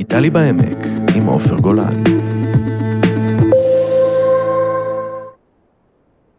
דיגיטלי 0.00 0.30
בעמק, 0.30 0.86
עם 1.14 1.26
עופר 1.26 1.56
גולן. 1.56 2.04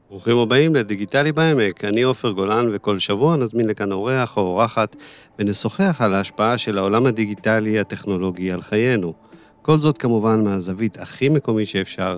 ברוכים 0.09 0.37
הבאים 0.37 0.75
לדיגיטלי 0.75 1.31
בעמק, 1.31 1.85
אני 1.85 2.01
עופר 2.01 2.31
גולן, 2.31 2.67
וכל 2.73 2.99
שבוע 2.99 3.37
נזמין 3.37 3.67
לכאן 3.67 3.91
אורח 3.91 4.37
או 4.37 4.41
אורחת 4.41 4.95
ונשוחח 5.39 5.95
על 5.99 6.13
ההשפעה 6.13 6.57
של 6.57 6.77
העולם 6.77 7.05
הדיגיטלי 7.05 7.79
הטכנולוגי 7.79 8.51
על 8.51 8.61
חיינו. 8.61 9.13
כל 9.61 9.77
זאת 9.77 9.97
כמובן 9.97 10.43
מהזווית 10.43 10.99
הכי 10.99 11.29
מקומית 11.29 11.67
שאפשר, 11.67 12.17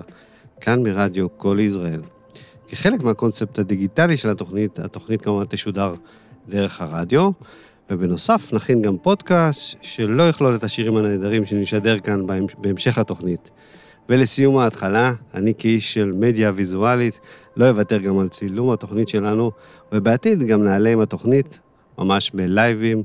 כאן 0.60 0.82
מרדיו 0.82 1.26
כל 1.36 1.56
ישראל. 1.60 2.02
כחלק 2.68 3.02
מהקונספט 3.02 3.58
הדיגיטלי 3.58 4.16
של 4.16 4.30
התוכנית, 4.30 4.78
התוכנית 4.78 5.22
כמובן 5.22 5.44
תשודר 5.44 5.94
דרך 6.48 6.80
הרדיו, 6.80 7.30
ובנוסף 7.90 8.52
נכין 8.52 8.82
גם 8.82 8.96
פודקאסט 8.98 9.76
שלא 9.82 10.28
יכלול 10.28 10.54
את 10.54 10.64
השירים 10.64 10.96
הנהדרים 10.96 11.44
שנשדר 11.44 11.98
כאן 11.98 12.26
בהמשך 12.58 12.98
התוכנית. 12.98 13.50
ולסיום 14.08 14.58
ההתחלה, 14.58 15.12
אני 15.34 15.52
כאיש 15.58 15.94
של 15.94 16.12
מדיה 16.12 16.52
ויזואלית, 16.54 17.20
לא 17.56 17.68
אוותר 17.68 17.98
גם 17.98 18.18
על 18.18 18.28
צילום 18.28 18.70
התוכנית 18.70 19.08
שלנו, 19.08 19.50
ובעתיד 19.92 20.42
גם 20.42 20.64
נעלה 20.64 20.90
עם 20.90 21.00
התוכנית 21.00 21.60
ממש 21.98 22.30
בלייבים 22.34 23.02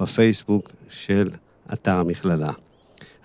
בפייסבוק 0.00 0.70
של 0.88 1.28
אתר 1.72 1.94
המכללה. 1.94 2.52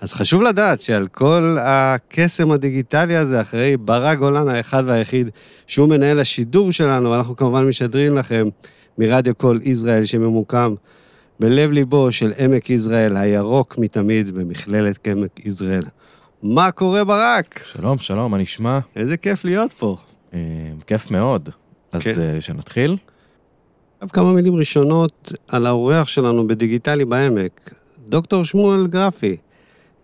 אז 0.02 0.14
חשוב 0.14 0.42
לדעת 0.42 0.82
שעל 0.82 1.08
כל 1.08 1.58
הקסם 1.60 2.52
הדיגיטלי 2.52 3.16
הזה, 3.16 3.42
אחרי 3.42 3.78
ברק 3.78 4.18
גולן 4.18 4.50
האחד 4.50 4.84
והיחיד, 4.86 5.30
שהוא 5.68 5.90
מנהל 5.90 6.20
השידור 6.20 6.72
שלנו, 6.72 7.16
אנחנו 7.16 7.36
כמובן 7.36 7.68
משדרים 7.68 8.18
לכם 8.18 8.48
מרדיו 9.02 9.36
קול 9.36 9.60
ישראל 9.64 10.06
שממוקם 10.06 10.74
בלב 11.40 11.72
ליבו 11.72 12.12
של 12.12 12.32
עמק 12.38 12.70
יזרעאל, 12.70 13.18
הירוק 13.18 13.78
מתמיד 13.78 14.32
במכללת 14.36 15.08
עמק 15.08 15.46
יזרעאל. 15.46 15.84
מה 16.44 16.72
קורה 16.72 17.04
ברק? 17.04 17.60
שלום, 17.66 18.00
שלום, 18.00 18.32
מה 18.32 18.38
נשמע? 18.38 18.80
איזה 18.96 19.18
כיף 19.18 19.46
להיות 19.46 19.74
פה. 19.74 19.98
אה, 20.34 20.40
כיף 20.88 21.12
מאוד. 21.12 21.50
אז 21.92 22.02
כן. 22.02 22.14
אה, 22.22 22.42
שנתחיל? 22.42 22.98
עכשיו 23.96 24.10
כמה 24.10 24.34
מילים 24.34 24.56
ראשונות 24.56 25.32
על 25.48 25.66
האורח 25.66 26.08
שלנו 26.08 26.48
בדיגיטלי 26.48 27.06
בעמק, 27.06 27.74
דוקטור 28.10 28.46
שמואל 28.46 28.88
גרפי. 28.88 29.38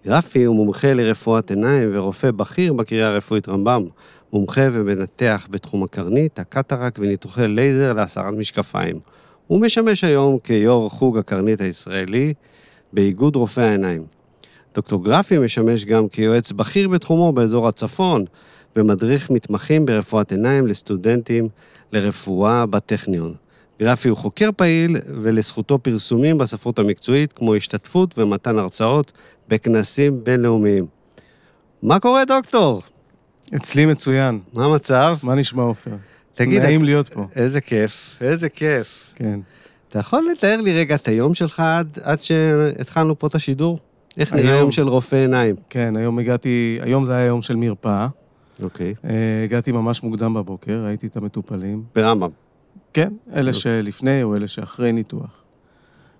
גרפי 0.05 0.43
הוא 0.43 0.55
מומחה 0.55 0.93
לרפואת 0.93 1.49
עיניים 1.49 1.89
ורופא 1.93 2.31
בכיר 2.31 2.73
בקריה 2.73 3.07
הרפואית 3.07 3.49
רמב"ם. 3.49 3.83
מומחה 4.33 4.67
ומנתח 4.71 5.47
בתחום 5.49 5.83
הקרנית, 5.83 6.39
הקטרק 6.39 6.99
וניתוחי 7.01 7.47
לייזר 7.47 7.93
להסרת 7.93 8.33
משקפיים. 8.33 8.99
הוא 9.47 9.61
משמש 9.61 10.03
היום 10.03 10.39
כיו"ר 10.39 10.89
חוג 10.89 11.17
הקרנית 11.17 11.61
הישראלי 11.61 12.33
באיגוד 12.93 13.35
רופאי 13.35 13.63
העיניים. 13.63 14.03
דוקטור 14.75 15.03
גרפי 15.03 15.37
משמש 15.37 15.85
גם 15.85 16.07
כיועץ 16.07 16.51
בכיר 16.51 16.89
בתחומו 16.89 17.33
באזור 17.33 17.67
הצפון, 17.67 18.25
ומדריך 18.75 19.29
מתמחים 19.29 19.85
ברפואת 19.85 20.31
עיניים 20.31 20.67
לסטודנטים 20.67 21.47
לרפואה 21.91 22.65
בטכניון. 22.65 23.33
גרפי 23.79 24.09
הוא 24.09 24.17
חוקר 24.17 24.49
פעיל, 24.55 24.95
ולזכותו 25.21 25.79
פרסומים 25.79 26.37
בספרות 26.37 26.79
המקצועית, 26.79 27.33
כמו 27.33 27.55
השתתפות 27.55 28.17
ומתן 28.17 28.57
הרצאות 28.57 29.11
בכנסים 29.47 30.23
בינלאומיים. 30.23 30.85
מה 31.81 31.99
קורה, 31.99 32.25
דוקטור? 32.25 32.81
אצלי 33.55 33.85
מצוין. 33.85 34.39
מה 34.53 34.65
המצב? 34.65 35.17
מה 35.23 35.35
נשמע, 35.35 35.63
עופר? 35.63 35.91
תגיד, 36.33 36.61
נעים 36.61 36.83
להיות 36.83 37.07
פה. 37.07 37.25
איזה 37.35 37.61
כיף, 37.61 38.17
איזה 38.21 38.49
כיף. 38.49 39.13
כן. 39.15 39.39
אתה 39.89 39.99
יכול 39.99 40.25
לתאר 40.31 40.61
לי 40.61 40.73
רגע 40.73 40.95
את 40.95 41.07
היום 41.07 41.33
שלך 41.33 41.59
עד, 41.59 41.97
עד 42.03 42.21
שהתחלנו 42.21 43.19
פה 43.19 43.27
את 43.27 43.35
השידור? 43.35 43.79
איך 44.19 44.33
נראה 44.33 44.45
היום. 44.45 44.57
היום 44.57 44.71
של 44.71 44.87
רופא 44.87 45.15
עיניים? 45.15 45.55
כן, 45.69 45.93
היום 45.97 46.19
הגעתי, 46.19 46.79
היום 46.81 47.05
זה 47.05 47.15
היה 47.15 47.25
יום 47.25 47.41
של 47.41 47.55
מרפאה. 47.55 48.07
אוקיי. 48.63 48.93
אה, 49.05 49.43
הגעתי 49.43 49.71
ממש 49.71 50.03
מוקדם 50.03 50.33
בבוקר, 50.33 50.83
ראיתי 50.85 51.07
את 51.07 51.17
המטופלים. 51.17 51.83
ברמב"ם. 51.95 52.29
כן, 52.93 53.13
אלה 53.35 53.53
שלפני 53.53 54.23
או 54.23 54.35
אלה 54.35 54.47
שאחרי 54.47 54.91
ניתוח. 54.91 55.43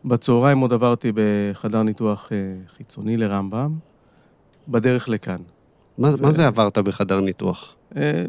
בצהריים 0.05 0.59
עוד 0.59 0.73
עברתי 0.73 1.11
בחדר 1.15 1.83
ניתוח 1.83 2.29
אה, 2.31 2.37
חיצוני 2.77 3.17
לרמב"ם, 3.17 3.73
בדרך 4.67 5.09
לכאן. 5.09 5.39
מה, 5.97 6.09
מה 6.21 6.31
זה 6.31 6.47
עברת 6.47 6.77
בחדר 6.77 7.19
ניתוח? 7.19 7.75
אה, 7.97 8.25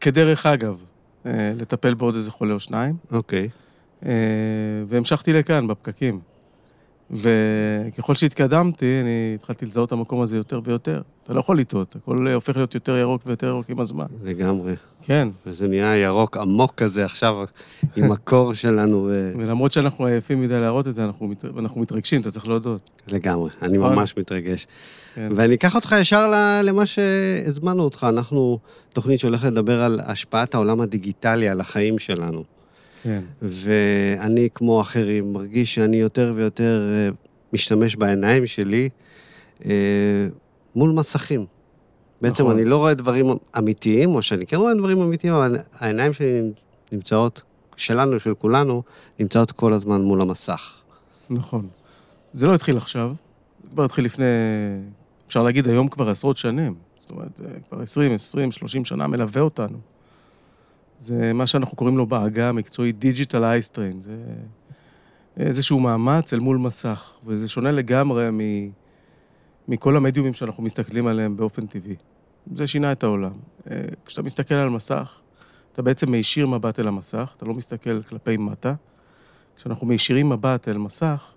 כדרך 0.00 0.46
אגב, 0.46 0.76
אה, 1.26 1.52
לטפל 1.56 1.94
בעוד 1.94 2.14
איזה 2.14 2.30
חולה 2.30 2.54
או 2.54 2.60
שניים, 2.60 2.96
אוקיי. 3.12 3.48
אה, 4.06 4.12
והמשכתי 4.86 5.32
לכאן, 5.32 5.66
בפקקים. 5.66 6.20
וככל 7.10 8.14
שהתקדמתי, 8.14 9.00
אני 9.00 9.32
התחלתי 9.34 9.66
לזהות 9.66 9.86
את 9.88 9.92
המקום 9.92 10.20
הזה 10.20 10.36
יותר 10.36 10.60
ויותר. 10.64 11.02
אתה 11.24 11.32
לא 11.32 11.40
יכול 11.40 11.58
לטעות, 11.58 11.96
הכל 11.96 12.28
הופך 12.34 12.56
להיות 12.56 12.74
יותר 12.74 12.96
ירוק 12.96 13.22
ויותר 13.26 13.46
ירוק 13.46 13.70
עם 13.70 13.80
הזמן. 13.80 14.06
לגמרי. 14.24 14.72
כן, 15.02 15.28
וזה 15.46 15.68
נהיה 15.68 15.96
ירוק 15.96 16.36
עמוק 16.36 16.74
כזה 16.74 17.04
עכשיו, 17.04 17.44
עם 17.96 18.12
הקור 18.12 18.54
שלנו, 18.54 19.10
ו- 19.16 19.32
ולמרות 19.36 19.72
שאנחנו 19.72 20.06
עייפים 20.06 20.40
מדי 20.40 20.60
להראות 20.60 20.88
את 20.88 20.94
זה, 20.94 21.04
אנחנו, 21.04 21.26
מת... 21.26 21.44
אנחנו 21.58 21.80
מתרגשים, 21.80 22.20
אתה 22.20 22.30
צריך 22.30 22.48
להודות. 22.48 22.90
לגמרי. 23.08 23.50
אני 23.62 23.78
נכון. 23.78 23.94
ממש 23.94 24.16
מתרגש. 24.16 24.66
כן. 25.14 25.32
ואני 25.34 25.54
אקח 25.54 25.74
אותך 25.74 25.94
ישר 26.00 26.32
למה 26.62 26.86
שהזמנו 26.86 27.82
אותך. 27.82 28.06
אנחנו 28.08 28.58
תוכנית 28.92 29.20
שהולכת 29.20 29.44
לדבר 29.44 29.82
על 29.82 30.00
השפעת 30.04 30.54
העולם 30.54 30.80
הדיגיטלי 30.80 31.48
על 31.48 31.60
החיים 31.60 31.98
שלנו. 31.98 32.44
כן, 33.02 33.20
ואני, 33.42 34.48
כמו 34.54 34.80
אחרים, 34.80 35.32
מרגיש 35.32 35.74
שאני 35.74 35.96
יותר 35.96 36.32
ויותר 36.36 36.88
אה, 36.92 37.08
משתמש 37.52 37.96
בעיניים 37.96 38.46
שלי 38.46 38.88
אה, 39.64 39.70
מול 40.74 40.90
מסכים. 40.90 41.46
בעצם 42.20 42.42
נכון. 42.44 42.56
אני 42.56 42.64
לא 42.64 42.76
רואה 42.76 42.94
דברים 42.94 43.26
אמיתיים, 43.58 44.14
או 44.14 44.22
שאני 44.22 44.46
כן 44.46 44.56
רואה 44.56 44.74
דברים 44.74 45.00
אמיתיים, 45.00 45.34
אבל 45.34 45.58
העיניים 45.78 46.12
שלי 46.12 46.40
נמצאות, 46.92 47.42
שלנו, 47.76 48.20
של 48.20 48.34
כולנו, 48.34 48.82
נמצאות 49.18 49.52
כל 49.52 49.72
הזמן 49.72 50.02
מול 50.02 50.20
המסך. 50.20 50.80
נכון. 51.30 51.68
זה 52.32 52.46
לא 52.46 52.54
התחיל 52.54 52.76
עכשיו, 52.76 53.12
זה 53.62 53.70
כבר 53.70 53.84
התחיל 53.84 54.04
לפני, 54.04 54.24
אפשר 55.26 55.42
להגיד 55.42 55.68
היום 55.68 55.88
כבר 55.88 56.10
עשרות 56.10 56.36
שנים. 56.36 56.74
זאת 57.00 57.10
אומרת, 57.10 57.36
זה 57.36 57.44
כבר 57.68 57.82
20, 57.82 58.14
20, 58.14 58.52
30 58.52 58.84
שנה 58.84 59.06
מלווה 59.06 59.42
אותנו. 59.42 59.78
זה 61.00 61.32
מה 61.32 61.46
שאנחנו 61.46 61.76
קוראים 61.76 61.96
לו 61.96 62.06
בעגה 62.06 62.48
המקצועית 62.48 63.04
Eye 63.32 63.72
Strain. 63.72 64.02
זה 64.02 64.16
איזשהו 65.36 65.80
מאמץ 65.80 66.32
אל 66.32 66.38
מול 66.38 66.56
מסך, 66.56 67.10
וזה 67.26 67.48
שונה 67.48 67.70
לגמרי 67.70 68.30
מ... 68.30 68.40
מכל 69.68 69.96
המדיומים 69.96 70.32
שאנחנו 70.32 70.62
מסתכלים 70.62 71.06
עליהם 71.06 71.36
באופן 71.36 71.66
טבעי. 71.66 71.96
זה 72.54 72.66
שינה 72.66 72.92
את 72.92 73.02
העולם. 73.02 73.32
אה, 73.70 73.80
כשאתה 74.06 74.22
מסתכל 74.22 74.54
על 74.54 74.68
מסך, 74.68 75.20
אתה 75.72 75.82
בעצם 75.82 76.10
מישיר 76.10 76.46
מבט 76.46 76.80
אל 76.80 76.88
המסך, 76.88 77.34
אתה 77.36 77.46
לא 77.46 77.54
מסתכל 77.54 78.02
כלפי 78.02 78.36
מטה. 78.36 78.74
כשאנחנו 79.56 79.86
מישירים 79.86 80.28
מבט 80.28 80.68
אל 80.68 80.78
מסך, 80.78 81.32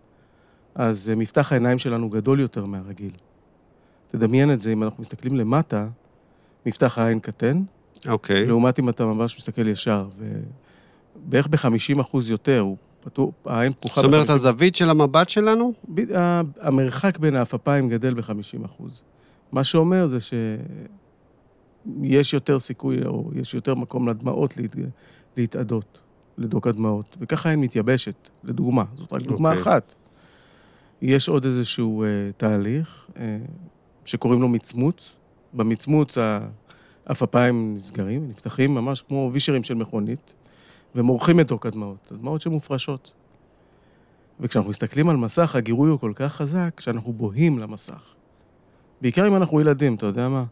אז 0.75 1.09
אה, 1.09 1.16
מפתח 1.16 1.51
העיניים 1.51 1.79
שלנו 1.79 2.09
גדול 2.09 2.39
יותר 2.39 2.66
מהרגיל. 2.66 3.11
תדמיין 4.07 4.53
את 4.53 4.61
זה, 4.61 4.73
אם 4.73 4.83
אנחנו 4.83 5.01
מסתכלים 5.01 5.35
למטה, 5.35 5.87
מפתח 6.66 6.97
העין 6.97 7.19
קטן, 7.19 7.63
אוקיי. 8.07 8.45
לעומת 8.45 8.79
אם 8.79 8.89
אתה 8.89 9.05
ממש 9.05 9.37
מסתכל 9.37 9.67
ישר, 9.67 10.07
ובערך 11.16 11.47
ב-50 11.47 12.01
אחוז 12.01 12.29
יותר, 12.29 12.59
הוא 12.59 12.77
העין 13.45 13.73
פתוחה 13.73 14.01
זאת 14.01 14.07
אומרת, 14.07 14.29
הזווית 14.29 14.75
של 14.75 14.90
המבט 14.90 15.29
שלנו? 15.29 15.73
ב- 15.94 16.12
ה- 16.12 16.41
המרחק 16.62 17.18
בין 17.18 17.35
האפפיים 17.35 17.90
גדל 17.90 18.13
ב-50 18.13 18.66
אחוז. 18.66 19.03
מה 19.51 19.63
שאומר 19.63 20.07
זה 20.07 20.18
שיש 20.19 22.34
יותר 22.34 22.59
סיכוי, 22.59 23.06
או 23.06 23.31
יש 23.35 23.53
יותר 23.53 23.75
מקום 23.75 24.09
לדמעות 24.09 24.57
להת... 24.57 24.75
להתאדות, 25.38 26.00
לדוק 26.38 26.67
הדמעות, 26.67 27.17
וככה 27.19 27.50
העין 27.50 27.62
מתייבשת, 27.62 28.29
לדוגמה. 28.44 28.84
זאת 28.96 29.13
רק 29.13 29.22
דוגמה 29.22 29.50
אוקיי. 29.50 29.62
אחת. 29.63 29.94
יש 31.01 31.29
עוד 31.29 31.46
איזשהו 31.46 32.03
אה, 32.03 32.07
תהליך 32.38 33.06
אה, 33.19 33.38
שקוראים 34.05 34.41
לו 34.41 34.47
מצמוץ. 34.47 35.14
במצמוץ 35.53 36.17
האפפיים 37.05 37.76
נסגרים, 37.76 38.29
נפתחים 38.29 38.73
ממש 38.73 39.03
כמו 39.08 39.29
וישרים 39.34 39.64
של 39.64 39.73
מכונית, 39.73 40.34
ומורחים 41.02 41.40
את 41.40 41.47
דוק 41.47 41.66
הדמעות, 41.66 42.11
הדמעות 42.11 42.41
שמופרשות. 42.41 43.11
וכשאנחנו 44.40 44.70
מסתכלים 44.70 45.09
על 45.09 45.17
מסך, 45.17 45.55
הגירוי 45.55 45.90
הוא 45.90 45.99
כל 45.99 46.11
כך 46.16 46.34
חזק, 46.35 46.79
שאנחנו 46.79 47.14
בוהים 47.14 47.59
למסך. 47.59 48.02
בעיקר 49.02 49.28
אם 49.28 49.35
אנחנו 49.35 49.61
ילדים, 49.61 49.96
אתה 49.96 50.05
יודע 50.05 50.29
מה? 50.29 50.44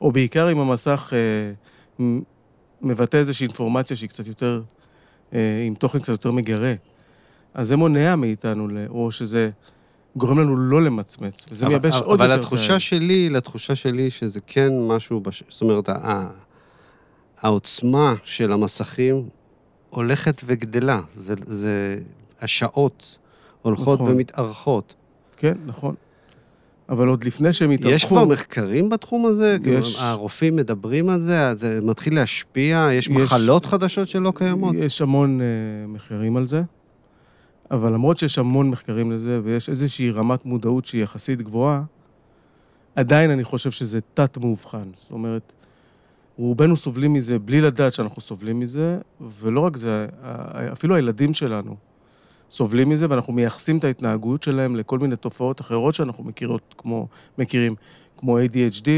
או 0.00 0.12
בעיקר 0.12 0.52
אם 0.52 0.58
המסך 0.58 1.12
אה, 2.00 2.04
מבטא 2.82 3.16
איזושהי 3.16 3.46
אינפורמציה 3.46 3.96
שהיא 3.96 4.08
קצת 4.08 4.26
יותר, 4.26 4.62
אה, 5.32 5.62
עם 5.66 5.74
תוכן 5.74 5.98
קצת 5.98 6.08
יותר 6.08 6.30
מגרה. 6.30 6.74
אז 7.54 7.68
זה 7.68 7.76
מונע 7.76 8.16
מאיתנו, 8.16 8.68
או 8.88 9.12
שזה 9.12 9.50
גורם 10.16 10.38
לנו 10.38 10.56
לא 10.56 10.82
למצמץ, 10.82 11.46
וזה 11.50 11.66
אבל- 11.66 11.72
מייבש 11.74 11.94
אבל- 11.96 12.04
עוד 12.04 12.20
יותר 12.20 12.32
אבל 12.34 12.40
התחושה 12.40 12.68
העין. 12.68 12.80
שלי, 12.80 13.30
לתחושה 13.30 13.76
שלי, 13.76 14.10
שזה 14.10 14.40
כן 14.46 14.68
משהו, 14.88 15.20
בש... 15.20 15.42
זאת 15.48 15.62
אומרת, 15.62 15.88
ה- 15.88 16.26
העוצמה 17.40 18.14
של 18.24 18.52
המסכים 18.52 19.28
הולכת 19.94 20.42
וגדלה. 20.44 21.00
זה, 21.16 21.34
זה... 21.46 21.98
השעות 22.40 23.18
הולכות 23.62 24.00
נכון. 24.00 24.12
ומתארכות. 24.12 24.94
כן, 25.36 25.54
נכון. 25.66 25.94
אבל 26.88 27.08
עוד 27.08 27.24
לפני 27.24 27.52
שהם 27.52 27.70
התארחו... 27.70 27.94
יש 27.94 28.04
כבר 28.04 28.24
מחקרים 28.24 28.90
בתחום 28.90 29.26
הזה? 29.26 29.56
כאילו, 29.62 29.78
יש. 29.78 30.00
הרופאים 30.00 30.56
מדברים 30.56 31.08
על 31.08 31.20
זה? 31.20 31.54
זה 31.54 31.78
מתחיל 31.82 32.14
להשפיע? 32.14 32.88
יש 32.92 33.08
יש. 33.08 33.10
מחלות 33.10 33.64
חדשות 33.64 34.08
שלא 34.08 34.32
קיימות? 34.34 34.74
יש 34.78 35.02
המון 35.02 35.40
uh, 35.40 35.42
מחקרים 35.88 36.36
על 36.36 36.48
זה, 36.48 36.62
אבל 37.70 37.92
למרות 37.92 38.16
שיש 38.16 38.38
המון 38.38 38.70
מחקרים 38.70 39.12
לזה, 39.12 39.40
ויש 39.44 39.68
איזושהי 39.68 40.10
רמת 40.10 40.44
מודעות 40.44 40.84
שהיא 40.84 41.02
יחסית 41.02 41.42
גבוהה, 41.42 41.82
עדיין 42.96 43.30
אני 43.30 43.44
חושב 43.44 43.70
שזה 43.70 43.98
תת-מאובחן. 44.14 44.88
זאת 45.00 45.10
אומרת, 45.10 45.52
רובנו 46.38 46.76
סובלים 46.76 47.12
מזה 47.12 47.38
בלי 47.38 47.60
לדעת 47.60 47.92
שאנחנו 47.92 48.22
סובלים 48.22 48.60
מזה, 48.60 48.98
ולא 49.20 49.60
רק 49.60 49.76
זה, 49.76 50.06
אפילו 50.72 50.94
הילדים 50.94 51.34
שלנו 51.34 51.76
סובלים 52.50 52.88
מזה, 52.88 53.06
ואנחנו 53.08 53.32
מייחסים 53.32 53.78
את 53.78 53.84
ההתנהגות 53.84 54.42
שלהם 54.42 54.76
לכל 54.76 54.98
מיני 54.98 55.16
תופעות 55.16 55.60
אחרות 55.60 55.94
שאנחנו 55.94 56.24
מכירות, 56.24 56.74
כמו, 56.78 57.06
מכירים, 57.38 57.74
כמו 58.16 58.38
ADHD, 58.38 58.88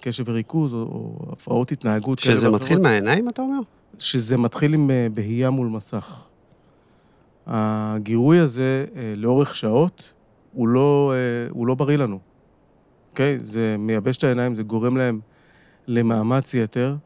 קשב 0.00 0.24
וריכוז, 0.26 0.74
או, 0.74 0.78
או 0.78 1.32
הפרעות 1.32 1.72
התנהגות 1.72 2.20
כאלה 2.20 2.36
שזה. 2.36 2.50
מתחיל 2.50 2.78
מהעיניים, 2.78 3.28
אתה 3.28 3.42
אומר? 3.42 3.60
שזה 3.98 4.36
מתחיל 4.36 4.74
עם 4.74 4.90
אה, 4.90 5.06
בהייה 5.14 5.50
מול 5.50 5.68
מסך. 5.68 6.24
הגירוי 7.46 8.38
הזה 8.38 8.84
אה, 8.96 9.14
לאורך 9.16 9.56
שעות, 9.56 10.12
הוא 10.52 10.68
לא, 10.68 11.12
אה, 11.14 11.50
הוא 11.50 11.66
לא 11.66 11.74
בריא 11.74 11.96
לנו. 11.96 12.18
אוקיי? 13.10 13.40
זה 13.40 13.76
מייבש 13.78 14.16
את 14.16 14.24
העיניים, 14.24 14.54
זה 14.54 14.62
גורם 14.62 14.96
להם 14.96 15.20
למאמץ 15.86 16.54
יתר. 16.54 16.96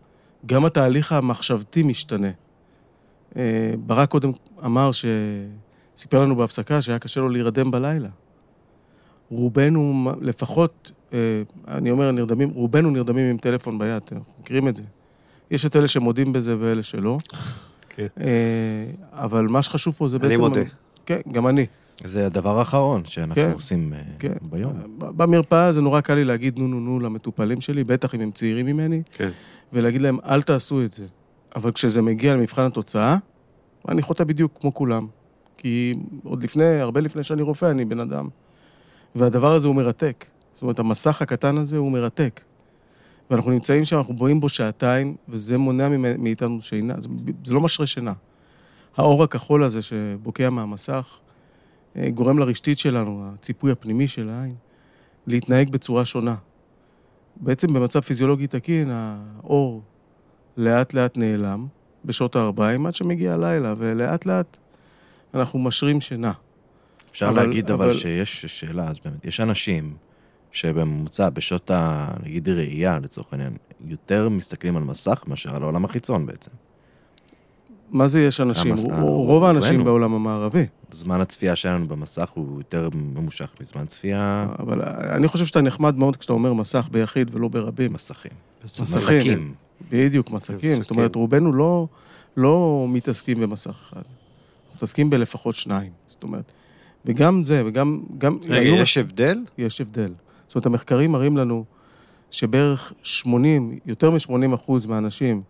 גם 0.47 0.65
התהליך 0.65 1.13
המחשבתי 1.13 1.83
משתנה. 1.83 2.31
אה, 3.37 3.75
ברק 3.87 4.09
קודם 4.09 4.31
אמר 4.65 4.93
ש... 4.93 5.05
סיפר 5.97 6.23
לנו 6.23 6.37
בהפסקה 6.37 6.83
שהיה 6.83 6.99
קשה 6.99 7.21
לו 7.21 7.29
להירדם 7.29 7.71
בלילה. 7.71 8.09
רובנו, 9.31 10.13
לפחות, 10.21 10.93
אה, 11.13 11.19
אני 11.69 11.91
אומר 11.91 12.11
נרדמים, 12.11 12.51
רובנו 12.51 12.91
נרדמים 12.91 13.31
עם 13.31 13.37
טלפון 13.37 13.79
ביד, 13.79 14.03
אנחנו 14.13 14.33
מכירים 14.41 14.69
את 14.69 14.77
זה. 14.77 14.83
יש 15.51 15.67
את 15.67 15.77
אלה 15.77 15.89
שמודים 15.89 16.33
בזה 16.33 16.57
ואלה 16.59 16.83
שלא. 16.83 17.19
כן. 17.89 18.07
אה, 18.21 18.27
אבל 19.13 19.47
מה 19.47 19.63
שחשוב 19.63 19.95
פה 19.95 20.09
זה 20.09 20.17
אני 20.17 20.29
בעצם... 20.29 20.41
מודה. 20.41 20.61
כן, 21.07 21.21
גם 21.33 21.47
אני. 21.47 21.67
זה 22.05 22.27
הדבר 22.27 22.59
האחרון 22.59 23.05
שאנחנו 23.05 23.35
כן, 23.35 23.51
עושים 23.53 23.93
אה, 23.93 24.01
כן. 24.19 24.33
ביום. 24.43 24.73
במרפאה 24.99 25.73
זה 25.73 25.81
נורא 25.81 26.01
קל 26.01 26.15
לי 26.15 26.25
להגיד 26.25 26.59
נו 26.59 26.69
נו 26.69 26.81
נו 26.81 27.01
למטופלים 27.01 27.61
שלי, 27.61 27.85
בטח 27.85 28.15
אם 28.15 28.21
הם 28.21 28.31
צעירים 28.31 28.67
ממני, 28.67 29.03
כן. 29.13 29.31
ולהגיד 29.73 30.01
להם, 30.01 30.19
אל 30.27 30.43
תעשו 30.43 30.83
את 30.83 30.93
זה. 30.93 31.07
אבל 31.57 31.73
כשזה 31.73 32.03
מגיע 32.03 32.35
למבחן 32.35 32.63
התוצאה, 32.63 33.17
אני 33.89 34.03
חוטא 34.03 34.25
בדיוק 34.25 34.53
כמו 34.61 34.75
כולם. 34.75 35.07
כי 35.57 35.95
עוד 36.25 36.45
לפני, 36.45 36.81
הרבה 36.81 37.01
לפני 37.01 37.25
שאני 37.25 37.43
רופא, 37.43 37.71
אני 37.71 37.85
בן 37.85 38.01
אדם. 38.01 38.29
והדבר 39.15 39.55
הזה 39.55 39.69
הוא 39.69 39.77
מרתק. 39.77 40.27
זאת 40.53 40.63
אומרת, 40.63 40.79
המסך 40.79 41.23
הקטן 41.23 41.59
הזה 41.59 41.77
הוא 41.77 41.93
מרתק. 41.93 42.41
ואנחנו 43.31 43.51
נמצאים 43.51 43.85
שם, 43.85 43.97
אנחנו 43.97 44.15
בואים 44.15 44.41
בו 44.41 44.49
שעתיים, 44.49 45.17
וזה 45.29 45.59
מונע 45.59 45.89
מאיתנו 46.19 46.63
שינה. 46.63 46.95
זה, 46.99 47.09
זה 47.45 47.55
לא 47.55 47.61
משרה 47.61 47.87
שינה. 47.87 48.13
האור 48.97 49.23
הכחול 49.23 49.65
הזה 49.65 49.83
שבוקע 49.83 50.51
מהמסך, 50.51 51.19
גורם 52.15 52.39
לרשתית 52.39 52.79
שלנו, 52.79 53.31
הציפוי 53.35 53.73
הפנימי 53.73 54.09
של 54.09 54.29
העין, 54.31 54.55
להתנהג 55.27 55.71
בצורה 55.71 56.05
שונה. 56.05 56.35
בעצם 57.37 57.73
במצב 57.73 58.01
פיזיולוגי 58.01 58.47
תקין, 58.47 58.91
האור 58.91 59.83
לאט 60.57 60.95
לאט 60.95 61.17
נעלם 61.17 61.67
בשעות 62.05 62.37
הארבעים 62.37 62.87
עד 62.87 62.95
שמגיע 62.95 63.33
הלילה, 63.33 63.75
ולאט 63.77 64.27
לאט 64.27 64.57
אנחנו 65.35 65.59
משרים 65.59 66.01
שינה. 66.01 66.33
אפשר 67.11 67.29
אבל- 67.29 67.45
להגיד 67.47 67.71
אבל 67.71 67.85
אבל- 67.85 67.93
שיש 67.93 68.47
שאלה, 68.47 68.89
אז 68.89 68.97
באמת, 69.05 69.25
יש 69.25 69.41
אנשים 69.41 69.97
שבממוצע, 70.53 71.31
בשעות 71.31 71.71
ה... 71.71 72.09
נגיד 72.23 72.49
ראייה, 72.49 72.99
לצורך 72.99 73.33
העניין, 73.33 73.57
יותר 73.87 74.29
מסתכלים 74.29 74.77
על 74.77 74.83
מסך 74.85 75.25
מאשר 75.27 75.57
על 75.57 75.63
העולם 75.63 75.85
החיצון 75.85 76.27
בעצם. 76.27 76.51
מה 77.91 78.07
זה 78.07 78.21
יש 78.21 78.41
אנשים? 78.41 78.75
רוב 79.01 79.45
האנשים. 79.45 79.85
בעולם 79.85 80.15
המערבי. 80.15 80.67
זמן 80.91 81.21
הצפייה 81.21 81.57
שלנו 81.57 81.89
במסך 81.89 82.31
הוא 82.31 82.59
יותר 82.59 82.89
ממושך 82.95 83.55
מזמן 83.61 83.87
צפייה 83.87 84.47
אבל 84.59 84.83
אני 85.17 85.29
חושב 85.29 85.45
שאתה 85.45 85.61
נחמד 85.61 85.99
מאוד 85.99 86.17
כשאתה 86.17 86.33
אומר 86.33 86.53
מסך 86.53 86.89
ביחיד 86.91 87.35
ולא 87.35 87.49
ברבים. 87.49 87.93
מסכים. 87.93 88.33
מסכים. 88.65 89.55
בדיוק, 89.91 90.31
מסכים. 90.31 90.83
זאת. 90.83 90.91
אומרת, 90.91 91.15
רובנו 91.15 91.53
לא, 91.53 91.87
לא 92.37 92.87
מתעסקים 92.89 93.41
במסך 93.41 93.71
אחד. 93.71 94.03
מתעסקים 94.77 95.11
בלפחות 95.11 95.55
שניים. 95.55 95.91
זאת 96.07 96.23
אומרת, 96.23 96.53
וגם 97.05 97.43
זה, 97.43 97.63
וגם... 97.67 98.01
גם, 98.19 98.39
רגע, 98.49 98.69
יש 98.69 98.99
הבדל? 98.99 99.39
יש 99.59 99.81
הבדל. 99.81 100.13
זאת 100.47 100.55
אומרת, 100.55 100.67
המחקרים 100.67 101.13
מראים 101.13 101.37
לנו 101.37 101.65
שבערך 102.31 102.93
80, 103.03 103.79
יותר 103.87 104.11
מ-80 104.11 104.55
אחוז 104.55 104.87
מהאנשים 104.87 105.43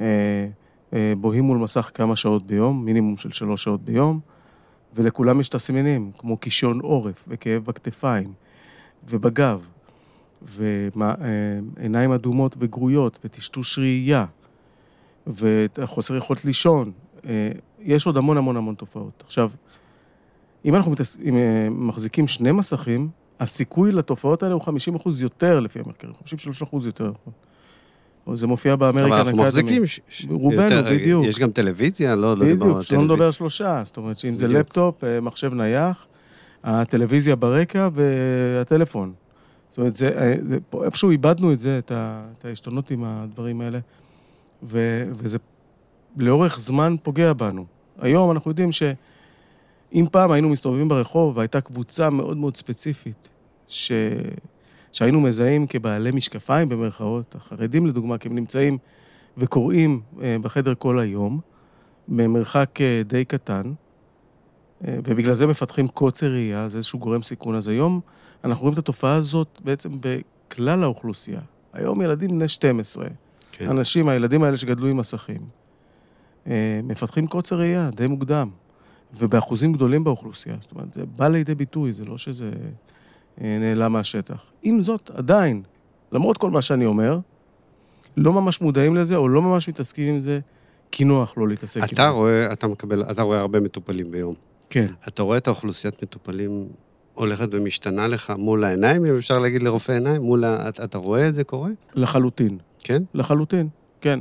אה, 0.00 0.46
בוהים 0.92 1.44
מול 1.44 1.58
מסך 1.58 1.90
כמה 1.94 2.16
שעות 2.16 2.46
ביום, 2.46 2.84
מינימום 2.84 3.16
של 3.16 3.30
שלוש 3.30 3.64
שעות 3.64 3.82
ביום, 3.82 4.20
ולכולם 4.94 5.40
יש 5.40 5.48
תסמינים, 5.48 6.10
כמו 6.18 6.36
קישון 6.36 6.80
עורף, 6.80 7.24
וכאב 7.28 7.64
בכתפיים, 7.64 8.32
ובגב, 9.08 9.66
ועיניים 10.42 12.12
אדומות 12.12 12.56
וגרויות, 12.58 13.18
וטשטוש 13.24 13.78
ראייה, 13.78 14.24
וחוסר 15.26 16.16
יכולת 16.16 16.44
לישון. 16.44 16.92
אה, 17.26 17.50
יש 17.80 18.06
עוד 18.06 18.16
המון 18.16 18.36
המון 18.36 18.56
המון 18.56 18.74
תופעות. 18.74 19.22
עכשיו, 19.26 19.50
אם 20.64 20.74
אנחנו 20.74 20.90
מתעס... 20.90 21.18
אם, 21.24 21.36
אה, 21.36 21.68
מחזיקים 21.70 22.26
שני 22.26 22.52
מסכים, 22.52 23.08
הסיכוי 23.40 23.92
לתופעות 23.92 24.42
האלה 24.42 24.54
הוא 24.54 24.62
50 24.62 24.94
אחוז 24.94 25.22
יותר 25.22 25.60
לפי 25.60 25.78
המחקרים, 25.78 26.14
53 26.14 26.62
אחוז 26.62 26.86
יותר. 26.86 27.12
זה 28.36 28.46
מופיע 28.46 28.76
באמריקן 28.76 29.12
אבל. 29.12 29.20
אנחנו 29.20 29.42
מחזיקים... 29.42 29.86
ש- 29.86 30.00
רובנו, 30.30 30.62
יותר- 30.62 30.90
בדיוק. 30.90 31.26
יש 31.26 31.38
גם 31.38 31.50
טלוויזיה? 31.50 32.14
לא, 32.14 32.22
לא 32.22 32.44
דיברנו 32.44 32.54
בדיוק, 32.54 32.76
על 32.76 32.82
טלוויזיה. 32.84 32.98
נדבר 33.14 33.24
על 33.26 33.32
שלושה, 33.32 33.82
זאת 33.84 33.96
אומרת 33.96 34.18
שאם 34.18 34.34
זה 34.34 34.46
בדיוק. 34.46 34.60
לפטופ, 34.60 35.04
אה, 35.04 35.20
מחשב 35.20 35.54
נייח, 35.54 36.06
הטלוויזיה 36.64 37.36
ברקע 37.36 37.88
והטלפון. 37.92 39.12
זאת 39.70 39.78
אומרת, 39.78 39.94
זה, 39.94 40.08
אה, 40.18 40.34
זה, 40.42 40.58
פה, 40.70 40.84
איפשהו 40.84 41.10
איבדנו 41.10 41.52
את 41.52 41.58
זה, 41.58 41.78
את, 41.78 41.90
ה, 41.90 42.22
את 42.38 42.44
העשתונות 42.44 42.90
עם 42.90 43.04
הדברים 43.04 43.60
האלה, 43.60 43.78
ו, 44.62 45.04
וזה 45.18 45.38
לאורך 46.16 46.58
זמן 46.58 46.94
פוגע 47.02 47.32
בנו. 47.32 47.64
היום 48.00 48.30
אנחנו 48.30 48.50
יודעים 48.50 48.72
שאם 48.72 50.04
פעם 50.12 50.30
היינו 50.30 50.48
מסתובבים 50.48 50.88
ברחוב 50.88 51.36
והייתה 51.36 51.60
קבוצה 51.60 52.10
מאוד 52.10 52.36
מאוד 52.36 52.56
ספציפית, 52.56 53.28
ש... 53.68 53.92
שהיינו 54.92 55.20
מזהים 55.20 55.66
כבעלי 55.66 56.10
משקפיים 56.10 56.68
במרכאות, 56.68 57.34
החרדים 57.34 57.86
לדוגמה, 57.86 58.18
כי 58.18 58.28
הם 58.28 58.34
נמצאים 58.34 58.78
וקוראים 59.38 60.00
אה, 60.22 60.36
בחדר 60.42 60.74
כל 60.74 61.00
היום, 61.00 61.40
במרחק 62.08 62.80
אה, 62.80 63.02
די 63.06 63.24
קטן, 63.24 63.72
אה, 64.84 64.98
ובגלל 65.04 65.34
זה 65.34 65.46
מפתחים 65.46 65.88
קוצר 65.88 66.32
ראייה, 66.32 66.68
זה 66.68 66.76
איזשהו 66.76 66.98
גורם 66.98 67.22
סיכון. 67.22 67.54
אז 67.54 67.68
היום 67.68 68.00
אנחנו 68.44 68.62
רואים 68.62 68.74
את 68.74 68.78
התופעה 68.78 69.14
הזאת 69.14 69.60
בעצם 69.64 69.90
בכלל 70.00 70.82
האוכלוסייה. 70.82 71.40
היום 71.72 72.02
ילדים 72.02 72.30
בני 72.30 72.48
12, 72.48 73.06
כן. 73.52 73.68
אנשים, 73.70 74.08
הילדים 74.08 74.42
האלה 74.42 74.56
שגדלו 74.56 74.86
עם 74.86 74.96
מסכים, 74.96 75.40
מפתחים 76.82 77.26
קוצר 77.26 77.58
ראייה 77.58 77.90
די 77.94 78.06
מוקדם, 78.06 78.50
ובאחוזים 79.14 79.72
גדולים 79.72 80.04
באוכלוסייה. 80.04 80.56
זאת 80.60 80.72
אומרת, 80.72 80.92
זה 80.92 81.02
בא 81.16 81.28
לידי 81.28 81.54
ביטוי, 81.54 81.92
זה 81.92 82.04
לא 82.04 82.18
שזה 82.18 82.50
נעלם 83.40 83.92
מהשטח. 83.92 84.42
עם 84.62 84.82
זאת, 84.82 85.10
עדיין, 85.14 85.62
למרות 86.12 86.38
כל 86.38 86.50
מה 86.50 86.62
שאני 86.62 86.86
אומר, 86.86 87.18
לא 88.16 88.32
ממש 88.32 88.60
מודעים 88.60 88.96
לזה, 88.96 89.16
או 89.16 89.28
לא 89.28 89.42
ממש 89.42 89.68
מתעסקים 89.68 90.14
עם 90.14 90.20
זה, 90.20 90.40
כי 90.90 91.04
נוח 91.04 91.34
לא 91.36 91.48
להתעסק 91.48 91.80
עם 91.80 91.88
זה. 91.88 91.94
אתה 91.94 92.08
רואה, 92.08 92.52
אתה 92.52 92.66
מקבל, 92.66 93.02
אתה 93.10 93.22
רואה 93.22 93.40
הרבה 93.40 93.60
מטופלים 93.60 94.10
ביום. 94.10 94.34
כן. 94.70 94.86
אתה 95.08 95.22
רואה 95.22 95.38
את 95.38 95.46
האוכלוסיית 95.46 96.02
מטופלים 96.02 96.68
הולכת 97.14 97.48
ומשתנה 97.50 98.08
לך 98.08 98.32
מול 98.38 98.64
העיניים, 98.64 99.04
אם 99.04 99.16
אפשר 99.16 99.38
להגיד 99.38 99.62
לרופא 99.62 99.92
עיניים? 99.92 100.22
מול 100.22 100.44
ה... 100.44 100.68
אתה, 100.68 100.84
אתה 100.84 100.98
רואה 100.98 101.28
את 101.28 101.34
זה 101.34 101.44
קורה? 101.44 101.70
לחלוטין. 101.94 102.58
כן? 102.78 103.02
לחלוטין, 103.14 103.68
כן. 104.00 104.20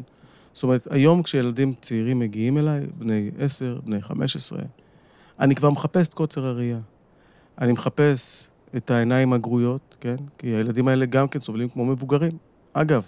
זאת 0.53 0.63
אומרת, 0.63 0.87
היום 0.89 1.23
כשילדים 1.23 1.73
צעירים 1.81 2.19
מגיעים 2.19 2.57
אליי, 2.57 2.85
בני 2.97 3.31
10, 3.39 3.79
בני 3.85 4.01
15, 4.01 4.59
אני 5.39 5.55
כבר 5.55 5.69
מחפש 5.69 6.07
את 6.07 6.13
קוצר 6.13 6.45
הראייה. 6.45 6.79
אני 7.61 7.71
מחפש 7.71 8.49
את 8.77 8.91
העיניים 8.91 9.33
הגרויות, 9.33 9.97
כן? 9.99 10.15
כי 10.37 10.47
הילדים 10.47 10.87
האלה 10.87 11.05
גם 11.05 11.27
כן 11.27 11.39
סובלים 11.39 11.69
כמו 11.69 11.85
מבוגרים. 11.85 12.31
אגב, 12.73 13.03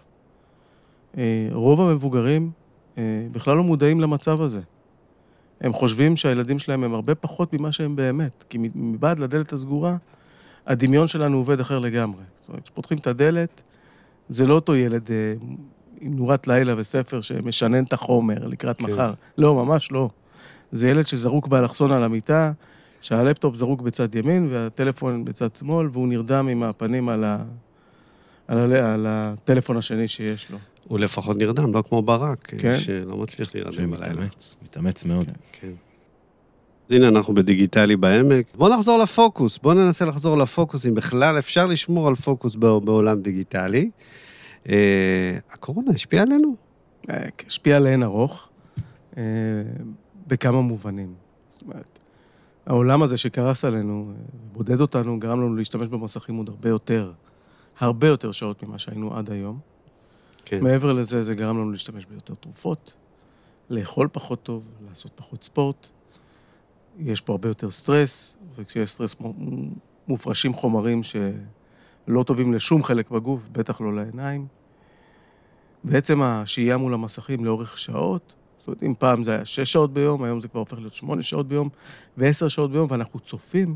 אה, 1.18 1.48
רוב 1.52 1.82
המבוגרים 1.82 2.52
אה, 2.98 3.28
בכלל 3.32 3.58
לא 3.58 3.64
מודעים 3.64 4.00
למצב 4.00 4.42
הזה. 4.42 4.62
הם 5.62 5.74
חושבים 5.74 6.18
שהילדים 6.18 6.60
שלהם 6.60 6.84
הם 6.84 6.94
הרבה 6.94 7.16
פחות 7.16 7.54
ממה 7.54 7.72
שהם 7.72 7.96
באמת, 7.96 8.44
כי 8.50 8.58
מבעד 8.76 9.20
לדלת 9.20 9.54
הסגורה, 9.54 9.98
הדמיון 10.68 11.08
שלנו 11.08 11.38
עובד 11.38 11.60
אחר 11.60 11.80
לגמרי. 11.80 12.24
זאת 12.36 12.50
אומרת, 12.50 12.64
כשפותחים 12.64 12.98
את 12.98 13.08
הדלת, 13.08 13.62
זה 14.30 14.46
לא 14.46 14.54
אותו 14.54 14.76
ילד 14.76 15.12
אה, 15.12 15.34
עם 16.02 16.14
נורת 16.14 16.48
לילה 16.48 16.74
וספר 16.78 17.22
שמשנן 17.22 17.84
את 17.84 17.94
החומר 17.94 18.48
לקראת 18.48 18.78
כן. 18.78 18.94
מחר. 18.94 19.14
לא, 19.38 19.56
ממש 19.56 19.92
לא. 19.92 20.10
זה 20.72 20.90
ילד 20.90 21.08
שזרוק 21.08 21.48
באלכסון 21.48 21.92
על 21.92 22.04
המיטה, 22.04 22.52
שהלפטופ 23.02 23.56
זרוק 23.56 23.82
בצד 23.82 24.16
ימין 24.16 24.48
והטלפון 24.52 25.26
בצד 25.26 25.56
שמאל, 25.56 25.88
והוא 25.94 26.08
נרדם 26.08 26.48
עם 26.48 26.64
הפנים 26.64 27.10
על, 27.10 27.24
ה... 27.24 27.38
על, 28.48 28.76
ה... 28.76 28.94
על 28.94 29.06
הטלפון 29.10 29.78
השני 29.78 30.08
שיש 30.08 30.52
לו. 30.52 30.58
הוא 30.88 31.00
לפחות 31.00 31.38
נרדם, 31.38 31.74
לא 31.74 31.84
כמו 31.90 32.02
ברק, 32.02 32.54
כן. 32.58 32.76
שלא 32.76 33.18
מצליח 33.18 33.56
להירדם 33.56 33.92
בלילה. 33.92 34.08
שמתאמץ, 34.14 34.58
מתאמץ 34.64 35.06
מאוד. 35.06 35.26
כן. 35.26 35.34
כן. 35.52 35.68
אז 36.88 36.94
הנה, 36.94 37.08
אנחנו 37.08 37.34
בדיגיטלי 37.34 37.96
בעמק. 37.96 38.46
בואו 38.56 38.74
נחזור 38.76 39.00
לפוקוס, 39.04 39.58
בואו 39.58 39.74
ננסה 39.74 40.06
לחזור 40.06 40.38
לפוקוס, 40.38 40.86
אם 40.86 40.94
בכלל 40.96 41.40
אפשר 41.40 41.66
לשמור 41.66 42.08
על 42.08 42.16
פוקוס 42.16 42.56
בע- 42.56 42.80
בעולם 42.80 43.22
דיגיטלי. 43.22 43.90
אה, 44.70 45.38
הקורונה 45.52 45.92
השפיעה 45.92 46.24
עלינו? 46.24 46.56
אה, 47.10 47.16
השפיע 47.48 47.80
לאין 47.80 48.04
ארוך, 48.04 48.50
אה, 49.18 49.24
בכמה 50.28 50.62
מובנים. 50.62 51.14
זאת 51.48 51.62
אומרת, 51.62 52.00
העולם 52.66 53.04
הזה 53.04 53.18
שקרס 53.18 53.66
עלינו, 53.66 54.14
בודד 54.52 54.82
אותנו, 54.82 55.20
גרם 55.20 55.42
לנו 55.42 55.56
להשתמש 55.56 55.88
במסכים 55.88 56.36
עוד 56.36 56.50
הרבה 56.50 56.70
יותר, 56.70 57.12
הרבה 57.80 58.08
יותר 58.08 58.32
שעות 58.32 58.64
ממה 58.64 58.80
שהיינו 58.80 59.18
עד 59.18 59.32
היום. 59.32 59.60
כן. 60.46 60.64
מעבר 60.64 60.94
לזה, 60.94 61.22
זה 61.22 61.34
גרם 61.34 61.58
לנו 61.58 61.72
להשתמש 61.72 62.06
ביותר 62.06 62.34
תרופות, 62.36 62.94
לאכול 63.70 64.08
פחות 64.12 64.44
טוב, 64.44 64.70
לעשות 64.90 65.12
פחות 65.16 65.44
ספורט. 65.44 65.88
יש 67.00 67.22
פה 67.22 67.34
הרבה 67.34 67.50
יותר 67.50 67.72
סטרס, 67.72 68.38
וכשיש 68.56 68.92
סטרס 68.92 69.16
מופרשים 70.08 70.54
חומרים 70.54 71.02
שלא 71.04 72.24
טובים 72.24 72.54
לשום 72.54 72.84
חלק 72.84 73.10
בגוף, 73.12 73.48
בטח 73.52 73.82
לא 73.82 73.96
לעיניים. 73.96 74.48
בעצם 75.84 76.22
השהייה 76.22 76.78
מול 76.78 76.94
המסכים 76.94 77.46
לאורך 77.46 77.78
שעות, 77.78 78.34
אומרת, 78.70 78.84
אם 78.84 78.94
פעם 79.00 79.24
זה 79.24 79.32
היה 79.36 79.46
שש 79.46 79.72
שעות 79.74 79.94
ביום, 79.94 80.24
היום 80.24 80.40
זה 80.42 80.48
כבר 80.48 80.60
הופך 80.60 80.78
להיות 80.78 80.94
שמונה 80.94 81.22
שעות 81.22 81.48
ביום 81.48 81.70
ועשר 82.18 82.48
שעות 82.48 82.72
ביום, 82.72 82.88
ואנחנו 82.90 83.20
צופים 83.20 83.76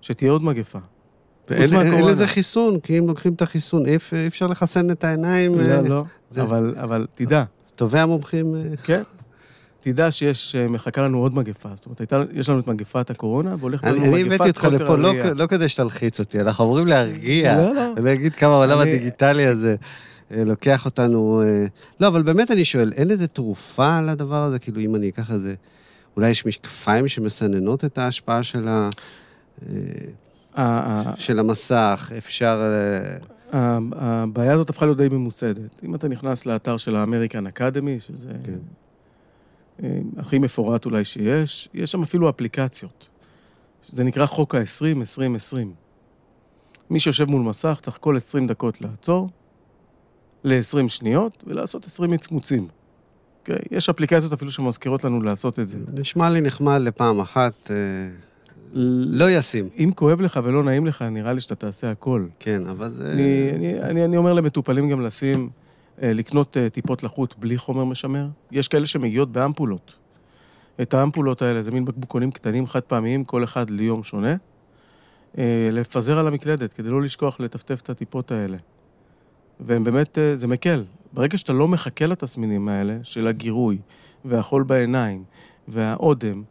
שתהיה 0.00 0.30
עוד 0.30 0.44
מגפה. 0.44 0.78
ואין 1.50 1.74
אין. 1.74 2.06
לזה 2.06 2.26
חיסון, 2.26 2.80
כי 2.80 2.98
אם 2.98 3.08
לוקחים 3.08 3.32
את 3.32 3.42
החיסון, 3.42 3.86
אי 3.86 3.96
אפ- 3.96 4.14
אי 4.14 4.26
אפשר 4.26 4.46
לחסן 4.46 4.90
את 4.90 5.04
העיניים. 5.04 5.60
אה, 5.60 5.64
לא, 5.64 5.82
לא, 5.88 6.04
זה- 6.30 6.42
אבל, 6.42 6.74
אבל 6.82 7.06
תדע, 7.14 7.44
טובי 7.74 7.98
המומחים... 7.98 8.54
אה, 8.54 8.62
כן. 8.86 9.02
תדע 9.80 10.10
שיש, 10.10 10.54
אה, 10.54 10.68
מחכה 10.68 11.02
לנו 11.02 11.18
עוד 11.18 11.34
מגפה. 11.34 11.68
זאת 11.74 11.86
אומרת, 11.86 12.00
הייתה, 12.00 12.22
יש 12.32 12.48
לנו 12.48 12.60
את 12.60 12.66
מגפת 12.66 13.10
הקורונה, 13.10 13.54
והולכת 13.58 13.84
לנו 13.86 13.96
אני 13.96 14.04
אני 14.08 14.22
מגפת 14.22 14.34
הבאתי 14.34 14.48
אותך 14.50 14.64
לפה 14.64 14.96
לא 14.96 15.12
לא 15.36 15.46
כדי 15.46 15.68
שתלחיץ 15.68 16.20
אותי, 16.20 16.40
אנחנו 16.40 16.64
אמורים 16.64 16.86
להרגיע. 16.86 17.56
לא, 17.62 17.74
לא. 17.74 17.92
ולהגיד 17.96 18.34
כמה 18.34 18.52
העולם 18.52 18.80
אני- 18.80 18.90
הדיגיטלי 18.90 19.46
הזה 19.46 19.76
לוקח 20.30 20.84
אותנו... 20.84 21.40
אה, 21.44 21.66
לא, 22.00 22.08
אבל 22.08 22.22
באמת 22.22 22.50
אני 22.50 22.64
שואל, 22.64 22.92
אין 22.96 23.10
איזה 23.10 23.28
תרופה 23.28 24.00
לדבר 24.00 24.42
הזה? 24.42 24.58
כאילו, 24.58 24.80
אם 24.80 24.94
אני 24.94 25.08
אקח 25.08 25.30
איזה... 25.30 25.54
אולי 26.16 26.28
יש 26.28 26.46
משקפיים 26.46 27.08
שמסננות 27.08 27.84
את 27.84 27.98
ההשפעה 27.98 28.42
של, 28.42 28.68
ה... 28.68 28.88
אה, 30.58 31.02
של 31.16 31.38
המסך, 31.38 32.12
אפשר... 32.18 32.60
אה, 33.54 33.78
הבעיה 33.92 34.54
הזאת 34.54 34.70
הפכה 34.70 34.86
להיות 34.86 34.98
די 34.98 35.08
ממוסדת. 35.08 35.82
אם 35.84 35.94
אתה 35.94 36.08
נכנס 36.08 36.46
לאתר 36.46 36.76
של 36.76 36.96
האמריקן 36.96 37.46
אקדמי, 37.46 38.00
שזה 38.00 38.28
כן. 38.44 38.58
אה, 39.82 39.98
הכי 40.16 40.38
מפורט 40.38 40.84
אולי 40.84 41.04
שיש, 41.04 41.68
יש 41.74 41.92
שם 41.92 42.02
אפילו 42.02 42.30
אפליקציות. 42.30 43.08
זה 43.86 44.04
נקרא 44.04 44.26
חוק 44.26 44.54
ה-20-20-20. 44.54 45.56
מי 46.90 47.00
שיושב 47.00 47.24
מול 47.24 47.42
מסך 47.42 47.78
צריך 47.82 47.98
כל 48.00 48.16
20 48.16 48.46
דקות 48.46 48.80
לעצור 48.80 49.28
ל-20 50.44 50.88
שניות 50.88 51.44
ולעשות 51.46 51.84
20 51.84 52.10
מצמוצים. 52.10 52.68
אוקיי? 53.40 53.58
יש 53.70 53.88
אפליקציות 53.88 54.32
אפילו 54.32 54.50
שמזכירות 54.50 55.04
לנו 55.04 55.22
לעשות 55.22 55.58
את 55.58 55.68
זה. 55.68 55.78
נשמע 55.94 56.30
לי 56.30 56.40
נחמד 56.40 56.80
לפעם 56.80 57.20
אחת, 57.20 57.70
אה, 57.70 57.76
לא 59.06 59.30
ישים. 59.30 59.68
אם 59.78 59.90
כואב 59.94 60.20
לך 60.20 60.40
ולא 60.44 60.64
נעים 60.64 60.86
לך, 60.86 61.02
נראה 61.02 61.32
לי 61.32 61.40
שאתה 61.40 61.54
תעשה 61.54 61.90
הכל. 61.90 62.26
כן, 62.40 62.62
אבל 62.70 62.90
זה... 62.90 63.12
אני, 63.12 63.50
אני, 63.54 63.82
אני, 63.82 64.04
אני 64.04 64.16
אומר 64.16 64.32
למטופלים 64.32 64.90
גם 64.90 65.00
לשים, 65.00 65.50
אה, 66.02 66.12
לקנות 66.12 66.56
אה, 66.56 66.70
טיפות 66.70 67.02
לחות 67.02 67.34
בלי 67.38 67.58
חומר 67.58 67.84
משמר. 67.84 68.26
יש 68.52 68.68
כאלה 68.68 68.86
שמגיעות 68.86 69.32
באמפולות. 69.32 69.96
את 70.82 70.94
האמפולות 70.94 71.42
האלה, 71.42 71.62
זה 71.62 71.70
מין 71.70 71.84
בקבוקונים 71.84 72.30
קטנים, 72.30 72.66
חד 72.66 72.80
פעמיים, 72.80 73.24
כל 73.24 73.44
אחד 73.44 73.70
ליום 73.70 74.02
שונה. 74.02 74.36
לפזר 75.72 76.18
על 76.18 76.26
המקלדת, 76.26 76.72
כדי 76.72 76.88
לא 76.88 77.02
לשכוח 77.02 77.40
לטפטף 77.40 77.80
את 77.80 77.90
הטיפות 77.90 78.32
האלה. 78.32 78.56
והם 79.60 79.84
באמת, 79.84 80.18
אה, 80.18 80.36
זה 80.36 80.46
מקל. 80.46 80.84
ברגע 81.12 81.36
שאתה 81.36 81.52
לא 81.52 81.68
מחכה 81.68 82.06
לתסמינים 82.06 82.68
האלה, 82.68 82.98
של 83.02 83.26
הגירוי, 83.26 83.78
והחול 84.24 84.62
בעיניים, 84.62 85.24
והאודם, 85.68 86.42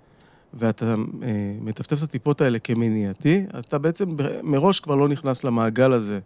ואתה 0.54 0.86
אה, 0.86 0.96
מטפטף 1.62 1.98
את 1.98 2.04
הטיפות 2.04 2.42
האלה 2.42 2.60
כמניעתי, 2.60 3.46
אתה 3.60 3.78
בעצם 3.78 4.10
מראש 4.44 4.80
כבר 4.80 4.96
לא 4.96 5.10
נכנס 5.10 5.44
למעגל 5.44 5.94
הזה 5.94 6.20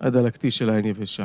הדלקתי 0.00 0.50
של 0.50 0.70
העין 0.70 0.84
יבשה. 0.84 1.24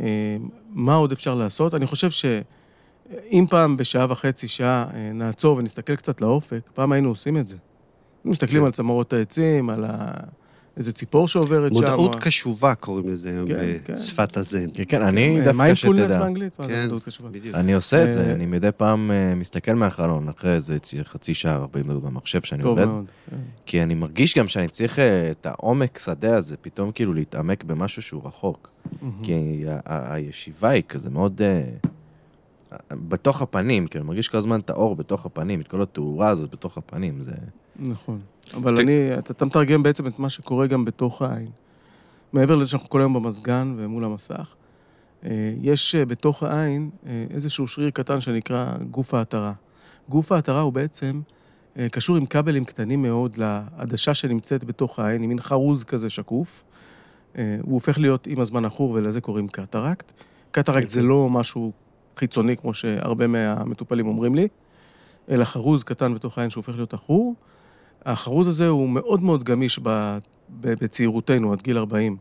אה, 0.00 0.36
מה 0.70 0.94
עוד 0.94 1.12
אפשר 1.12 1.34
לעשות? 1.34 1.74
אני 1.74 1.86
חושב 1.86 2.10
שאם 2.10 3.44
פעם 3.50 3.76
בשעה 3.76 4.06
וחצי, 4.08 4.48
שעה, 4.48 4.86
אה, 4.94 5.12
נעצור 5.12 5.56
ונסתכל 5.56 5.96
קצת 5.96 6.20
לאופק, 6.20 6.70
פעם 6.74 6.92
היינו 6.92 7.08
עושים 7.08 7.36
את 7.36 7.48
זה. 7.48 7.56
מסתכלים 8.24 8.60
כן. 8.60 8.66
על 8.66 8.72
צמרות 8.72 9.12
העצים, 9.12 9.70
על 9.70 9.84
ה... 9.84 10.12
איזה 10.76 10.92
ציפור 10.92 11.28
שעוברת 11.28 11.74
שם. 11.74 11.80
מודעות 11.80 12.14
או- 12.14 12.20
קשובה 12.20 12.74
קוראים 12.74 13.08
לזה 13.08 13.42
כן, 13.46 13.54
כן. 13.84 13.92
בשפת 13.94 14.36
הזן. 14.36 14.66
כן, 14.74 14.82
כן, 14.88 15.02
אני 15.02 15.38
אה, 15.38 15.44
דווקא 15.44 15.62
מיינדפולנס 15.62 16.10
שתדע. 16.10 16.18
באנגלית? 16.20 16.52
מה 16.58 16.64
זה 16.66 16.70
כן, 16.72 16.82
מודעות 16.82 17.04
קשובה? 17.04 17.28
בדיוק. 17.28 17.54
אני 17.54 17.74
עושה 17.74 18.04
את 18.04 18.12
זה, 18.12 18.26
אה, 18.26 18.32
אני 18.32 18.46
מדי 18.46 18.68
פעם 18.76 19.10
אה, 19.10 19.34
מסתכל 19.34 19.72
מהחלון, 19.74 20.28
אחרי 20.28 20.54
איזה 20.54 20.78
צי- 20.78 21.04
חצי 21.04 21.34
שעה, 21.34 21.56
40 21.56 21.86
דקות 21.88 22.02
במחשב 22.02 22.42
שאני 22.42 22.62
עובד. 22.62 22.84
כן. 23.30 23.36
כי 23.66 23.82
אני 23.82 23.94
מרגיש 23.94 24.38
גם 24.38 24.48
שאני 24.48 24.68
צריך 24.68 24.98
אה, 24.98 25.30
את 25.30 25.46
העומק 25.46 25.98
שדה 25.98 26.36
הזה, 26.36 26.56
פתאום 26.56 26.92
כאילו 26.92 27.12
להתעמק 27.14 27.64
במשהו 27.64 28.02
שהוא 28.02 28.22
רחוק. 28.24 28.70
כי 29.22 29.64
הישיבה 29.86 30.68
היא 30.68 30.82
כזה 30.88 31.10
מאוד... 31.10 31.42
אה, 31.42 31.62
בתוך 32.92 33.42
הפנים, 33.42 33.86
כאילו, 33.86 34.02
אני 34.02 34.08
מרגיש 34.08 34.28
כל 34.28 34.38
הזמן 34.38 34.60
את 34.60 34.70
האור 34.70 34.96
בתוך 34.96 35.26
הפנים, 35.26 35.60
את 35.60 35.68
כל 35.68 35.82
התאורה 35.82 36.28
הזאת 36.28 36.50
בתוך 36.50 36.78
הפנים, 36.78 37.22
זה... 37.22 37.32
נכון. 37.78 38.20
אבל 38.54 38.76
ת- 38.76 38.78
אני, 38.78 39.18
אתה 39.18 39.32
אתה 39.32 39.44
מתרגם 39.44 39.82
בעצם 39.82 40.06
את 40.06 40.18
מה 40.18 40.30
שקורה 40.30 40.66
גם 40.66 40.84
בתוך 40.84 41.22
העין. 41.22 41.50
מעבר 42.32 42.56
לזה 42.56 42.70
שאנחנו 42.70 42.88
כל 42.88 43.00
היום 43.00 43.14
במזגן 43.14 43.74
ומול 43.76 44.04
המסך, 44.04 44.54
אה, 45.24 45.30
יש 45.60 45.94
אה, 45.94 46.04
בתוך 46.04 46.42
העין 46.42 46.90
אה, 47.06 47.24
איזשהו 47.30 47.68
שריר 47.68 47.90
קטן 47.90 48.20
שנקרא 48.20 48.74
גוף 48.90 49.14
ההתרה. 49.14 49.52
גוף 50.08 50.32
ההתרה 50.32 50.60
הוא 50.60 50.72
בעצם 50.72 51.20
קשור 51.90 52.16
עם 52.16 52.26
כבלים 52.26 52.64
קטנים 52.64 53.02
מאוד 53.02 53.36
לעדשה 53.36 54.14
שנמצאת 54.14 54.64
בתוך 54.64 54.98
העין, 54.98 55.22
עם 55.22 55.28
מין 55.28 55.40
חרוז 55.40 55.84
כזה 55.84 56.10
שקוף. 56.10 56.64
הוא 57.34 57.44
הופך 57.64 57.98
להיות 57.98 58.26
עם 58.26 58.40
הזמן 58.40 58.64
עכור, 58.64 58.90
ולזה 58.90 59.20
קוראים 59.20 59.48
קטרקט. 59.48 60.12
קטרקט 60.50 60.88
זה 60.88 61.02
לא 61.02 61.28
משהו 61.30 61.72
חיצוני, 62.16 62.56
כמו 62.56 62.74
שהרבה 62.74 63.26
מהמטופלים 63.26 64.06
אומרים 64.06 64.34
לי, 64.34 64.48
אלא 65.30 65.44
חרוז 65.44 65.82
קטן 65.82 66.14
בתוך 66.14 66.38
העין 66.38 66.50
שהופך 66.50 66.74
להיות 66.74 66.94
עכור. 66.94 67.34
החרוז 68.06 68.48
הזה 68.48 68.68
הוא 68.68 68.88
מאוד 68.88 69.22
מאוד 69.22 69.44
גמיש 69.44 69.80
בצעירותנו, 70.60 71.52
עד 71.52 71.62
גיל 71.62 71.78
40. 71.78 72.16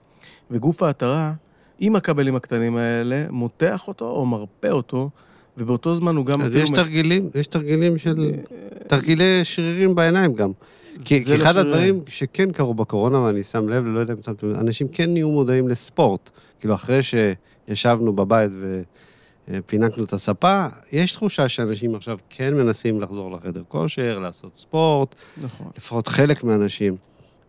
וגוף 0.52 0.84
ההתרה, 0.84 1.34
עם 1.80 1.96
הכבלים 1.96 2.36
הקטנים 2.36 2.76
האלה, 2.78 3.26
מותח 3.30 3.88
אותו 3.88 4.10
או 4.10 4.26
מרפא 4.26 4.68
אותו, 4.68 5.10
ובאותו 5.58 5.96
זמן 5.96 6.16
הוא 6.16 6.26
גם 6.26 6.42
אז 6.42 6.56
יש 6.56 6.72
מ- 6.72 6.76
תרגילים, 6.76 7.30
יש 7.36 7.48
תרגילים 7.48 7.98
של... 7.98 8.32
תרגילי 8.88 9.40
שרירים 9.44 9.96
בעיניים 9.96 10.34
גם. 10.34 10.52
כי 11.06 11.26
כי 11.26 11.36
אחד 11.36 11.50
לשרירים. 11.50 11.68
הדברים 11.68 12.02
שכן 12.08 12.52
קרו 12.52 12.74
בקורונה, 12.74 13.20
ואני 13.20 13.44
שם 13.44 13.70
לב, 13.70 13.86
לא 13.86 14.00
יודע 14.00 14.14
אם 14.14 14.22
שמתם 14.22 14.56
אנשים 14.56 14.88
כן 14.88 15.10
נהיו 15.14 15.30
מודעים 15.32 15.68
לספורט. 15.68 16.30
כאילו, 16.60 16.74
אחרי 16.76 17.00
שישבנו 17.04 18.14
בבית 18.14 18.52
ופינקנו 19.52 20.04
את 20.04 20.14
הספה, 20.14 20.66
יש 20.92 21.14
תחושה 21.14 21.50
שאנשים 21.50 21.96
עכשיו 21.96 22.18
כן 22.30 22.54
מנסים 22.54 23.02
לחזור 23.02 23.32
לחדר 23.32 23.64
כושר, 23.68 24.20
לעשות 24.20 24.58
ספורט, 24.58 25.16
נכון. 25.44 25.68
לפחות 25.78 26.08
חלק 26.08 26.44
מהאנשים. 26.44 26.96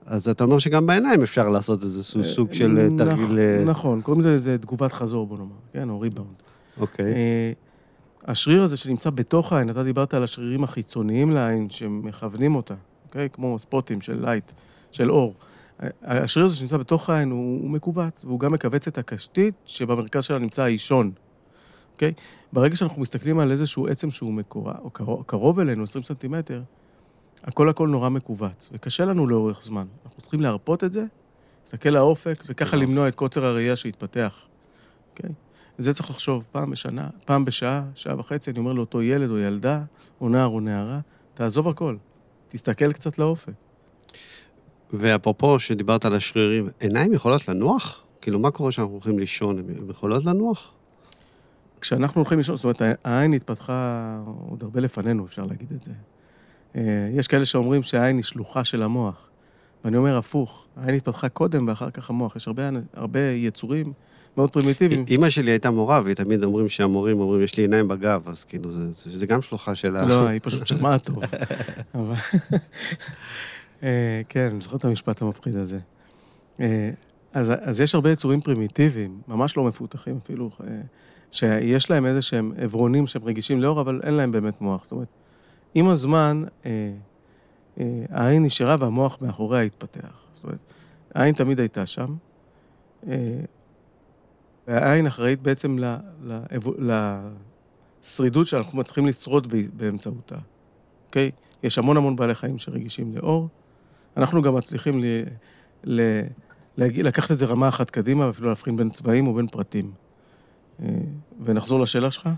אז 0.07 0.29
אתה 0.29 0.45
אומר 0.45 0.59
שגם 0.59 0.87
בעיניים 0.87 1.23
אפשר 1.23 1.49
לעשות 1.49 1.83
איזה 1.83 2.05
סוג- 2.05 2.23
סוג 2.23 2.53
של 2.53 2.79
אה, 2.79 2.87
נכ- 2.89 2.99
תרגיל... 2.99 3.39
אה, 3.39 3.65
נכון, 3.65 4.01
קוראים 4.01 4.21
לזה 4.21 4.39
זה 4.39 4.59
תגובת 4.59 4.93
חזור, 4.93 5.27
בוא 5.27 5.39
נאמר, 5.39 5.51
כן, 5.73 5.91
או 5.91 6.01
ריבאונד. 6.01 6.29
אוקיי. 6.81 7.05
אה, 7.13 7.53
השריר 8.27 8.63
הזה 8.63 8.77
שנמצא 8.77 9.11
בתוך 9.11 9.53
העין, 9.53 9.71
אתה 9.71 9.85
דיברת 9.85 10.15
על 10.15 10.25
השרירים 10.25 10.65
החיצוניים 10.65 11.31
לעין 11.31 11.71
שמכוונים 11.71 12.55
אותה, 12.55 12.75
אוקיי? 13.09 13.29
כמו 13.33 13.59
ספוטים 13.59 14.01
של 14.01 14.19
לייט, 14.25 14.53
של 14.93 15.11
אור. 15.11 15.35
אה, 15.83 15.89
השריר 16.03 16.47
הזה 16.47 16.57
שנמצא 16.57 16.77
בתוך 16.77 17.11
העין 17.11 17.31
הוא, 17.31 17.61
הוא 17.63 17.71
מכווץ, 17.71 18.25
והוא 18.25 18.41
גם 18.41 18.53
מכווץ 18.53 18.89
את 18.89 18.99
הקשתית 18.99 19.55
שבמרכז 19.67 20.25
שלה 20.25 20.39
נמצא 20.39 20.63
האישון, 20.63 21.11
אוקיי? 21.93 22.13
ברגע 22.53 22.77
שאנחנו 22.77 23.03
מסתכלים 23.03 23.39
על 23.39 23.51
איזשהו 23.51 23.89
עצם 23.89 24.11
שהוא 24.11 24.33
מקורה, 24.33 24.75
או 24.83 24.91
קרוב, 24.91 25.23
קרוב 25.27 25.61
אלינו, 25.61 25.85
20 25.85 26.05
סנטימטר, 26.05 26.63
הכל 27.43 27.69
הכל 27.69 27.89
נורא 27.89 28.09
מכווץ, 28.09 28.71
וקשה 28.73 29.05
לנו 29.05 29.27
לאורך 29.27 29.63
זמן. 29.63 29.87
אנחנו 30.05 30.23
צריכים 30.23 30.41
להרפות 30.41 30.85
את 30.85 30.93
זה, 30.93 31.05
להסתכל 31.63 31.89
לאופק, 31.89 32.45
וככה. 32.49 32.77
למנוע 32.77 33.09
את 33.09 33.15
קוצר 33.15 33.45
הראייה 33.45 33.77
שיתפתח, 33.77 34.47
אוקיי? 35.11 35.31
את 35.79 35.85
זה 35.85 35.93
צריך 35.93 36.11
לחשוב 36.11 36.45
פעם 36.53 36.71
בשנה, 36.71 37.09
פעם 37.25 37.45
בשעה, 37.45 37.85
שעה 37.95 38.19
וחצי, 38.21 38.51
אני 38.51 38.59
אומר 38.59 38.73
לאותו 38.73 39.03
ילד 39.03 39.31
או 39.31 39.39
ילדה, 39.39 39.83
או 40.21 40.29
נער 40.29 40.49
או 40.49 40.61
נערה, 40.61 41.01
תעזוב 41.35 41.69
הכל. 41.69 41.97
תסתכל 42.49 42.93
קצת 42.93 43.19
לאופק. 43.19 43.53
ואפרופו 44.93 45.59
שדיברת 45.59 46.05
על 46.05 46.15
השרירים, 46.15 46.69
עיניים 46.81 47.13
יכולות 47.13 47.49
לנוח? 47.49 48.03
כאילו, 48.21 48.39
מה 48.39 48.51
קורה 48.51 48.71
כשאנחנו 48.71 48.93
הולכים 48.93 49.19
לישון? 49.19 49.59
הן 49.59 49.91
יכולות 49.91 50.25
לנוח? 50.25 50.73
כשאנחנו 51.83 52.21
הולכים 52.21 52.39
לישון, 52.39 52.57
זאת 52.57 52.65
אומרת, 52.65 52.83
העין 53.05 53.33
התפתחה 53.33 54.19
עוד 54.49 54.62
הרבה 54.62 54.81
לפנינו, 54.81 55.25
אפשר 55.25 55.43
להגיד 55.43 55.73
את 55.77 55.83
זה. 55.83 55.91
אה, 56.77 57.09
יש 57.12 57.29
כאלה 57.29 57.47
שאומרים 57.47 57.83
שהעין 57.83 58.17
היא 58.17 58.25
שלוחה 58.25 58.65
של 58.65 58.83
המוח. 58.83 59.29
ואני 59.85 59.97
אומר 59.97 60.19
הפוך, 60.19 60.67
העין 60.77 60.95
התפתחה 60.95 61.29
קודם 61.29 61.69
ואחר 61.69 61.91
כך 61.91 62.11
המוח. 62.11 62.37
יש 62.37 62.49
הרבה, 62.49 62.62
הרבה 62.95 63.21
יצורים 63.21 63.93
מאוד 64.37 64.53
פרימיטיביים. 64.53 65.05
אימא 65.09 65.31
שלי 65.31 65.51
הייתה 65.51 65.71
מורה, 65.71 66.01
והיא 66.05 66.17
תמיד 66.17 66.45
אומרים 66.45 66.69
שהמורים 66.69 67.21
אומרים, 67.21 67.43
יש 67.43 67.57
לי 67.57 67.62
עיניים 67.62 67.89
בגב, 67.89 68.29
אז 68.29 68.45
כאילו, 68.45 68.73
זה, 68.73 68.93
זה, 68.93 69.19
זה 69.19 69.27
גם 69.27 69.43
שלוחה 69.43 69.75
שלה. 69.75 70.07
לא, 70.07 70.27
היא 70.27 70.41
פשוט 70.43 70.67
שמעה 70.67 70.99
טוב. 70.99 71.23
אבל... 71.95 72.15
אה, 73.83 74.23
כן, 74.29 74.49
אני 74.51 74.61
זוכר 74.61 74.77
את 74.77 74.85
המשפט 74.85 75.23
המפחיד 75.23 75.57
הזה. 75.57 75.79
אה, 76.61 76.91
אז, 77.33 77.53
אז 77.61 77.81
יש 77.81 77.95
הרבה 77.95 78.12
יצורים 78.12 78.41
פרימיטיביים, 78.41 79.21
ממש 79.29 79.57
לא 79.57 79.65
מפותחים 79.65 80.19
אפילו, 80.23 80.51
שיש 81.33 81.91
להם 81.91 82.07
איזה 82.07 82.23
שהם 82.23 82.53
עברונים 82.57 83.07
שהם 83.07 83.25
רגישים 83.25 83.61
לאור, 83.61 83.81
אבל 83.81 84.01
אין 84.03 84.15
להם 84.15 84.33
באמת 84.33 84.61
מוח. 84.61 84.83
זאת 84.85 84.93
אומרת, 84.93 85.09
עם 85.75 85.89
הזמן, 85.89 86.45
העין 88.11 88.45
נשארה 88.45 88.77
והמוח 88.81 89.19
מאחוריה 89.21 89.62
התפתח. 89.62 90.25
זאת 90.33 90.45
אומרת, 90.45 90.59
העין 91.15 91.35
תמיד 91.35 91.61
הייתה 91.61 91.87
שם, 91.87 92.15
והעין 94.69 95.07
אחראית 95.07 95.43
בעצם 95.43 95.77
לשרידות 98.03 98.47
שאנחנו 98.47 98.79
מצליחים 98.79 99.07
לשרוד 99.07 99.55
באמצעותה, 99.77 100.37
אוקיי? 101.07 101.31
יש 101.62 101.79
המון 101.79 101.97
המון 101.97 102.17
בעלי 102.17 102.35
חיים 102.35 102.59
שרגישים 102.59 103.17
לאור. 103.17 103.49
אנחנו 104.17 104.43
גם 104.43 104.55
מצליחים 104.55 105.01
ל, 105.01 105.07
ל, 105.85 106.01
ל, 106.79 107.07
לקחת 107.07 107.31
את 107.31 107.39
זה 107.39 107.47
רמה 107.47 107.69
אחת 107.69 107.91
קדימה, 107.91 108.27
ואפילו 108.27 108.49
להבחין 108.49 108.77
בין 108.77 108.91
צבעים 108.91 109.29
ובין 109.29 109.47
פרטים. 109.47 109.93
אה, 110.83 110.88
ונחזור 111.45 111.81
לשאלה 111.81 112.11
שלך. 112.11 112.29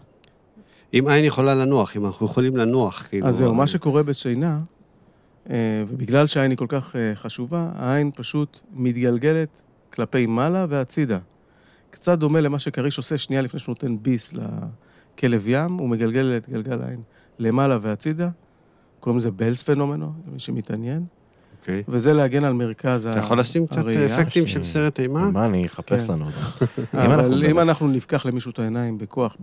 אם 0.94 1.08
עין 1.08 1.24
יכולה 1.24 1.54
לנוח, 1.54 1.96
אם 1.96 2.06
אנחנו 2.06 2.26
יכולים 2.26 2.56
לנוח, 2.56 3.06
כאילו... 3.08 3.26
אז 3.26 3.36
זהו, 3.36 3.54
מה 3.54 3.66
שקורה 3.66 4.02
בשינה, 4.02 4.60
אה, 5.50 5.82
ובגלל 5.88 6.26
שהעין 6.26 6.50
היא 6.50 6.58
כל 6.58 6.66
כך 6.68 6.96
אה, 6.96 7.12
חשובה, 7.14 7.70
העין 7.74 8.10
פשוט 8.14 8.60
מתגלגלת 8.72 9.62
כלפי 9.92 10.26
מעלה 10.26 10.66
והצידה. 10.68 11.18
קצת 11.90 12.18
דומה 12.18 12.40
למה 12.40 12.58
שכריש 12.58 12.98
עושה 12.98 13.18
שנייה 13.18 13.42
לפני 13.42 13.60
שהוא 13.60 13.72
נותן 13.72 13.96
ביס 14.02 14.34
לכלב 14.34 15.44
ים, 15.46 15.72
הוא 15.72 15.88
מגלגל 15.88 16.34
את 16.36 16.48
גלגל 16.48 16.82
העין 16.82 17.02
למעלה 17.38 17.78
והצידה. 17.82 18.28
קוראים 19.00 19.18
לזה 19.18 19.30
בלס 19.30 19.62
פנומנו, 19.62 20.12
למי 20.28 20.38
שמתעניין. 20.38 21.04
אוקיי. 21.64 21.82
וזה 21.88 22.12
להגן 22.12 22.44
על 22.44 22.52
מרכז 22.52 23.06
הראייה. 23.06 23.18
אתה 23.18 23.26
יכול 23.26 23.40
לשים 23.40 23.66
קצת 23.66 23.84
אפקטים 23.86 24.46
של 24.46 24.62
סרט 24.62 25.00
אימה? 25.00 25.30
מה, 25.30 25.46
אני 25.46 25.66
אחפש 25.66 26.06
כן. 26.06 26.12
לנו. 26.12 26.24
אבל 27.04 27.44
אם 27.44 27.58
אנחנו 27.58 27.88
נפקח 27.88 28.26
למישהו 28.26 28.50
את 28.50 28.58
העיניים 28.58 28.98
בכוח 28.98 29.36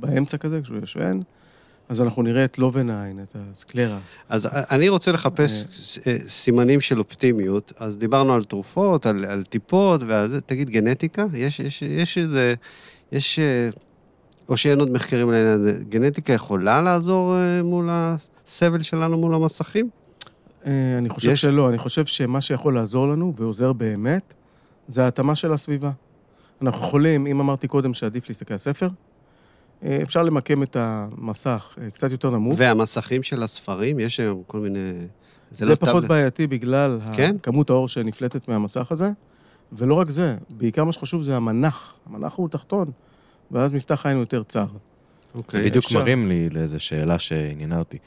באמצע 0.00 0.36
כזה, 0.36 0.60
כשהוא 0.62 0.78
ישן, 0.82 1.20
אז 1.88 2.02
אנחנו 2.02 2.22
נראה 2.22 2.44
את 2.44 2.58
לובן 2.58 2.90
העין, 2.90 3.20
את 3.22 3.36
הסקלרה. 3.52 3.98
אז 4.28 4.48
אני 4.52 4.88
רוצה 4.88 5.12
לחפש 5.12 5.64
אה. 6.06 6.12
אה, 6.12 6.18
סימנים 6.28 6.80
של 6.80 6.98
אופטימיות. 6.98 7.72
אז 7.78 7.98
דיברנו 7.98 8.34
על 8.34 8.44
תרופות, 8.44 9.06
על, 9.06 9.24
על 9.24 9.42
טיפות, 9.42 10.00
ועל... 10.06 10.40
תגיד, 10.46 10.70
גנטיקה? 10.70 11.24
יש, 11.34 11.60
יש, 11.60 11.82
יש 11.82 12.18
איזה... 12.18 12.54
יש... 13.12 13.38
אה, 13.38 13.68
או 14.48 14.56
שאין 14.56 14.80
עוד 14.80 14.90
מחקרים 14.90 15.28
על 15.28 15.34
העניין 15.34 15.54
הזה. 15.54 15.78
גנטיקה 15.88 16.32
יכולה 16.32 16.82
לעזור 16.82 17.34
מול 17.64 17.88
הסבל 17.90 18.82
שלנו 18.82 19.18
מול 19.18 19.34
המסכים? 19.34 19.90
אה, 20.66 20.98
אני 20.98 21.08
חושב 21.08 21.30
יש... 21.30 21.40
שלא, 21.40 21.68
אני 21.68 21.78
חושב 21.78 22.06
שמה 22.06 22.40
שיכול 22.40 22.74
לעזור 22.74 23.08
לנו, 23.08 23.32
ועוזר 23.36 23.72
באמת, 23.72 24.34
זה 24.86 25.04
ההתאמה 25.04 25.34
של 25.34 25.52
הסביבה. 25.52 25.90
אנחנו 26.62 26.86
יכולים, 26.86 27.26
אם 27.26 27.40
אמרתי 27.40 27.68
קודם 27.68 27.94
שעדיף 27.94 28.28
להסתכל 28.28 28.54
על 28.54 28.58
ספר, 28.58 28.88
אה, 29.82 29.98
אפשר 30.02 30.22
למקם 30.22 30.62
את 30.62 30.76
המסך 30.80 31.78
אה, 31.82 31.90
קצת 31.90 32.10
יותר 32.10 32.30
נמוך. 32.30 32.54
והמסכים 32.58 33.22
של 33.22 33.42
הספרים, 33.42 34.00
יש 34.00 34.20
היום 34.20 34.42
כל 34.46 34.58
מיני... 34.58 34.92
זה, 35.50 35.66
זה 35.66 35.70
לא 35.70 35.74
פחות 35.74 35.92
טאבלט. 35.92 36.08
בעייתי 36.08 36.46
בגלל 36.46 36.98
כן? 37.16 37.36
כמות 37.42 37.70
האור 37.70 37.88
שנפלטת 37.88 38.48
מהמסך 38.48 38.92
הזה, 38.92 39.10
ולא 39.72 39.94
רק 39.94 40.10
זה, 40.10 40.36
בעיקר 40.50 40.84
מה 40.84 40.92
שחשוב 40.92 41.22
זה 41.22 41.36
המנח. 41.36 41.94
המנח 42.06 42.34
הוא 42.34 42.48
תחתון, 42.48 42.90
ואז 43.50 43.72
מפתח 43.72 44.06
העין 44.06 44.16
הוא 44.16 44.22
יותר 44.22 44.42
צר. 44.42 44.66
אוקיי. 45.34 45.60
זה 45.60 45.68
בדיוק 45.68 45.84
אפשר... 45.84 45.98
מרים 45.98 46.28
לי 46.28 46.50
לאיזו 46.50 46.80
שאלה 46.80 47.18
שעניינה 47.18 47.78
אותי. 47.78 47.98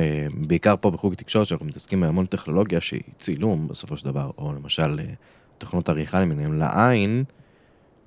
אה, 0.00 0.26
בעיקר 0.34 0.74
פה 0.80 0.90
בחוג 0.90 1.14
תקשורת, 1.14 1.46
שאנחנו 1.46 1.66
מתעסקים 1.66 2.00
בהמון 2.00 2.26
טכנולוגיה 2.26 2.80
שהיא 2.80 3.02
צילום 3.18 3.68
בסופו 3.68 3.96
של 3.96 4.04
דבר, 4.04 4.30
או 4.38 4.52
למשל 4.52 5.00
אה, 5.00 5.14
תוכנות 5.58 5.88
עריכה 5.88 6.20
למיניהם 6.20 6.58
לעין, 6.58 7.24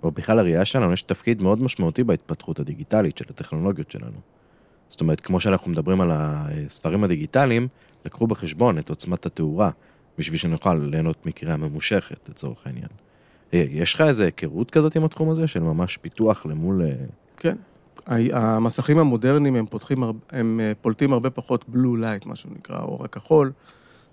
או 0.03 0.12
בכלל 0.12 0.39
הראייה 0.39 0.65
שלנו, 0.65 0.93
יש 0.93 1.01
תפקיד 1.01 1.41
מאוד 1.41 1.62
משמעותי 1.62 2.03
בהתפתחות 2.03 2.60
הדיגיטלית 2.60 3.17
של 3.17 3.25
הטכנולוגיות 3.29 3.91
שלנו. 3.91 4.17
זאת 4.89 5.01
אומרת, 5.01 5.19
כמו 5.19 5.39
שאנחנו 5.39 5.71
מדברים 5.71 6.01
על 6.01 6.12
הספרים 6.13 7.03
הדיגיטליים, 7.03 7.67
לקחו 8.06 8.27
בחשבון 8.27 8.77
את 8.77 8.89
עוצמת 8.89 9.25
התאורה, 9.25 9.69
בשביל 10.17 10.38
שנוכל 10.38 10.73
ליהנות 10.73 11.25
מקריאה 11.25 11.58
ממושכת, 11.58 12.29
לצורך 12.29 12.67
העניין. 12.67 12.89
אה, 13.53 13.65
יש 13.69 13.93
לך 13.93 14.01
איזה 14.01 14.25
היכרות 14.25 14.71
כזאת 14.71 14.95
עם 14.95 15.03
התחום 15.03 15.29
הזה, 15.29 15.47
של 15.47 15.63
ממש 15.63 15.97
פיתוח 15.97 16.45
למול... 16.45 16.82
כן, 17.38 17.56
המסכים 18.08 18.99
המודרניים 18.99 19.56
הם, 19.56 19.65
פותחים, 19.65 20.03
הם 20.29 20.60
אה, 20.60 20.71
פולטים 20.82 21.13
הרבה 21.13 21.29
פחות 21.29 21.69
blue 21.69 21.95
light, 21.95 22.26
מה 22.25 22.36
שנקרא, 22.36 22.79
אור 22.82 23.06
הכחול, 23.06 23.51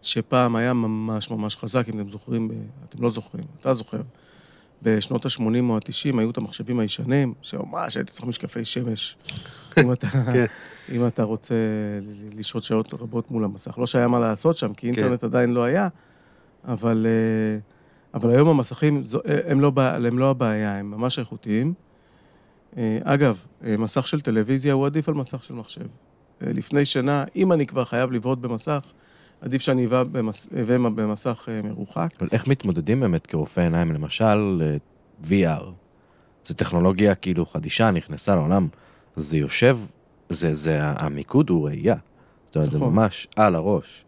שפעם 0.02 0.56
היה 0.56 0.72
ממש 0.72 1.30
ממש 1.30 1.56
חזק, 1.56 1.88
אם 1.88 2.00
אתם 2.00 2.10
זוכרים, 2.10 2.50
אתם 2.88 3.02
לא 3.02 3.10
זוכרים, 3.10 3.44
אתה 3.60 3.74
זוכר. 3.74 4.00
בשנות 4.82 5.26
ה-80 5.26 5.42
או 5.68 5.76
ה-90 5.76 6.18
היו 6.18 6.30
את 6.30 6.38
המחשבים 6.38 6.78
הישנים, 6.78 7.34
שממש 7.42 7.96
היית 7.96 8.10
צריך 8.10 8.26
משקפי 8.26 8.64
שמש. 8.64 9.16
אם, 9.78 9.92
אתה, 9.92 10.06
כן. 10.32 10.44
אם 10.92 11.06
אתה 11.06 11.22
רוצה 11.22 11.54
לשהות 12.36 12.62
שעות 12.62 12.94
רבות 12.94 13.30
מול 13.30 13.44
המסך. 13.44 13.78
לא 13.78 13.86
שהיה 13.86 14.08
מה 14.08 14.18
לעשות 14.18 14.56
שם, 14.56 14.74
כי 14.74 14.92
כן. 14.92 14.98
אינטרנט 14.98 15.20
כן. 15.20 15.26
עדיין 15.26 15.50
לא 15.50 15.64
היה, 15.64 15.88
אבל, 16.64 17.06
אה, 17.06 17.58
אבל 18.14 18.30
היום 18.30 18.48
המסכים 18.48 19.02
הם 19.46 19.60
לא, 19.60 19.72
הם 19.76 20.18
לא 20.18 20.30
הבעיה, 20.30 20.78
הם 20.78 20.90
ממש 20.90 21.18
איכותיים. 21.18 21.74
אה, 22.76 22.98
אגב, 23.04 23.44
אה, 23.64 23.76
מסך 23.76 24.06
של 24.06 24.20
טלוויזיה 24.20 24.72
הוא 24.72 24.86
עדיף 24.86 25.08
על 25.08 25.14
מסך 25.14 25.42
של 25.42 25.54
מחשב. 25.54 25.86
אה, 26.42 26.52
לפני 26.52 26.84
שנה, 26.84 27.24
אם 27.36 27.52
אני 27.52 27.66
כבר 27.66 27.84
חייב 27.84 28.12
לבעוט 28.12 28.38
במסך, 28.38 28.80
עדיף 29.40 29.62
שאני 29.62 29.86
אבע 29.86 30.04
במס... 30.04 30.48
במסך 30.94 31.48
מרוחק. 31.64 32.08
אבל 32.20 32.28
איך 32.32 32.46
מתמודדים 32.46 33.00
באמת 33.00 33.26
כרופא 33.26 33.60
עיניים, 33.60 33.92
למשל, 33.92 34.62
VR? 35.24 35.64
זו 36.44 36.54
טכנולוגיה 36.54 37.14
כאילו 37.14 37.46
חדישה, 37.46 37.90
נכנסה 37.90 38.36
לעולם, 38.36 38.68
זה 39.16 39.36
יושב, 39.36 39.78
זה, 40.30 40.54
זה, 40.54 40.78
המיקוד 40.82 41.50
הוא 41.50 41.66
ראייה. 41.66 41.96
זאת 42.46 42.56
אומרת, 42.56 42.70
זה 42.70 42.76
נכון. 42.76 42.92
ממש 42.92 43.28
על 43.36 43.54
הראש. 43.54 44.04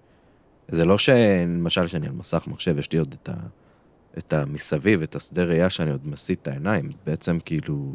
זה 0.68 0.84
לא 0.84 0.98
שלמשל 0.98 1.86
שאני 1.86 2.06
על 2.06 2.12
מסך 2.12 2.44
מחשב, 2.46 2.78
יש 2.78 2.92
לי 2.92 2.98
עוד 2.98 3.14
את, 3.22 3.28
ה, 3.28 3.34
את 4.18 4.32
המסביב, 4.32 5.02
את 5.02 5.16
השדה 5.16 5.44
ראייה 5.44 5.70
שאני 5.70 5.90
עוד 5.90 6.06
מסיט 6.06 6.42
את 6.42 6.48
העיניים. 6.48 6.92
בעצם 7.06 7.38
כאילו... 7.44 7.92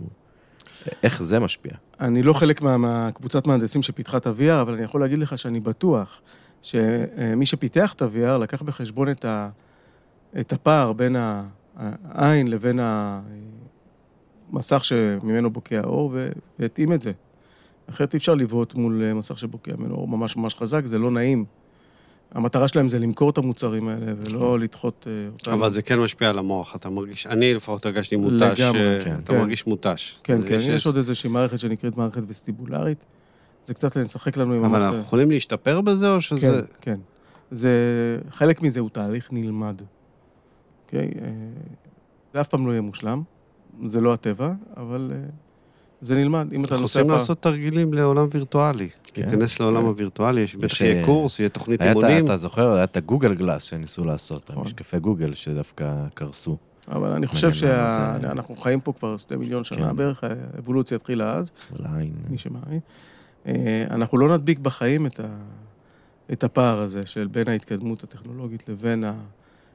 איך 1.03 1.23
זה 1.23 1.39
משפיע? 1.39 1.71
אני 1.99 2.23
לא 2.23 2.33
חלק 2.33 2.61
מהקבוצת 2.61 3.47
מהנדסים 3.47 3.81
שפיתחה 3.81 4.17
את 4.17 4.27
ה-VR, 4.27 4.61
אבל 4.61 4.73
אני 4.73 4.83
יכול 4.83 5.01
להגיד 5.01 5.17
לך 5.17 5.37
שאני 5.37 5.59
בטוח 5.59 6.21
שמי 6.61 7.45
שפיתח 7.45 7.93
את 7.93 8.01
ה-VR 8.01 8.37
לקח 8.37 8.61
בחשבון 8.61 9.11
את, 9.11 9.25
ה, 9.25 9.49
את 10.39 10.53
הפער 10.53 10.93
בין 10.93 11.15
העין 11.75 12.47
לבין 12.47 12.79
המסך 14.51 14.85
שממנו 14.85 15.49
בוקע 15.49 15.79
האור, 15.79 16.15
והתאים 16.59 16.93
את 16.93 17.01
זה. 17.01 17.11
אחרת 17.89 18.13
אי 18.13 18.17
אפשר 18.17 18.35
לבעוט 18.35 18.75
מול 18.75 19.13
מסך 19.13 19.37
שבוקע 19.37 19.71
ממנו 19.77 19.95
אור 19.95 20.07
ממש 20.07 20.37
ממש 20.37 20.55
חזק, 20.55 20.85
זה 20.85 20.97
לא 20.97 21.11
נעים. 21.11 21.45
המטרה 22.31 22.67
שלהם 22.67 22.89
זה 22.89 22.99
למכור 22.99 23.29
את 23.29 23.37
המוצרים 23.37 23.87
האלה, 23.87 24.13
ולא 24.17 24.35
נכון. 24.35 24.61
לדחות 24.61 25.07
אה, 25.07 25.27
אותם. 25.33 25.51
אבל 25.51 25.69
זה 25.69 25.81
כן 25.81 25.99
משפיע 25.99 26.29
על 26.29 26.39
המוח, 26.39 26.75
אתה 26.75 26.89
מרגיש, 26.89 27.27
אני 27.27 27.53
לפחות 27.53 27.85
הרגשתי 27.85 28.15
מותש, 28.15 28.59
לגמרי, 28.59 29.03
כן. 29.03 29.11
אתה 29.11 29.33
כן. 29.33 29.39
מרגיש 29.39 29.67
מותש. 29.67 30.19
כן, 30.23 30.41
כן, 30.47 30.57
יש, 30.61 30.85
עוד 30.85 30.97
איזושהי 30.97 31.29
מערכת 31.29 31.59
שנקראת 31.59 31.97
מערכת 31.97 32.21
וסטיבולרית, 32.27 33.05
זה 33.65 33.73
קצת 33.73 33.95
לשחק 33.95 34.37
לנו 34.37 34.53
עם. 34.53 34.63
אבל 34.63 34.81
אנחנו 34.81 34.99
יכולים 34.99 35.31
להשתפר 35.31 35.81
בזה, 35.81 36.11
או 36.11 36.21
שזה... 36.21 36.47
כן, 36.47 36.59
כן. 36.81 36.99
זה, 37.51 37.71
חלק 38.29 38.61
מזה 38.61 38.79
הוא 38.79 38.89
תהליך 38.89 39.29
נלמד. 39.31 39.81
אוקיי? 40.85 41.11
אה, 41.21 41.29
זה 42.33 42.41
אף 42.41 42.47
פעם 42.47 42.67
לא 42.67 42.71
יהיה 42.71 42.81
מושלם, 42.81 43.23
זה 43.87 44.01
לא 44.01 44.13
הטבע, 44.13 44.51
אבל... 44.77 45.11
אה, 45.97 46.05
זה 46.05 46.15
נלמד, 46.15 46.53
אם 46.53 46.63
אתה 46.63 46.77
נוסע... 46.77 46.99
אנחנו 46.99 47.03
רוצים 47.03 47.09
לעשות 47.09 47.41
תרגילים 47.41 47.93
לעולם 47.93 48.27
וירטואלי. 48.31 48.89
כן. 49.03 49.21
להיכנס 49.21 49.59
לעולם 49.59 49.81
כן. 49.81 49.87
הווירטואלי, 49.87 50.41
יש 50.41 50.55
בטח 50.55 50.81
יהיה 50.81 51.05
קורס, 51.05 51.39
יהיה 51.39 51.49
תוכנית 51.49 51.81
אימונים. 51.81 52.25
אתה 52.25 52.37
זוכר, 52.37 52.73
היה 52.73 52.83
את 52.83 52.97
הגוגל 52.97 53.35
גלאס 53.35 53.63
שניסו 53.63 54.05
לעשות, 54.05 54.49
נכון. 54.49 54.63
המשקפי 54.63 54.99
גוגל 54.99 55.33
שדווקא 55.33 55.93
קרסו. 56.13 56.57
אבל 56.91 57.11
אני 57.11 57.27
חושב 57.27 57.51
שאנחנו 57.51 58.55
חיים 58.55 58.79
פה 58.79 58.93
כבר 58.93 59.17
שתי 59.17 59.35
מיליון 59.35 59.63
שנה 59.63 59.89
כן. 59.89 59.95
בערך, 59.95 60.23
האבולוציה 60.23 60.95
התחילה 60.95 61.33
אז. 61.33 61.51
לעין. 61.79 62.13
מי 62.29 62.37
שמעין. 62.37 62.79
אה, 63.47 63.85
אנחנו 63.89 64.17
לא 64.17 64.37
נדביק 64.37 64.59
בחיים 64.59 65.07
את 66.31 66.43
הפער 66.43 66.79
הזה 66.79 67.01
של 67.05 67.27
בין 67.27 67.47
ההתקדמות 67.47 68.03
הטכנולוגית 68.03 68.69
לבין 68.69 69.03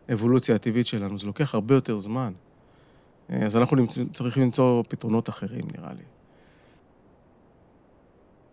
האבולוציה 0.08 0.54
הטבעית 0.54 0.86
שלנו. 0.86 1.18
זה 1.18 1.26
לוקח 1.26 1.54
הרבה 1.54 1.74
יותר 1.74 1.98
זמן. 1.98 2.32
אה, 3.30 3.46
אז 3.46 3.56
אנחנו 3.56 3.76
צריכים 4.12 4.42
למצוא 4.42 4.82
פתרונות 4.88 5.28
אחרים, 5.28 5.62
נראה 5.78 5.92
לי. 5.92 6.02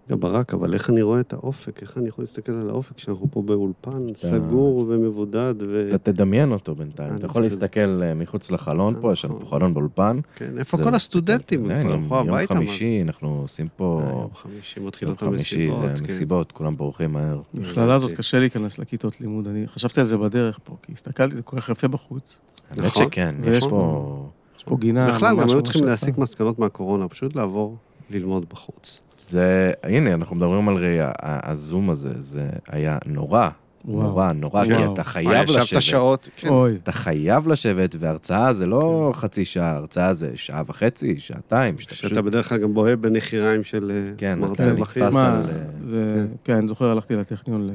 רגע, 0.10 0.16
ברק, 0.20 0.54
אבל 0.54 0.74
איך 0.74 0.90
אני 0.90 1.02
רואה 1.02 1.20
את 1.20 1.34
האופק? 1.34 1.82
איך 1.82 1.98
אני 1.98 2.08
יכול 2.08 2.24
להסתכל 2.24 2.52
על 2.52 2.70
האופק 2.70 2.96
כשאנחנו 2.96 3.28
פה 3.32 3.42
באולפן 3.42 4.14
סגור 4.14 4.86
ומבודד 4.90 5.54
ו... 5.60 5.90
אתה 5.96 6.12
תדמיין 6.12 6.52
אותו 6.52 6.76
בינתיים. 6.76 7.16
אתה 7.16 7.26
יכול 7.26 7.44
להסתכל 7.44 8.00
אה, 8.04 8.14
מחוץ 8.14 8.52
לחלון 8.52 8.96
פה, 9.02 9.14
יש 9.14 9.26
לנו 9.26 9.40
פה 9.40 9.46
חלון 9.46 9.74
באולפן. 9.74 10.20
כן, 10.36 10.58
איפה 10.58 10.78
כל 10.78 10.96
הסטודנטים? 10.96 11.68
כן, 11.68 11.90
יום 11.90 12.08
יום? 12.12 12.46
חמישי, 12.46 13.02
אנחנו 13.02 13.40
עושים 13.42 13.68
פה... 13.76 14.02
אה, 14.04 14.10
יום 14.10 14.34
חמישי 14.34 14.80
יום 14.80 14.88
מתחילות 14.88 15.20
חמישי 15.20 15.56
המסיבות. 15.68 15.96
זה 15.98 16.04
כן. 16.04 16.14
מסיבות, 16.14 16.52
כולם 16.52 16.78
בורחים 16.78 17.14
מהר. 17.14 17.42
במכללה 17.54 17.96
הזאת. 17.96 18.12
קשה 18.12 18.40
להיכנס 18.40 18.80
לכיתות 18.80 19.22
לימוד. 19.22 19.48
אני 19.48 19.68
חשבתי 19.68 20.00
על 20.00 20.06
זה 20.06 20.18
בדרך 20.18 20.60
פה, 20.64 20.76
כי 20.82 20.92
הסתכלתי, 20.92 21.36
זה 21.36 21.42
כל 21.42 21.60
כך 21.62 21.70
יפה 21.70 21.88
בחוץ. 21.88 22.40
האמת 22.70 22.86
נכון, 22.86 23.06
שכן, 23.06 23.36
יש 23.44 23.64
פה- 23.64 23.70
פה... 23.70 24.30
יש 24.60 24.64
פה 24.64 24.78
גינה 24.80 25.08
בכלל, 25.12 25.40
גם 25.42 25.50
היו 25.50 25.62
צריכים. 25.62 25.86
להסיק 25.86 26.18
מסקנות 26.18 26.60
מהקורונה, 26.60 27.08
פשוט 27.08 27.36
לעבור 27.36 27.78
ללמוד 28.10 28.46
בחוץ. 28.50 29.02
זה, 29.30 29.72
הנה, 29.84 30.14
אנחנו 30.14 30.36
מדברים 30.36 30.70
על 30.70 30.76
ראייה. 30.76 31.12
הזום 31.24 31.90
הזה, 31.90 32.10
זה 32.18 32.50
היה 32.68 32.98
נורא, 33.06 33.50
וואו. 33.86 34.04
נורא, 34.08 34.32
נורא, 34.32 34.64
כי 34.66 34.74
וואו. 34.74 34.94
אתה 34.94 35.02
מה, 35.02 35.04
חייב 35.04 35.44
ישבת 35.50 35.62
לשבת. 35.62 35.82
שעות? 35.82 36.30
כן. 36.36 36.48
אוי, 36.50 36.76
אתה 36.84 36.92
חייב 36.92 37.48
לשבת, 37.48 37.96
והרצאה 38.00 38.54
זה 38.54 38.66
לא 38.66 39.12
חצי 39.16 39.46
שעה, 39.46 39.76
הרצאה 39.76 40.14
זה 40.14 40.32
שעה 40.36 40.64
וחצי, 40.68 41.18
שעתיים, 41.20 41.78
שאתה 41.80 41.94
פשוט... 41.94 42.10
שאתה 42.10 42.22
בדרך 42.22 42.50
כלל 42.50 42.58
גם 42.58 42.74
בוהה 42.74 42.96
בנחיריים 42.96 43.64
של 43.64 43.92
אה, 43.92 44.12
כן, 44.18 44.40
מרצה 44.40 44.64
אתה 44.64 44.74
בכיר. 44.74 45.10
מה, 45.14 45.38
על, 45.38 45.44
אה, 45.50 45.56
זה, 45.88 46.26
כן, 46.44 46.54
אני 46.56 46.68
זוכר, 46.68 46.86
הלכתי 46.86 47.16
לטכניון, 47.16 47.68
ל- 47.68 47.72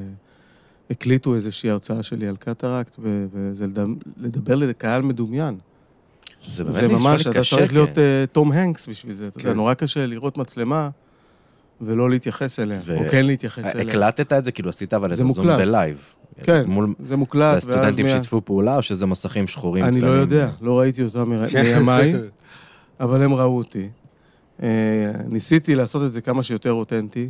הקליטו 0.90 1.35
איזושהי 1.35 1.70
הרצאה 1.70 2.03
שלי 2.03 2.29
על 2.29 2.37
קטרקט, 2.37 2.97
ו- 2.99 3.27
וזה 3.33 3.66
לדבר 4.20 4.55
לקהל 4.57 5.03
מדומיין. 5.03 5.55
זה 6.48 6.64
באמת 6.64 6.74
זה 6.76 6.87
נשמע 6.88 6.98
ממש, 7.11 7.26
לי 7.26 7.30
אתה 7.30 7.40
קשה, 7.40 7.57
צריך 7.57 7.72
להיות 7.72 7.90
כן. 7.94 8.00
אה, 8.00 8.24
תום 8.33 8.52
הנקס 8.52 8.87
בשביל 8.88 9.14
זה. 9.14 9.26
אתה 9.28 9.40
יודע, 9.40 9.50
כן. 9.50 9.57
נורא 9.57 9.74
קשה 9.74 10.07
לראות 10.07 10.38
מצלמה 10.38 10.88
ולא 11.80 12.11
להתייחס 12.11 12.61
אליה, 12.61 12.78
ו- 12.85 12.96
או 12.98 13.09
כן 13.11 13.26
להתייחס 13.26 13.74
אליה. 13.76 13.88
הקלטת 13.88 14.33
את 14.33 14.44
זה, 14.44 14.52
כאילו 14.52 14.68
עשית 14.68 14.94
אבל 14.94 15.11
את 15.12 15.16
זה 15.16 15.24
הזום 15.24 15.46
מוקלט. 15.46 15.59
בלייב. 15.61 16.12
כן, 16.42 16.64
מול... 16.66 16.94
זה 17.02 17.16
מוקלט. 17.16 17.54
והסטודנטים 17.54 18.04
מה- 18.07 18.11
שיתפו 18.12 18.40
פעולה, 18.44 18.76
או 18.76 18.83
שזה 18.83 19.07
מסכים 19.07 19.46
שחורים 19.46 19.85
אני 19.85 20.00
לא 20.00 20.07
קטנים? 20.07 20.20
יודע, 20.20 20.50
לא 20.61 20.78
ראיתי 20.80 21.02
אותם 21.02 21.30
מ- 21.30 21.44
מימיי, 21.64 22.14
אבל 23.00 23.22
הם 23.22 23.35
ראו 23.35 23.57
אותי. 23.57 23.88
אה, 24.62 24.68
ניסיתי 25.28 25.74
לעשות 25.74 26.02
את 26.02 26.12
זה 26.12 26.20
כמה 26.20 26.42
שיותר 26.42 26.72
אותנטי, 26.72 27.28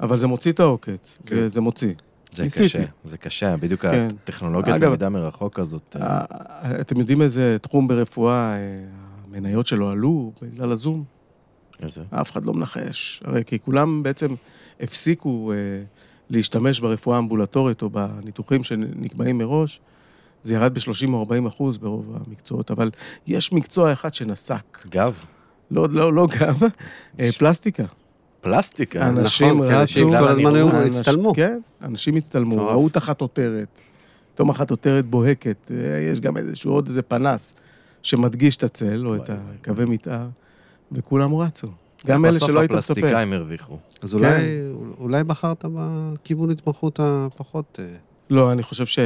אבל 0.00 0.18
זה 0.18 0.26
מוציא 0.26 0.52
את 0.52 0.60
העוקץ, 0.60 1.18
כן. 1.26 1.36
זה- 1.36 1.48
זה 1.48 1.60
מוציא. 1.60 1.92
זה 2.32 2.42
ניסיתי. 2.42 2.68
קשה, 2.68 2.82
זה 3.04 3.18
קשה, 3.18 3.56
בדיוק 3.56 3.80
כן. 3.80 4.08
הטכנולוגיית 4.24 4.80
למידה 4.80 5.08
מרחוק 5.08 5.58
הזאת. 5.58 5.96
אה, 6.00 6.24
אה, 6.30 6.80
אתם 6.80 6.98
יודעים 7.00 7.22
איזה 7.22 7.56
תחום 7.62 7.88
ברפואה, 7.88 8.52
אה, 8.52 8.58
המניות 9.26 9.66
שלו 9.66 9.90
עלו 9.90 10.32
בגלל 10.42 10.72
הזום? 10.72 11.04
איזה? 11.82 12.02
אף 12.10 12.30
אחד 12.30 12.46
לא 12.46 12.54
מנחש. 12.54 13.22
הרי 13.24 13.44
כי 13.44 13.58
כולם 13.58 14.02
בעצם 14.02 14.34
הפסיקו 14.80 15.52
אה, 15.52 15.56
להשתמש 16.30 16.80
ברפואה 16.80 17.16
האמבולטורית 17.16 17.82
או 17.82 17.90
בניתוחים 17.90 18.64
שנקבעים 18.64 19.38
מראש. 19.38 19.80
זה 20.42 20.54
ירד 20.54 20.74
ב-30 20.74 21.08
או 21.12 21.18
40 21.18 21.46
אחוז 21.46 21.78
ברוב 21.78 22.16
המקצועות, 22.26 22.70
אבל 22.70 22.90
יש 23.26 23.52
מקצוע 23.52 23.92
אחד 23.92 24.14
שנסק. 24.14 24.86
גב, 24.88 25.24
לא, 25.70 25.88
לא, 25.90 26.12
לא 26.12 26.26
גם, 26.40 26.54
אה, 27.20 27.32
פלסטיקה. 27.38 27.84
פלסטיקה. 28.40 29.08
אנשים 29.08 29.54
נכון, 29.54 29.66
כי 29.66 29.74
אנשים 29.74 30.10
רצו... 30.10 30.18
כל 30.18 30.28
הזמן 30.28 30.54
היו 30.54 30.82
הצטלמו. 30.82 31.34
כן, 31.34 31.58
אנשים 31.82 32.16
הצטלמו. 32.16 32.66
ראו 32.66 32.86
את 32.86 32.96
החטוטרת. 32.96 33.80
פתאום 34.34 34.50
החטוטרת 34.50 35.06
בוהקת. 35.06 35.70
אה, 35.70 36.00
יש 36.12 36.20
גם 36.20 36.36
איזשהו 36.36 36.72
עוד 36.72 36.86
איזה 36.86 37.02
פנס 37.02 37.54
שמדגיש 38.02 38.56
את 38.56 38.64
הצל, 38.64 39.06
או 39.06 39.16
את 39.16 39.30
הקווי 39.30 39.84
מתאר, 39.84 40.26
וכולם 40.92 41.34
רצו. 41.34 41.68
גם 42.06 42.24
אלה 42.24 42.38
שלא 42.38 42.60
היית 42.60 42.70
מצפה. 42.70 42.78
בסוף 42.78 42.98
הפלסטיקאים 42.98 43.32
הרוויחו. 43.32 43.78
אז 44.02 44.14
אולי, 44.14 44.60
אולי 44.98 45.24
בחרת 45.24 45.64
בכיוון 45.74 46.50
התמחות 46.50 47.00
הפחות... 47.02 47.78
אה, 47.82 47.96
לא, 48.30 48.52
אני 48.52 48.62
חושב 48.62 48.86
ש... 48.86 48.98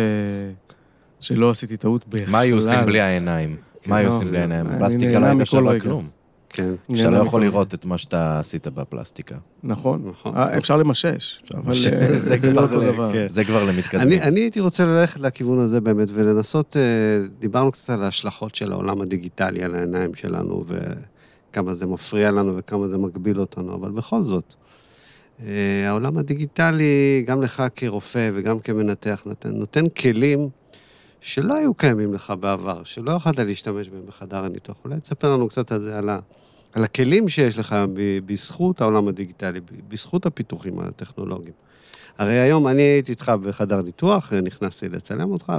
שלא 1.20 1.50
עשיתי 1.50 1.76
טעות 1.76 2.08
בכלל. 2.08 2.30
מה 2.30 2.38
היו 2.38 2.56
עושים 2.56 2.78
בלי 2.86 3.00
העיניים? 3.00 3.56
מה 3.86 3.96
היו 3.96 4.08
לא, 4.08 4.14
עושים 4.14 4.28
בלי 4.28 4.38
העיניים? 4.38 4.66
אני 4.66 4.78
פלסטיקה 4.78 5.18
לא 5.18 5.26
הייתה 5.26 5.46
שווה. 5.46 5.80
כלום. 5.80 6.08
כן, 6.54 6.74
כשאתה 6.92 7.10
לא 7.10 7.18
יכול 7.18 7.44
לראות 7.44 7.74
את 7.74 7.84
מה 7.84 7.98
שאתה 7.98 8.38
עשית 8.38 8.66
בפלסטיקה. 8.66 9.36
נכון. 9.62 10.02
נכון. 10.10 10.36
אה, 10.36 10.58
אפשר 10.58 10.76
למשש, 10.76 11.42
אבל 11.54 11.72
אה, 11.92 12.16
זה 13.28 13.44
כבר 13.44 13.64
למתקדמים. 13.64 14.08
אני, 14.08 14.22
אני 14.22 14.40
הייתי 14.40 14.60
רוצה 14.60 14.84
ללכת 14.84 15.20
לכיוון 15.20 15.58
הזה 15.58 15.80
באמת, 15.80 16.08
ולנסות, 16.12 16.76
אה, 16.76 16.82
דיברנו 17.38 17.72
קצת 17.72 17.90
על 17.90 18.02
ההשלכות 18.02 18.54
של 18.54 18.72
העולם 18.72 19.00
הדיגיטלי 19.00 19.64
על 19.64 19.74
העיניים 19.74 20.14
שלנו, 20.14 20.64
וכמה 20.68 21.74
זה 21.74 21.86
מפריע 21.86 22.30
לנו 22.30 22.56
וכמה 22.56 22.88
זה 22.88 22.98
מגביל 22.98 23.40
אותנו, 23.40 23.74
אבל 23.74 23.90
בכל 23.90 24.22
זאת, 24.22 24.54
אה, 25.46 25.88
העולם 25.88 26.18
הדיגיטלי, 26.18 27.22
גם 27.26 27.42
לך 27.42 27.62
כרופא 27.76 28.30
וגם 28.34 28.58
כמנתח, 28.58 29.22
נותן, 29.26 29.50
נותן 29.50 29.88
כלים 29.88 30.48
שלא 31.20 31.54
היו 31.54 31.74
קיימים 31.74 32.14
לך 32.14 32.32
בעבר, 32.40 32.84
שלא 32.84 33.12
יכולת 33.12 33.38
להשתמש 33.38 33.88
בהם 33.88 34.06
בחדר 34.06 34.44
הניתוח. 34.44 34.76
אולי 34.84 35.00
תספר 35.00 35.34
לנו 35.34 35.48
קצת 35.48 35.72
על 35.72 35.80
זה, 35.80 35.98
על, 35.98 36.08
ה, 36.08 36.18
על 36.74 36.84
הכלים 36.84 37.28
שיש 37.28 37.58
לך 37.58 37.76
בזכות 38.26 38.80
העולם 38.80 39.08
הדיגיטלי, 39.08 39.60
בזכות 39.88 40.26
הפיתוחים 40.26 40.80
הטכנולוגיים. 40.80 41.52
הרי 42.18 42.38
היום 42.38 42.68
אני 42.68 42.82
הייתי 42.82 43.12
איתך 43.12 43.32
בחדר 43.42 43.82
ניתוח, 43.82 44.32
נכנסתי 44.32 44.88
לצלם 44.88 45.32
אותך, 45.32 45.52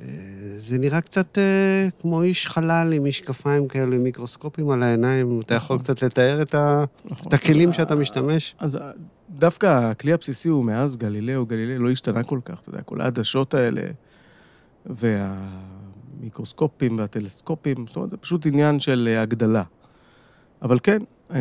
וזה 0.00 0.78
נראה 0.78 1.00
קצת 1.00 1.38
אה, 1.38 1.88
כמו 2.00 2.22
איש 2.22 2.46
חלל 2.46 2.92
עם 2.92 3.04
משקפיים 3.04 3.68
כאלו, 3.68 3.94
עם 3.94 4.02
מיקרוסקופים 4.02 4.70
על 4.70 4.82
העיניים. 4.82 5.40
אתה 5.40 5.54
יכול 5.54 5.76
נכון. 5.76 5.84
קצת 5.84 6.02
לתאר 6.02 6.42
את, 6.42 6.54
ה... 6.54 6.84
נכון. 7.04 7.28
את 7.28 7.34
הכלים 7.34 7.72
שאתה 7.72 7.94
משתמש? 7.94 8.54
אז 8.58 8.76
אה, 8.76 8.90
דווקא 9.30 9.66
הכלי 9.66 10.12
הבסיסי 10.12 10.48
הוא 10.48 10.64
מאז 10.64 10.96
גלילאו, 10.96 11.46
גלילאו 11.46 11.82
לא 11.82 11.90
השתנה 11.90 12.22
כל 12.22 12.40
כך, 12.44 12.60
אתה 12.60 12.68
יודע, 12.68 12.82
כל 12.82 13.00
העדשות 13.00 13.54
האלה 13.54 13.82
והמיקרוסקופים 16.20 16.98
והטלסקופים, 16.98 17.86
זאת 17.86 17.96
אומרת, 17.96 18.10
זה 18.10 18.16
פשוט 18.16 18.46
עניין 18.46 18.80
של 18.80 19.08
אה, 19.12 19.22
הגדלה. 19.22 19.62
אבל 20.62 20.78
כן, 20.82 21.02
אה, 21.34 21.38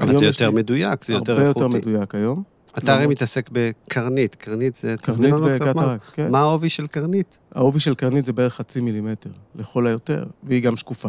אבל 0.00 0.18
זה 0.18 0.26
יותר 0.26 0.50
מדויק, 0.50 1.04
זה 1.04 1.12
יותר 1.12 1.32
הרבה 1.32 1.48
איכותי. 1.48 1.64
יותר 1.64 1.78
מדויק 1.78 2.14
היום. 2.14 2.42
אתה 2.78 2.94
הרי 2.94 3.06
מתעסק 3.06 3.50
בקרנית, 3.52 4.34
קרנית 4.34 4.74
זה... 4.74 4.94
קרנית 5.02 5.34
וקטרקט, 5.34 6.04
כן. 6.12 6.30
מה 6.30 6.40
העובי 6.40 6.68
של 6.68 6.86
קרנית? 6.86 7.38
העובי 7.54 7.80
של 7.80 7.94
קרנית 7.94 8.24
זה 8.24 8.32
בערך 8.32 8.54
חצי 8.54 8.80
מילימטר, 8.80 9.30
לכל 9.54 9.86
היותר, 9.86 10.24
והיא 10.42 10.62
גם 10.62 10.76
שקופה. 10.76 11.08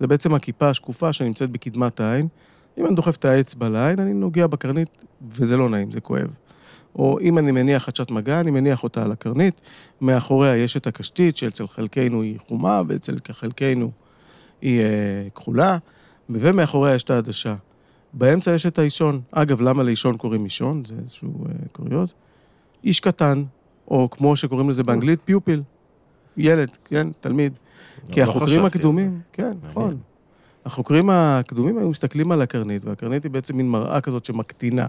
זה 0.00 0.06
בעצם 0.06 0.34
הכיפה 0.34 0.70
השקופה 0.70 1.12
שנמצאת 1.12 1.50
בקדמת 1.50 2.00
העין. 2.00 2.28
אם 2.78 2.86
אני 2.86 2.94
דוחף 2.94 3.16
את 3.16 3.24
האצבע 3.24 3.68
לעין, 3.68 4.00
אני 4.00 4.14
נוגע 4.14 4.46
בקרנית, 4.46 4.88
וזה 5.30 5.56
לא 5.56 5.68
נעים, 5.68 5.90
זה 5.90 6.00
כואב. 6.00 6.34
או 6.96 7.20
אם 7.20 7.38
אני 7.38 7.52
מניח 7.52 7.84
חדשת 7.84 8.10
מגע, 8.10 8.40
אני 8.40 8.50
מניח 8.50 8.82
אותה 8.82 9.02
על 9.02 9.12
הקרנית, 9.12 9.60
מאחוריה 10.00 10.56
יש 10.56 10.76
את 10.76 10.86
הקשתית, 10.86 11.36
שאצל 11.36 11.66
חלקנו 11.66 12.22
היא 12.22 12.38
חומה, 12.38 12.82
ואצל 12.88 13.16
חלקנו 13.30 13.90
היא 14.62 14.80
אה, 14.80 14.86
כחולה, 15.34 15.78
ומאחוריה 16.30 16.94
יש 16.94 17.02
את 17.02 17.10
העדשה. 17.10 17.54
באמצע 18.12 18.54
יש 18.54 18.66
את 18.66 18.78
האישון. 18.78 19.20
אגב, 19.30 19.60
למה 19.60 19.82
לאישון 19.82 20.16
קוראים 20.16 20.44
אישון? 20.44 20.82
זה 20.84 20.94
איזשהו 21.02 21.44
אה, 21.46 21.52
קוריוז. 21.72 22.14
איש 22.84 23.00
קטן, 23.00 23.44
או 23.88 24.08
כמו 24.10 24.36
שקוראים 24.36 24.70
לזה 24.70 24.82
באנגלית, 24.82 25.18
פיופיל. 25.24 25.62
ילד, 26.36 26.76
כן, 26.84 27.08
תלמיד. 27.20 27.52
כי 28.12 28.20
לא 28.20 28.24
החוקרים 28.24 28.46
חשבתי 28.46 28.60
על 28.60 28.66
הקדומים, 28.66 29.20
כן, 29.32 29.52
נכון. 29.62 29.96
החוקרים 30.64 31.10
הקדומים 31.10 31.78
היו 31.78 31.88
מסתכלים 31.88 32.32
על 32.32 32.42
הקרנית, 32.42 32.84
והקרנית 32.84 33.22
היא 33.22 33.30
בעצם 33.30 33.56
מין 33.56 33.68
מראה 33.68 34.00
כזאת 34.00 34.24
שמקטינה. 34.24 34.86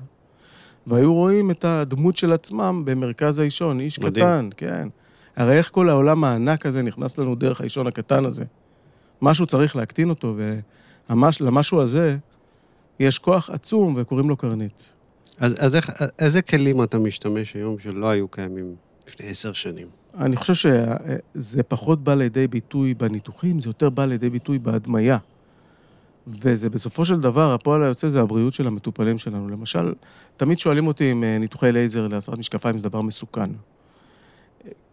והיו 0.87 1.13
רואים 1.13 1.51
את 1.51 1.65
הדמות 1.65 2.17
של 2.17 2.33
עצמם 2.33 2.81
במרכז 2.85 3.39
האישון, 3.39 3.79
איש 3.79 3.99
מדהים. 3.99 4.25
קטן, 4.25 4.49
כן. 4.57 4.87
הרי 5.35 5.57
איך 5.57 5.69
כל 5.71 5.89
העולם 5.89 6.23
הענק 6.23 6.65
הזה 6.65 6.81
נכנס 6.81 7.17
לנו 7.17 7.35
דרך 7.35 7.61
האישון 7.61 7.87
הקטן 7.87 8.25
הזה? 8.25 8.43
משהו 9.21 9.45
צריך 9.45 9.75
להקטין 9.75 10.09
אותו, 10.09 10.35
ולמשהו 11.39 11.81
הזה 11.81 12.17
יש 12.99 13.19
כוח 13.19 13.49
עצום 13.49 13.93
וקוראים 13.97 14.29
לו 14.29 14.37
קרנית. 14.37 14.89
אז, 15.39 15.55
אז 15.59 15.75
איך, 15.75 15.91
איזה 16.19 16.41
כלים 16.41 16.83
אתה 16.83 16.99
משתמש 16.99 17.53
היום 17.53 17.79
שלא 17.79 18.09
היו 18.09 18.27
קיימים 18.27 18.75
לפני 19.07 19.29
עשר 19.29 19.53
שנים? 19.53 19.87
אני 20.17 20.35
חושב 20.35 20.53
שזה 20.53 21.63
פחות 21.63 22.03
בא 22.03 22.15
לידי 22.15 22.47
ביטוי 22.47 22.93
בניתוחים, 22.93 23.61
זה 23.61 23.69
יותר 23.69 23.89
בא 23.89 24.05
לידי 24.05 24.29
ביטוי 24.29 24.59
בהדמיה. 24.59 25.17
וזה 26.29 26.69
בסופו 26.69 27.05
של 27.05 27.19
דבר, 27.19 27.53
הפועל 27.53 27.83
היוצא 27.83 28.07
זה 28.07 28.21
הבריאות 28.21 28.53
של 28.53 28.67
המטופלים 28.67 29.17
שלנו. 29.17 29.49
למשל, 29.49 29.93
תמיד 30.37 30.59
שואלים 30.59 30.87
אותי 30.87 31.11
אם 31.11 31.23
אה, 31.23 31.37
ניתוחי 31.37 31.71
לייזר 31.71 32.07
להסרת 32.07 32.37
משקפיים 32.37 32.77
זה 32.77 32.83
דבר 32.83 33.01
מסוכן. 33.01 33.49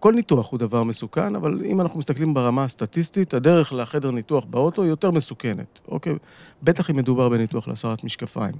כל 0.01 0.15
ניתוח 0.15 0.51
הוא 0.51 0.59
דבר 0.59 0.83
מסוכן, 0.83 1.37
אבל 1.37 1.65
אם 1.65 1.81
אנחנו 1.81 1.99
מסתכלים 1.99 2.35
ברמה 2.35 2.65
הסטטיסטית, 2.65 3.35
הדרך 3.35 3.73
לחדר 3.73 4.11
ניתוח 4.11 4.45
באוטו 4.45 4.83
היא 4.83 4.91
יותר 4.91 5.11
מסוכנת, 5.11 5.81
אוקיי? 5.89 6.15
בטח 6.63 6.91
אם 6.91 6.97
מדובר 6.97 7.29
בניתוח 7.29 7.69
להסרת 7.69 8.05
משקפיים. 8.05 8.55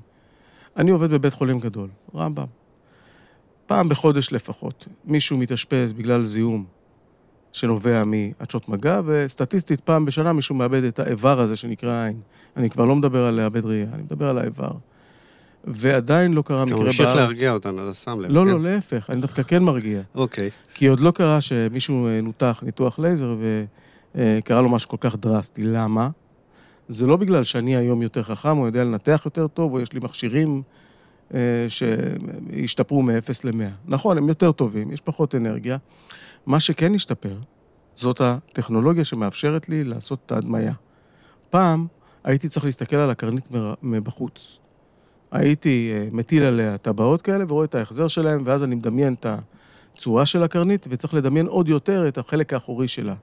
אני 0.77 0.91
עובד 0.91 1.11
בבית 1.11 1.35
חולים 1.35 1.59
גדול, 1.59 1.89
רמב"ם. 2.15 2.47
פעם 3.67 3.89
בחודש 3.89 4.33
לפחות, 4.33 4.89
מישהו 5.05 5.37
מתאשפז 5.37 5.93
בגלל 5.93 6.25
זיהום 6.25 6.65
שנובע 7.57 8.03
מעדשות 8.05 8.69
מגע, 8.69 9.01
וסטטיסטית 9.07 9.81
פעם 9.81 10.05
בשנה 10.05 10.33
מישהו 10.33 10.55
מאבד 10.55 10.85
את 10.85 10.99
האיבר 10.99 11.41
הזה 11.41 11.57
שנקרא 11.57 12.05
עין. 12.05 12.21
אני 12.57 12.71
כבר 12.71 12.85
לא 12.85 12.97
מדבר 12.97 13.25
על 13.25 13.35
לאבד 13.35 13.67
ראייה, 13.67 13.87
אני 13.95 14.03
מדבר 14.03 14.29
על 14.29 14.39
האיבר. 14.39 14.71
ועדיין 15.65 16.35
לא 16.35 16.43
קרה 16.43 16.63
אתה 16.63 16.65
מקרה 16.65 16.79
בארץ. 16.79 17.01
ממשיך 17.01 17.15
להרגיע 17.15 17.53
אותנו, 17.53 17.83
אתה 17.85 17.95
שם 17.95 18.21
לב, 18.21 18.31
לא, 18.31 18.41
כן? 18.41 18.49
לא, 18.49 18.61
להפך, 18.61 19.11
אני 19.11 19.21
דווקא 19.21 19.43
כן 19.43 19.63
מרגיע. 19.63 20.01
אוקיי. 20.15 20.51
כי 20.75 20.87
עוד 20.87 21.01
לא 21.01 21.11
קרה 21.11 21.41
שמישהו 21.41 22.07
אה, 22.07 22.21
נותח 22.21 22.61
ניתוח 22.63 22.99
לייזר 22.99 23.37
וקרה 24.15 24.61
לו 24.61 24.69
משהו 24.69 24.89
כל 24.89 24.97
כך 25.01 25.17
דרסטי. 25.17 25.63
למה? 25.63 26.09
זה 26.89 27.07
לא 27.07 27.17
בגלל 27.17 27.43
שאני 27.43 27.77
היום 27.77 28.03
יותר 28.03 28.23
חכם, 28.23 28.59
או 28.59 28.67
יודע 28.67 28.85
לנתח 28.85 29.23
יותר 29.25 29.47
טוב, 29.47 29.73
או 29.73 29.81
יש 29.81 29.93
לי 29.93 30.01
מכשירים 30.03 30.57
אה, 30.57 30.86
שהשתפרו 31.69 33.03
מ-0 33.03 33.31
ל-100. 33.45 33.71
נכון, 33.87 34.19
הם 34.19 34.29
יותר 34.29 34.53
טובים, 34.53 34.93
יש 34.93 35.01
פחות 35.01 35.35
אנרגיה. 35.35 35.77
מה 36.47 36.61
שכן 36.61 36.95
השתפר, 36.95 37.37
זאת 37.95 38.21
הטכנולוגיה 38.21 39.05
שמאפשרת 39.05 39.69
לי 39.69 39.85
לעשות 39.85 40.19
את 40.27 40.33
ההדמיה. 40.33 40.73
פעם 41.51 41.87
הייתי 42.25 42.49
צריך 42.49 42.65
להסתכל 42.65 42.97
על 42.97 43.11
הקרנית 43.11 43.49
מבחוץ. 43.83 44.59
הייתי 45.31 45.93
אה, 45.95 46.09
מטיל 46.13 46.43
עליה 46.43 46.79
טבעות 46.79 47.23
כאלה 47.23 47.45
ורואה 47.49 47.65
את 47.65 47.75
ההחזר 47.75 48.09
שלהם, 48.09 48.43
ואז 48.45 48.65
אני 48.65 48.75
מדמיין 48.75 49.15
את 49.15 49.27
הצורה 49.95 50.27
של 50.27 50.43
הקרנית, 50.43 50.87
וצריך 50.91 51.15
לדמיין 51.15 51.47
עוד 51.47 51.69
יותר 51.69 52.09
את 52.09 52.19
החלק 52.19 52.53
האחורי 52.53 52.89
שלה. 52.89 53.15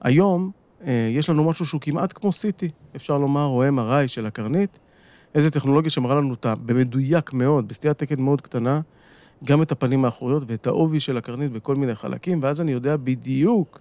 היום 0.00 0.50
אה, 0.86 1.08
יש 1.12 1.30
לנו 1.30 1.44
משהו 1.44 1.66
שהוא 1.66 1.80
כמעט 1.80 2.12
כמו 2.12 2.30
CT, 2.30 2.66
אפשר 2.96 3.18
לומר, 3.18 3.44
או 3.44 3.64
MRI 3.68 4.08
של 4.08 4.26
הקרנית, 4.26 4.78
איזו 5.36 5.50
טכנולוגיה 5.50 5.90
שמראה 5.90 6.16
לנו 6.16 6.30
אותה 6.30 6.54
במדויק 6.54 7.32
מאוד, 7.32 7.68
בסטיית 7.68 7.98
תקן 7.98 8.20
מאוד 8.20 8.40
קטנה, 8.40 8.80
גם 9.44 9.62
את 9.62 9.72
הפנים 9.72 10.04
האחוריות 10.04 10.42
ואת 10.46 10.66
העובי 10.66 11.00
של 11.00 11.16
הקרנית 11.16 11.52
בכל 11.52 11.76
מיני 11.76 11.94
חלקים, 11.94 12.38
ואז 12.42 12.60
אני 12.60 12.72
יודע 12.72 12.96
בדיוק 12.96 13.80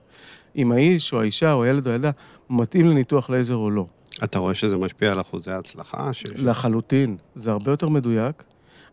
אם 0.55 0.71
האיש 0.71 1.13
או 1.13 1.21
האישה 1.21 1.53
או 1.53 1.63
הילד 1.63 1.87
או 1.87 1.91
הילדה 1.91 2.11
מתאים 2.49 2.87
לניתוח 2.87 3.29
לייזר 3.29 3.55
או 3.55 3.71
לא. 3.71 3.85
אתה 4.23 4.39
רואה 4.39 4.55
שזה 4.55 4.77
משפיע 4.77 5.11
על 5.11 5.21
אחוזי 5.21 5.51
ההצלחה? 5.51 6.13
ש... 6.13 6.23
לחלוטין, 6.35 7.17
זה 7.35 7.51
הרבה 7.51 7.71
יותר 7.71 7.89
מדויק, 7.89 8.43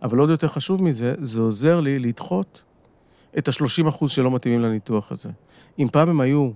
אבל 0.02 0.18
עוד 0.18 0.30
יותר 0.30 0.48
חשוב 0.48 0.82
מזה, 0.82 1.14
זה 1.22 1.40
עוזר 1.40 1.80
לי 1.80 1.98
לדחות 1.98 2.62
את 3.38 3.48
ה-30 3.48 3.88
אחוז 3.88 4.10
שלא 4.10 4.30
מתאימים 4.30 4.60
לניתוח 4.60 5.12
הזה. 5.12 5.28
אם 5.78 5.86
פעם 5.92 6.08
הם 6.08 6.20
היו 6.20 6.50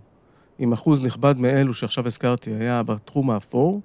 עם 0.58 0.72
אחוז 0.72 1.04
נכבד 1.04 1.38
מאלו 1.38 1.74
שעכשיו 1.74 2.06
הזכרתי, 2.06 2.50
היה 2.50 2.82
בתחום 2.82 3.30
האפור, 3.30 3.80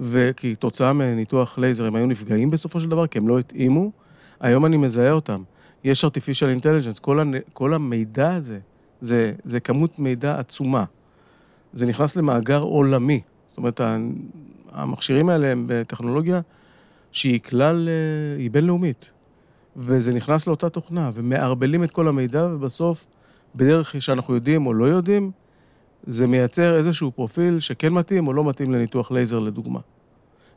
וכתוצאה 0.00 0.92
מניתוח 0.92 1.58
לייזר 1.58 1.86
הם 1.86 1.96
היו 1.96 2.06
נפגעים 2.06 2.50
בסופו 2.50 2.80
של 2.80 2.88
דבר, 2.88 3.06
כי 3.06 3.18
הם 3.18 3.28
לא 3.28 3.38
התאימו, 3.38 3.92
היום 4.40 4.66
אני 4.66 4.76
מזהה 4.76 5.10
אותם. 5.10 5.42
יש 5.84 6.04
artificial 6.04 6.62
intelligence, 6.62 7.00
כל, 7.00 7.20
הנ... 7.20 7.32
כל 7.52 7.74
המידע 7.74 8.34
הזה, 8.34 8.58
זה, 9.00 9.32
זה 9.44 9.60
כמות 9.60 9.98
מידע 9.98 10.38
עצומה. 10.38 10.84
זה 11.72 11.86
נכנס 11.86 12.16
למאגר 12.16 12.60
עולמי. 12.60 13.20
זאת 13.48 13.58
אומרת, 13.58 13.80
המכשירים 14.72 15.28
האלה 15.28 15.46
הם 15.46 15.64
בטכנולוגיה 15.68 16.40
שהיא 17.12 17.40
כלל, 17.40 17.88
אה, 17.88 18.38
היא 18.38 18.50
בינלאומית. 18.50 19.10
וזה 19.76 20.12
נכנס 20.12 20.46
לאותה 20.46 20.68
תוכנה, 20.68 21.10
ומערבלים 21.14 21.84
את 21.84 21.90
כל 21.90 22.08
המידע, 22.08 22.48
ובסוף, 22.52 23.06
בדרך 23.54 24.02
שאנחנו 24.02 24.34
יודעים 24.34 24.66
או 24.66 24.74
לא 24.74 24.84
יודעים, 24.84 25.30
זה 26.06 26.26
מייצר 26.26 26.76
איזשהו 26.76 27.10
פרופיל 27.10 27.60
שכן 27.60 27.92
מתאים 27.92 28.26
או 28.26 28.32
לא 28.32 28.44
מתאים 28.44 28.72
לניתוח 28.72 29.10
לייזר, 29.10 29.38
לדוגמה. 29.38 29.80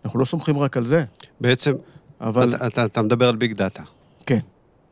אנחנו 0.05 0.19
לא 0.19 0.25
סומכים 0.25 0.57
רק 0.57 0.77
על 0.77 0.85
זה, 0.85 1.03
בעצם, 1.41 1.73
אבל 2.21 2.55
אתה, 2.55 2.67
אתה, 2.67 2.85
אתה 2.85 3.01
מדבר 3.01 3.29
על 3.29 3.35
big 3.36 3.54
data. 3.54 3.84
כן. 4.25 4.39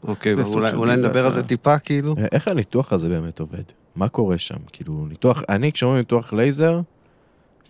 אוקיי, 0.03 0.43
סוג 0.43 0.53
אולי, 0.55 0.73
אולי 0.73 0.95
נדבר 0.95 1.25
על. 1.25 1.33
זה 1.33 1.43
טיפה, 1.43 1.79
כאילו? 1.79 2.15
אה, 2.17 2.25
איך 2.31 2.47
הניתוח 2.47 2.93
הזה 2.93 3.09
באמת 3.09 3.39
עובד? 3.39 3.63
מה 3.95 4.07
קורה 4.07 4.37
שם? 4.37 4.55
כאילו, 4.71 5.05
ניתוח, 5.09 5.43
אני 5.49 5.71
כשאומרים 5.71 5.99
ניתוח 5.99 6.33
לייזר, 6.33 6.81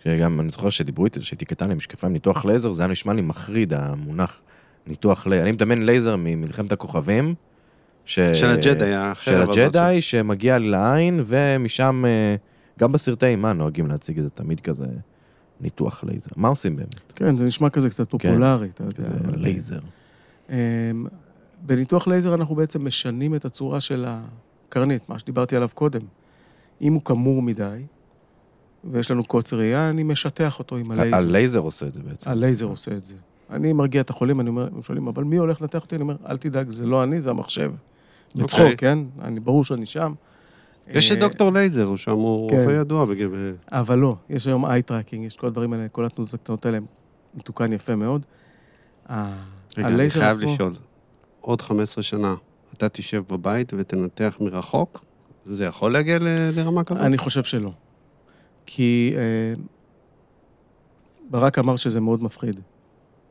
שגם 0.04 0.40
אני 0.40 0.50
זוכר 0.50 0.70
שדיברו 0.70 1.04
איתי, 1.04 1.20
שהייתי 1.20 1.44
קטן 1.44 1.70
עם 1.70 1.76
משקפיים, 1.76 2.12
ניתוח 2.12 2.44
לייזר, 2.44 2.72
זה 2.72 2.82
היה 2.82 2.90
נשמע 2.90 3.12
לי 3.12 3.22
מחריד, 3.22 3.74
המונח 3.74 4.40
ניתוח 4.86 5.26
לייזר. 5.26 5.42
אני 5.42 5.52
מדמיין 5.52 5.86
לייזר 5.86 6.16
ממלחמת 6.18 6.72
הכוכבים. 6.72 7.34
ש... 8.04 8.20
של 8.20 8.50
הג'די. 8.50 8.92
של 9.14 9.42
אבל 9.42 9.52
הג'די, 9.52 10.00
שמגיע 10.00 10.58
לעין, 10.58 11.20
ומשם, 11.24 12.04
אה, 12.06 12.36
גם 12.78 12.92
בסרטי 12.92 13.26
אימה 13.26 13.52
נוהגים 13.52 13.86
להציג 13.86 14.18
את 14.18 14.24
זה 14.24 14.30
תמיד 14.30 14.60
כזה 14.60 14.86
ניתוח 15.60 16.04
לייזר. 16.04 16.30
מה 16.36 16.48
עושים 16.48 16.76
באמת? 16.76 17.12
כן, 17.12 17.36
זה 17.36 17.44
נשמע 17.44 17.70
כזה 17.70 17.90
קצת 17.90 18.10
פופולרי, 18.10 18.68
אתה 18.68 18.82
יודע. 18.84 18.92
כזה 18.94 19.08
אבל- 19.24 19.38
לייזר. 19.38 19.78
אמ, 20.50 20.54
בניתוח 21.66 22.08
לייזר 22.08 22.34
אנחנו 22.34 22.54
בעצם 22.54 22.86
משנים 22.86 23.34
את 23.34 23.44
הצורה 23.44 23.80
של 23.80 24.06
הקרנית, 24.08 25.08
מה 25.08 25.18
שדיברתי 25.18 25.56
עליו 25.56 25.68
קודם. 25.74 26.00
אם 26.80 26.92
הוא 26.92 27.02
קמור 27.04 27.42
מדי, 27.42 27.82
ויש 28.92 29.10
לנו 29.10 29.24
קוצר 29.24 29.56
ראייה, 29.58 29.90
אני 29.90 30.02
משטח 30.02 30.58
אותו 30.58 30.76
עם 30.76 30.90
הלייזר. 30.90 31.16
הלייזר 31.16 31.58
עושה 31.58 31.86
את 31.86 31.94
זה 31.94 32.02
בעצם. 32.02 32.30
הלייזר 32.30 32.66
עושה 32.66 32.90
את 32.92 33.04
זה. 33.04 33.14
אני 33.50 33.72
מרגיע 33.72 34.00
את 34.00 34.10
החולים, 34.10 34.40
אני 34.40 34.48
אומר, 34.48 34.68
הם 34.76 34.82
שואלים, 34.82 35.08
אבל 35.08 35.24
מי 35.24 35.36
הולך 35.36 35.60
לנתח 35.62 35.82
אותי? 35.82 35.94
אני 35.96 36.02
אומר, 36.02 36.16
אל 36.28 36.36
תדאג, 36.36 36.70
זה 36.70 36.86
לא 36.86 37.02
אני, 37.02 37.20
זה 37.20 37.30
המחשב. 37.30 37.72
בצחוק, 38.36 38.60
אוקיי. 38.60 38.76
כן? 38.76 38.98
אני, 39.22 39.40
ברור 39.40 39.64
שאני 39.64 39.86
שם. 39.86 40.12
יש 40.90 41.12
את 41.12 41.16
אה, 41.16 41.28
דוקטור 41.28 41.52
לייזר, 41.52 41.84
הוא 41.84 41.96
שם, 41.96 42.10
הוא 42.10 42.50
כן. 42.50 42.56
רופא 42.56 42.70
ידוע 42.70 43.04
בגלל... 43.04 43.54
אבל 43.72 43.98
לא, 43.98 44.16
יש 44.30 44.46
היום 44.46 44.66
eye 44.66 44.82
tracking, 44.82 45.26
יש 45.26 45.36
כל 45.36 45.46
הדברים 45.46 45.72
האלה, 45.72 45.88
כל 45.88 46.04
התנודות 46.04 46.34
הקטנות 46.34 46.66
האלה, 46.66 46.78
מתוקן 47.34 47.72
יפה 47.72 47.96
מאוד. 47.96 48.26
רגע, 49.10 49.88
אני 49.88 50.10
חייב 50.10 50.40
לשאול, 50.40 50.72
עוד 51.40 51.62
15 51.62 52.02
שנה, 52.02 52.34
אתה 52.74 52.88
תשב 52.88 53.22
בבית 53.28 53.72
ותנתח 53.76 54.36
מרחוק? 54.40 55.04
זה 55.46 55.64
יכול 55.64 55.92
להגיע 55.92 56.18
לרמה 56.52 56.84
כזאת? 56.84 57.00
אני 57.00 57.18
חושב 57.18 57.42
שלא. 57.42 57.70
כי 58.66 59.14
אה, 59.16 59.62
ברק 61.30 61.58
אמר 61.58 61.76
שזה 61.76 62.00
מאוד 62.00 62.22
מפחיד. 62.22 62.60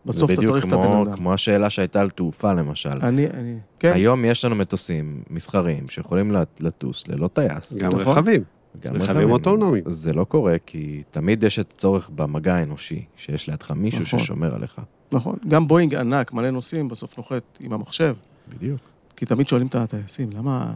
בסוף 0.08 0.32
אתה 0.32 0.42
צריך 0.42 0.66
את 0.66 0.72
הבן 0.74 0.84
כמו, 0.84 1.04
אדם. 1.04 1.16
כמו 1.16 1.34
השאלה 1.34 1.70
שהייתה 1.70 2.02
על 2.02 2.10
תעופה 2.10 2.54
למשל. 2.54 2.90
אני, 3.02 3.28
אני, 3.28 3.58
כן, 3.80 3.92
היום 3.94 4.26
יש 4.26 4.46
לנו 4.46 4.56
מטוסים 4.56 5.24
מסחריים 5.30 5.90
שיכולים 5.90 6.32
לט- 6.32 6.62
לטוס 6.62 7.08
ללא 7.08 7.28
טייס. 7.28 7.78
גם 7.78 7.88
נכון. 7.88 8.02
רכבים. 8.18 8.44
גם 8.80 8.94
רכבים 8.96 9.32
אוטונומיים. 9.32 9.84
זה 9.88 10.14
לא 10.14 10.24
קורה, 10.24 10.56
כי 10.66 11.04
תמיד 11.12 11.44
יש 11.44 11.60
את 11.60 11.72
הצורך 11.72 12.10
במגע 12.16 12.56
האנושי, 12.56 13.06
שיש 13.16 13.48
לידך 13.50 13.72
מישהו 13.72 14.02
נכון. 14.02 14.20
ששומר 14.20 14.56
עליך. 14.56 14.82
נכון. 15.12 15.36
גם 15.48 15.68
בואינג 15.68 15.96
ענק, 15.96 16.34
מלא 16.34 16.50
נוסעים, 16.50 16.88
בסוף 16.88 17.18
נוחת 17.18 17.58
עם 17.60 17.74
המחשב. 17.74 18.16
בדיוק. 18.50 18.80
כי 19.16 19.26
תמיד 19.26 19.48
שואלים 19.48 19.68
את 19.68 19.76
הטייסים, 19.76 20.30
למה... 20.32 20.74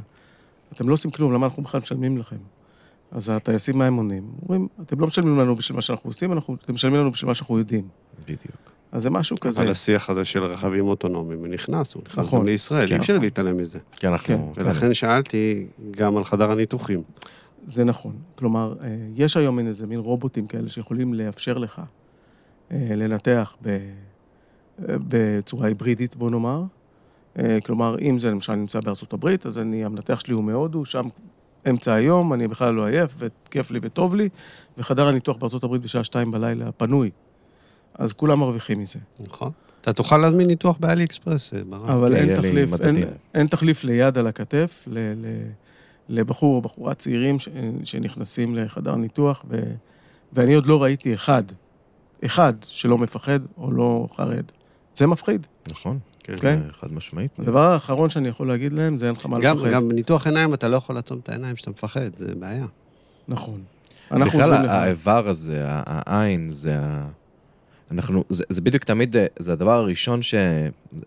אתם 0.73 0.89
לא 0.89 0.93
עושים 0.93 1.11
כלום, 1.11 1.33
למה 1.33 1.45
אנחנו 1.45 1.63
בכלל 1.63 1.81
משלמים 1.81 2.17
לכם? 2.17 2.35
אז 3.11 3.29
הטייסים, 3.29 3.77
מה 3.77 3.85
הם 3.85 3.95
עונים? 3.95 4.23
אומרים, 4.43 4.67
אתם 4.81 4.99
לא 4.99 5.07
משלמים 5.07 5.39
לנו 5.39 5.55
בשביל 5.55 5.75
מה 5.75 5.81
שאנחנו 5.81 6.09
עושים, 6.09 6.31
אנחנו, 6.33 6.55
אתם 6.63 6.73
משלמים 6.73 6.99
לנו 6.99 7.11
בשביל 7.11 7.27
מה 7.27 7.35
שאנחנו 7.35 7.57
יודעים. 7.59 7.87
בדיוק. 8.23 8.71
אז 8.91 9.03
זה 9.03 9.09
משהו 9.09 9.39
כזה. 9.39 9.61
אבל 9.61 9.71
השיח 9.71 10.09
הזה 10.09 10.25
של 10.25 10.43
רכבים 10.43 10.87
אוטונומיים, 10.87 11.39
הוא 11.39 11.47
נכנס, 11.47 11.93
הוא 11.93 12.03
נכנס 12.05 12.25
נכון. 12.25 12.39
גם 12.39 12.45
לישראל, 12.45 12.87
כן. 12.87 12.93
אי 12.93 12.99
אפשר 12.99 13.17
להתעלם 13.17 13.57
מזה. 13.57 13.79
כי 13.95 14.07
אנחנו... 14.07 14.53
כן, 14.55 14.61
ולכן 14.63 14.93
שאלתי 14.93 15.67
גם 15.91 16.17
על 16.17 16.23
חדר 16.23 16.51
הניתוחים. 16.51 17.01
זה 17.65 17.83
נכון. 17.83 18.15
כלומר, 18.35 18.75
אה, 18.83 18.87
יש 19.15 19.37
היום 19.37 19.55
מין 19.55 19.67
איזה 19.67 19.87
מין 19.87 19.99
רובוטים 19.99 20.47
כאלה 20.47 20.69
שיכולים 20.69 21.13
לאפשר 21.13 21.57
לך 21.57 21.81
אה, 22.71 22.87
לנתח 22.95 23.55
ב, 23.61 23.67
אה, 23.67 23.79
בצורה 25.07 25.67
היברידית, 25.67 26.15
בוא 26.15 26.29
נאמר. 26.29 26.63
כלומר, 27.63 27.99
אם 28.01 28.19
זה 28.19 28.31
למשל 28.31 28.55
נמצא 28.55 28.79
בארצות 28.79 29.13
הברית, 29.13 29.45
אז 29.45 29.59
אני, 29.59 29.85
המנתח 29.85 30.19
שלי 30.19 30.33
הוא 30.33 30.43
מהודו, 30.43 30.85
שם 30.85 31.03
אמצע 31.69 31.93
היום, 31.93 32.33
אני 32.33 32.47
בכלל 32.47 32.73
לא 32.73 32.87
עייף, 32.87 33.15
וכיף 33.17 33.71
לי 33.71 33.79
וטוב 33.81 34.15
לי, 34.15 34.29
וחדר 34.77 35.07
הניתוח 35.07 35.37
בארצות 35.37 35.63
הברית 35.63 35.81
בשעה 35.81 36.03
שתיים 36.03 36.31
בלילה 36.31 36.71
פנוי. 36.71 37.11
אז 38.01 38.13
כולם 38.13 38.39
מרוויחים 38.39 38.79
מזה. 38.79 38.99
נכון. 39.19 39.51
אתה 39.81 39.93
תוכל 39.93 40.17
להזמין 40.17 40.47
ניתוח 40.47 40.77
באלי 40.79 41.03
אקספרס, 41.03 41.53
אה, 41.53 41.59
ברק. 41.69 41.89
אבל 41.89 42.09
כן, 42.09 42.29
אין 42.29 42.35
תחליף, 42.35 42.81
אין. 42.81 42.95
אין 43.33 43.47
תחליף 43.47 43.83
ליד 43.83 44.17
על 44.17 44.27
הכתף, 44.27 44.83
ל, 44.87 44.97
ל, 44.97 45.25
לבחור 46.09 46.55
או 46.55 46.61
בחורה 46.61 46.93
צעירים 46.93 47.39
ש, 47.39 47.49
שנכנסים 47.83 48.55
לחדר 48.55 48.95
ניתוח, 48.95 49.45
ו, 49.49 49.63
ואני 50.33 50.53
עוד 50.53 50.65
לא 50.65 50.83
ראיתי 50.83 51.13
אחד, 51.13 51.43
אחד 52.25 52.53
שלא 52.61 52.97
מפחד 52.97 53.39
או 53.57 53.71
לא 53.71 54.07
חרד. 54.15 54.43
זה 54.93 55.07
מפחיד. 55.07 55.47
נכון. 55.71 55.99
כן. 56.19 56.35
כן. 56.39 56.59
אה, 56.65 56.73
חד 56.73 56.93
משמעית. 56.93 57.31
הדבר 57.39 57.65
האחרון 57.65 58.09
שאני 58.09 58.29
יכול 58.29 58.47
להגיד 58.47 58.73
להם 58.73 58.97
זה 58.97 59.05
אין 59.05 59.15
לך 59.15 59.25
מה 59.25 59.39
גם, 59.39 59.57
לפחד. 59.57 59.71
גם 59.71 59.89
בניתוח 59.89 60.27
עיניים 60.27 60.53
אתה 60.53 60.67
לא 60.67 60.77
יכול 60.77 60.95
לעצום 60.95 61.19
את 61.23 61.29
העיניים 61.29 61.55
כשאתה 61.55 61.69
מפחד, 61.69 62.15
זה 62.17 62.35
בעיה. 62.35 62.65
נכון. 63.27 63.61
בכלל. 64.11 64.69
האיבר 64.69 65.27
הזה, 65.27 65.63
העין, 65.65 66.49
זה 66.53 66.79
ה... 66.79 67.07
אנחנו, 67.91 68.23
זה, 68.29 68.43
זה 68.49 68.61
בדיוק 68.61 68.83
תמיד, 68.83 69.17
אה, 69.17 69.25
זה 69.39 69.53
הדבר 69.53 69.71
הראשון 69.71 70.21
ש... 70.21 70.35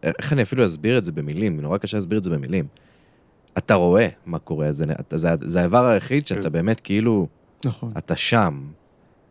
איך 0.03 0.33
אני 0.33 0.43
אפילו 0.43 0.65
אסביר 0.65 0.99
את 0.99 1.05
זה 1.05 1.13
במילים? 1.13 1.61
נורא 1.61 1.79
קשה 1.79 1.97
להסביר 1.97 2.19
את 2.19 2.25
זה 2.25 2.31
במילים. 2.31 2.67
אתה 3.59 3.75
רואה 3.75 4.09
מה 4.27 4.39
קורה, 4.39 4.73
זה, 4.73 4.85
זה, 5.15 5.29
זה 5.41 5.61
האיבר 5.61 5.87
היחיד 5.87 6.27
שאתה 6.27 6.43
כן. 6.43 6.53
באמת 6.53 6.81
כאילו, 6.81 7.27
נכון. 7.65 7.93
אתה 7.99 8.17
שם. 8.17 8.63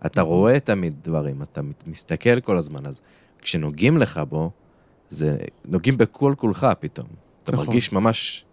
אתה 0.05 0.21
רואה 0.21 0.59
תמיד 0.59 0.93
דברים, 1.03 1.41
אתה 1.41 1.61
מסתכל 1.87 2.39
כל 2.39 2.57
הזמן, 2.57 2.85
אז 2.85 3.01
כשנוגעים 3.41 3.97
לך 3.97 4.21
בו, 4.29 4.51
זה, 5.09 5.37
נוגעים 5.65 5.97
בכל 5.97 6.33
כולך 6.37 6.67
פתאום. 6.79 7.07
אתה 7.43 7.51
נכון. 7.51 7.65
מרגיש 7.65 7.91
ממש... 7.91 8.45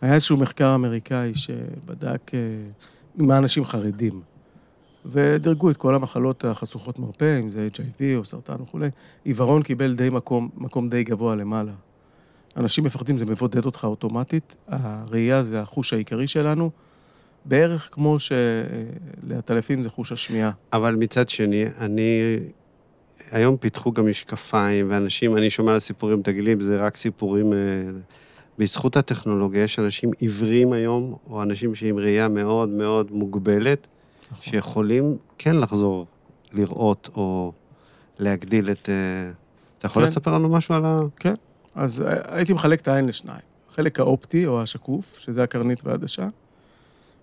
היה 0.00 0.14
איזשהו 0.14 0.36
מחקר 0.36 0.74
אמריקאי 0.74 1.34
שבדק 1.34 2.34
אה, 2.34 2.38
מה 3.16 3.38
אנשים 3.38 3.64
חרדים, 3.64 4.20
ודירגו 5.04 5.70
את 5.70 5.76
כל 5.76 5.94
המחלות 5.94 6.44
החשוכות 6.44 6.98
מרפא, 6.98 7.40
אם 7.42 7.50
זה 7.50 7.68
HIV 7.74 8.02
או 8.16 8.24
סרטן 8.24 8.62
וכולי. 8.62 8.88
עיוורון 9.24 9.62
קיבל 9.62 9.94
די 9.94 10.10
מקום, 10.10 10.50
מקום 10.56 10.88
די 10.88 11.04
גבוה 11.04 11.34
למעלה. 11.34 11.72
אנשים 12.56 12.84
מפחדים, 12.84 13.16
זה 13.16 13.26
מבודד 13.26 13.66
אותך 13.66 13.84
אוטומטית. 13.84 14.56
הראייה 14.68 15.42
זה 15.42 15.60
החוש 15.60 15.92
העיקרי 15.92 16.26
שלנו, 16.26 16.70
בערך 17.44 17.88
כמו 17.92 18.16
שלעטלפים 18.18 19.82
זה 19.82 19.90
חוש 19.90 20.12
השמיעה. 20.12 20.50
אבל 20.72 20.94
מצד 20.94 21.28
שני, 21.28 21.64
אני... 21.78 22.38
היום 23.30 23.56
פיתחו 23.56 23.92
גם 23.92 24.10
משקפיים, 24.10 24.90
ואנשים, 24.90 25.36
אני 25.36 25.50
שומע 25.50 25.80
סיפורים, 25.80 26.22
תגידי, 26.22 26.54
זה 26.60 26.76
רק 26.76 26.96
סיפורים... 26.96 27.52
אה, 27.52 27.58
בזכות 28.58 28.96
הטכנולוגיה 28.96 29.62
יש 29.62 29.78
אנשים 29.78 30.10
עיוורים 30.18 30.72
היום, 30.72 31.16
או 31.30 31.42
אנשים 31.42 31.74
שעם 31.74 31.98
ראייה 31.98 32.28
מאוד 32.28 32.68
מאוד 32.68 33.12
מוגבלת, 33.12 33.86
נכון. 34.32 34.44
שיכולים 34.44 35.16
כן 35.38 35.56
לחזור 35.56 36.06
לראות 36.52 37.10
או 37.16 37.52
להגדיל 38.18 38.70
את... 38.70 38.88
אה, 38.88 39.30
אתה 39.78 39.86
יכול 39.86 40.02
כן. 40.02 40.08
לספר 40.08 40.34
לנו 40.34 40.48
משהו 40.48 40.74
על 40.74 40.84
ה... 40.84 41.00
אז 41.74 42.02
אה, 42.02 42.36
הייתי 42.36 42.52
מחלק 42.52 42.80
את 42.80 42.88
העין 42.88 43.04
לשניים. 43.04 43.40
החלק 43.70 44.00
האופטי, 44.00 44.46
או 44.46 44.62
השקוף, 44.62 45.18
שזה 45.18 45.42
הקרנית 45.42 45.86
והעדשה, 45.86 46.28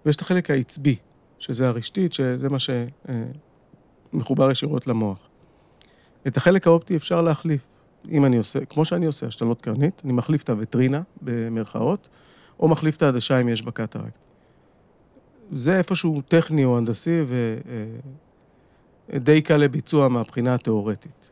ויש 0.06 0.16
את 0.16 0.22
החלק 0.22 0.52
העצבי, 0.52 0.96
שזה 1.40 1.68
הרשתית, 1.68 2.14
שזה 2.14 2.50
מה 2.50 2.58
שמחובר 4.14 4.52
ישירות 4.52 4.88
למוח. 4.88 5.20
את 6.28 6.38
החלק 6.38 6.68
האופטי 6.68 6.96
אפשר 6.96 7.22
להחליף. 7.22 7.62
אם 8.10 8.26
אני 8.26 8.38
עושה, 8.38 8.66
כמו 8.66 8.86
שאני 8.86 9.06
עושה 9.06 9.28
השתלות 9.28 9.62
קרנית, 9.62 10.02
אני 10.06 10.14
מחליף 10.14 10.44
את 10.44 10.50
הווטרינה, 10.50 11.02
במרכאות, 11.22 12.08
או 12.60 12.68
מחליף 12.68 12.98
את 12.98 13.02
העדשה 13.02 13.42
אם 13.42 13.50
יש 13.50 13.62
בה 13.62 13.72
קטרקט. 13.72 14.20
זה 15.52 15.78
איפשהו 15.78 16.22
טכני 16.28 16.66
או 16.66 16.78
הנדסי 16.78 17.22
ודי 19.10 19.42
קל 19.42 19.58
לביצוע 19.58 20.08
מהבחינה 20.08 20.54
התיאורטית. 20.54 21.32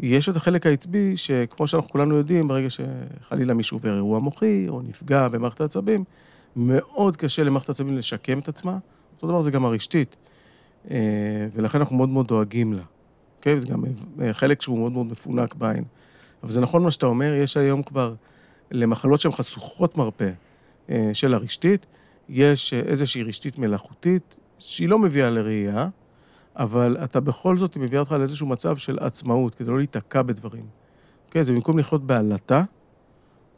יש 0.00 0.28
את 0.28 0.36
החלק 0.36 0.66
העצבי, 0.66 1.16
שכמו 1.16 1.66
שאנחנו 1.66 1.90
כולנו 1.90 2.16
יודעים, 2.16 2.48
ברגע 2.48 2.68
שחלילה 2.70 3.54
מישהו 3.54 3.76
עובר 3.76 3.94
אירוע 3.94 4.18
מוחי, 4.18 4.68
או 4.68 4.82
נפגע 4.82 5.28
במערכת 5.28 5.60
העצבים, 5.60 6.04
מאוד 6.56 7.16
קשה 7.16 7.44
למערכת 7.44 7.68
העצבים 7.68 7.96
לשקם 7.96 8.38
את 8.38 8.48
עצמה. 8.48 8.78
אותו 9.14 9.26
דבר 9.26 9.42
זה 9.42 9.50
גם 9.50 9.64
הרשתית, 9.64 10.16
אה, 10.90 10.96
ולכן 11.54 11.78
אנחנו 11.78 11.96
מאוד 11.96 12.08
מאוד 12.08 12.26
דואגים 12.26 12.72
לה. 12.72 12.82
אוקיי? 13.36 13.60
זה 13.60 13.66
גם 13.66 13.84
אה, 14.20 14.32
חלק 14.32 14.62
שהוא 14.62 14.78
מאוד 14.78 14.92
מאוד 14.92 15.06
מפונק 15.06 15.54
בעין. 15.54 15.84
אבל 16.42 16.52
זה 16.52 16.60
נכון 16.60 16.82
מה 16.82 16.90
שאתה 16.90 17.06
אומר, 17.06 17.34
יש 17.34 17.56
היום 17.56 17.82
כבר, 17.82 18.14
למחלות 18.70 19.20
שהן 19.20 19.32
חשוכות 19.32 19.98
מרפא 19.98 20.30
אה, 20.90 21.10
של 21.12 21.34
הרשתית, 21.34 21.86
יש 22.28 22.72
אה, 22.74 22.80
איזושהי 22.80 23.22
רשתית 23.22 23.58
מלאכותית, 23.58 24.36
שהיא 24.58 24.88
לא 24.88 24.98
מביאה 24.98 25.30
לראייה, 25.30 25.88
אבל 26.56 26.96
אתה 27.04 27.20
בכל 27.20 27.58
זאת, 27.58 27.74
היא 27.74 27.82
מביאה 27.82 28.00
אותך 28.00 28.12
לאיזשהו 28.12 28.46
מצב 28.46 28.76
של 28.76 28.98
עצמאות, 29.00 29.54
כדי 29.54 29.70
לא 29.70 29.78
להיתקע 29.78 30.22
בדברים. 30.22 30.64
אוקיי? 31.26 31.44
זה 31.44 31.52
במקום 31.52 31.78
לחיות 31.78 32.06
בעלטה, 32.06 32.62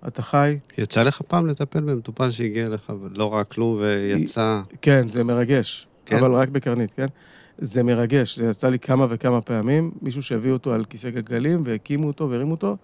אתה 0.09 0.23
חי, 0.23 0.59
יצא 0.79 1.03
לך 1.03 1.23
פעם 1.23 1.47
לטפל 1.47 1.81
במטופל 1.81 2.31
שהגיע 2.31 2.67
אליך 2.67 2.93
ולא 3.03 3.35
ראה 3.35 3.45
כלום 3.45 3.79
ויצא... 3.81 4.61
כן, 4.83 5.09
זה 5.09 5.25
מרגש? 5.25 5.89
כן? 6.07 6.19
אבל 6.19 6.33
רק 6.33 6.49
בקרנית, 6.49 6.95
כן? 6.95 7.07
זה 7.59 7.83
מרגש, 7.83 8.39
זה 8.39 8.45
יצא 8.45 8.69
לי 8.69 8.79
כמה 8.79 9.07
וכמה 9.09 9.41
פעמים, 9.41 9.91
מישהו 10.03 10.23
שהביא 10.23 10.53
אותו 10.53 10.73
על 10.73 10.85
כיסא 10.85 11.11
גלגלים 11.11 11.63
והקימו 11.65 12.07
אותו 12.07 12.31
והרימו 12.31 12.51
אותו, 12.51 12.77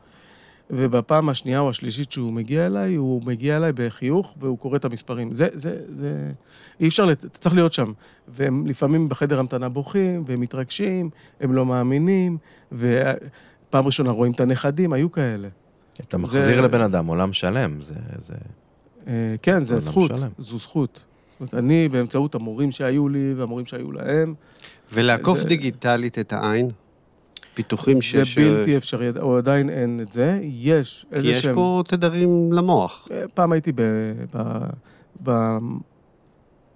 ובפעם 0.71 1.29
השנייה 1.29 1.61
או 1.61 1.71
השלישית 1.71 2.13
שהוא 2.13 2.33
מגיע 2.33 2.67
אליי, 2.67 2.95
הוא 2.95 3.23
מגיע 3.25 3.57
אליי 3.57 3.73
בחיוך 3.75 4.35
והוא 4.41 4.59
קורא 4.59 4.77
את 4.77 4.85
המספרים. 4.85 5.33
זה, 5.33 5.49
זה, 5.53 5.81
זה... 5.93 6.31
אי 6.81 6.89
אפשר, 6.89 7.05
לת- 7.05 7.25
אתה 7.25 7.39
צריך 7.39 7.55
להיות 7.55 7.73
שם. 7.73 7.93
והם 8.29 8.67
לפעמים 8.67 9.09
בחדר 9.09 9.39
המתנה 9.39 9.69
בוכים, 9.69 10.25
והם 10.27 10.41
מתרגשים, 10.41 11.11
הם 11.41 11.53
לא 11.53 11.67
מאמינים, 11.67 12.39
ופעם 12.73 13.87
ראשונה 13.87 14.11
רואים 14.11 14.33
את 14.33 14.41
הנכדים, 14.41 14.93
היו 14.93 15.13
כאלה. 15.13 15.49
אתה 16.09 16.19
מחזיר 16.19 16.41
זה- 16.57 16.61
לבן 16.63 16.81
אדם 16.81 17.07
עולם 17.07 17.33
שלם, 17.33 17.83
זה... 17.83 17.95
זה... 18.19 18.35
אה, 19.07 19.35
כן, 19.43 19.53
עולם 19.53 19.65
זכות, 19.81 20.11
שלם. 20.17 20.29
זו 20.39 20.59
זכות. 20.59 21.05
זאת 21.41 21.41
אומרת, 21.41 21.55
אני, 21.65 21.89
באמצעות 21.89 22.35
המורים 22.35 22.71
שהיו 22.71 23.09
לי 23.09 23.35
והמורים 23.37 23.67
שהיו 23.67 23.93
להם, 23.93 24.35
ולעקוף 24.93 25.39
זה- 25.39 25.49
דיגיטלית 25.49 26.19
את 26.19 26.33
העין, 26.33 26.69
פיתוחים 27.55 28.03
ש... 28.03 28.17
זה 28.17 28.25
ש- 28.25 28.39
בלתי 28.39 28.77
אפשרי, 28.77 29.11
או 29.21 29.39
עדיין 29.39 29.71
אין 29.71 30.01
את 30.03 30.13
זה. 30.13 30.39
יש 30.43 31.07
כי 31.11 31.17
איזה 31.17 31.29
יש 31.29 31.43
שהם... 31.43 31.55
פה 31.55 31.83
תדרים 31.89 32.53
למוח. 32.53 33.09
אה, 33.11 33.29
פעם 33.35 33.53
הייתי 33.53 33.73
ב... 33.73 33.83
ב... 34.35 34.59
ב... 35.23 35.59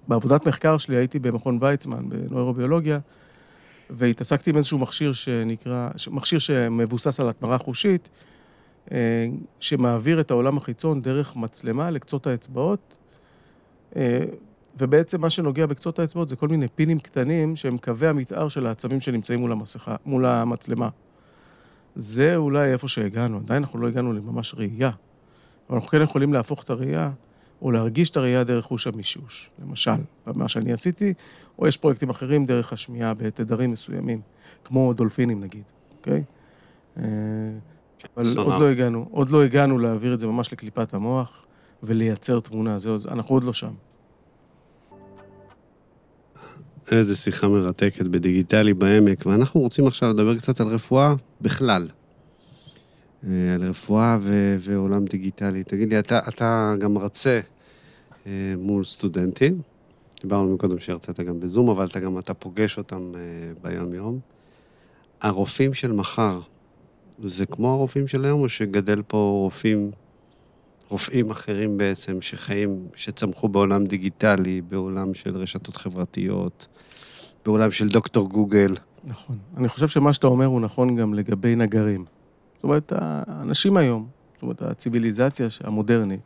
בעבודת 0.08 0.46
מחקר 0.46 0.78
שלי 0.78 0.96
הייתי 0.96 1.18
במכון 1.18 1.58
ויצמן 1.60 2.08
בנוירוביולוגיה, 2.08 2.98
והתעסקתי 3.90 4.50
עם 4.50 4.56
איזשהו 4.56 4.78
מכשיר 4.78 5.12
שנקרא, 5.12 5.88
מכשיר 6.10 6.38
שמבוסס 6.38 7.20
על 7.20 7.28
התמרה 7.28 7.58
חושית, 7.58 8.08
אה, 8.92 9.26
שמעביר 9.60 10.20
את 10.20 10.30
העולם 10.30 10.56
החיצון 10.56 11.02
דרך 11.02 11.36
מצלמה 11.36 11.90
לקצות 11.90 12.26
האצבעות, 12.26 12.94
אה, 13.96 14.24
ובעצם 14.78 15.20
מה 15.20 15.30
שנוגע 15.30 15.66
בקצות 15.66 15.98
האצבעות 15.98 16.28
זה 16.28 16.36
כל 16.36 16.48
מיני 16.48 16.68
פינים 16.68 16.98
קטנים 16.98 17.56
שהם 17.56 17.78
קווי 17.78 18.08
המתאר 18.08 18.48
של 18.48 18.66
העצבים 18.66 19.00
שנמצאים 19.00 19.40
מול 19.40 19.52
המסכה, 19.52 19.96
מול 20.06 20.26
המצלמה. 20.26 20.88
זה 21.96 22.36
אולי 22.36 22.72
איפה 22.72 22.88
שהגענו, 22.88 23.36
עדיין 23.38 23.62
אנחנו 23.62 23.78
לא 23.78 23.88
הגענו 23.88 24.12
לממש 24.12 24.54
ראייה. 24.54 24.90
אבל 25.68 25.76
אנחנו 25.76 25.88
כן 25.88 26.02
יכולים 26.02 26.32
להפוך 26.32 26.62
את 26.64 26.70
הראייה, 26.70 27.10
או 27.62 27.70
להרגיש 27.70 28.10
את 28.10 28.16
הראייה 28.16 28.44
דרך 28.44 28.64
חוש 28.64 28.86
המישוש, 28.86 29.50
למשל, 29.62 29.90
מה 30.26 30.48
שאני 30.48 30.72
עשיתי, 30.72 31.14
או 31.58 31.66
יש 31.66 31.76
פרויקטים 31.76 32.10
אחרים 32.10 32.46
דרך 32.46 32.72
השמיעה 32.72 33.14
בתדרים 33.14 33.70
מסוימים, 33.70 34.20
כמו 34.64 34.92
דולפינים 34.92 35.40
נגיד, 35.40 35.62
אוקיי? 35.98 36.22
אה, 36.98 37.02
אבל. 38.16 38.24
עוד 38.36 38.60
לא 38.62 38.68
הגענו, 38.68 39.08
עוד 39.10 39.30
לא 39.30 39.44
הגענו 39.44 39.78
להעביר 39.78 40.14
את 40.14 40.20
זה 40.20 40.26
ממש 40.26 40.52
לקליפת 40.52 40.94
המוח 40.94 41.46
ולייצר 41.82 42.40
תמונה, 42.40 42.78
זהו, 42.78 42.98
זה- 42.98 43.08
אנחנו 43.08 43.34
עוד 43.34 43.44
לא 43.44 43.52
שם. 43.52 43.72
איזה 46.92 47.16
שיחה 47.16 47.48
מרתקת 47.48 48.06
בדיגיטלי 48.06 48.74
בעמק, 48.74 49.26
ואנחנו 49.26 49.60
רוצים 49.60 49.86
עכשיו 49.86 50.10
לדבר 50.10 50.38
קצת 50.38 50.60
על 50.60 50.66
רפואה 50.66 51.14
בכלל. 51.40 51.88
אה, 53.24 53.54
על 53.54 53.62
רפואה 53.68 54.18
ו- 54.20 54.56
ועולם 54.60 55.04
דיגיטלי. 55.04 55.64
תגיד 55.64 55.88
לי, 55.88 55.98
אתה, 55.98 56.20
אתה 56.28 56.74
גם 56.78 56.94
מרצה 56.94 57.40
אה, 58.26 58.54
מול 58.58 58.84
סטודנטים, 58.84 59.60
דיברנו 60.20 60.54
מקודם 60.54 60.78
שהרצית 60.78 61.20
גם 61.20 61.40
בזום, 61.40 61.70
אבל 61.70 61.86
אתה 61.86 62.00
גם 62.00 62.18
אתה 62.18 62.34
פוגש 62.34 62.78
אותם 62.78 63.12
אה, 63.14 63.20
ביום-יום. 63.62 64.18
הרופאים 65.20 65.74
של 65.74 65.92
מחר, 65.92 66.40
זה 67.18 67.46
כמו 67.46 67.72
הרופאים 67.72 68.08
של 68.08 68.24
היום, 68.24 68.40
או 68.40 68.48
שגדל 68.48 69.02
פה 69.06 69.40
רופאים, 69.42 69.90
רופאים 70.88 71.30
אחרים 71.30 71.78
בעצם, 71.78 72.20
שחיים, 72.20 72.86
שצמחו 72.96 73.48
בעולם 73.48 73.86
דיגיטלי, 73.86 74.60
בעולם 74.60 75.14
של 75.14 75.36
רשתות 75.36 75.76
חברתיות, 75.76 76.66
בעולם 77.44 77.70
של 77.70 77.88
דוקטור 77.88 78.28
גוגל. 78.28 78.74
נכון. 79.04 79.38
אני 79.56 79.68
חושב 79.68 79.88
שמה 79.88 80.12
שאתה 80.12 80.26
אומר 80.26 80.46
הוא 80.46 80.60
נכון 80.60 80.96
גם 80.96 81.14
לגבי 81.14 81.56
נגרים. 81.56 82.04
זאת 82.54 82.64
אומרת, 82.64 82.92
האנשים 82.96 83.76
היום, 83.76 84.08
זאת 84.34 84.42
אומרת, 84.42 84.62
הציוויליזציה 84.62 85.46
המודרנית, 85.64 86.20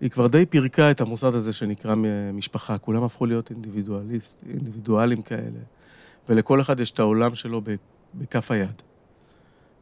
היא 0.00 0.10
כבר 0.10 0.26
די 0.26 0.46
פירקה 0.46 0.90
את 0.90 1.00
המוסד 1.00 1.34
הזה 1.34 1.52
שנקרא 1.52 1.94
משפחה. 2.32 2.78
כולם 2.78 3.02
הפכו 3.02 3.26
להיות 3.26 3.50
אינדיבידואליסט, 3.50 4.42
אינדיבידואלים 4.48 5.22
כאלה, 5.22 5.60
ולכל 6.28 6.60
אחד 6.60 6.80
יש 6.80 6.90
את 6.90 6.98
העולם 6.98 7.34
שלו 7.34 7.60
בכף 8.14 8.50
היד. 8.50 8.82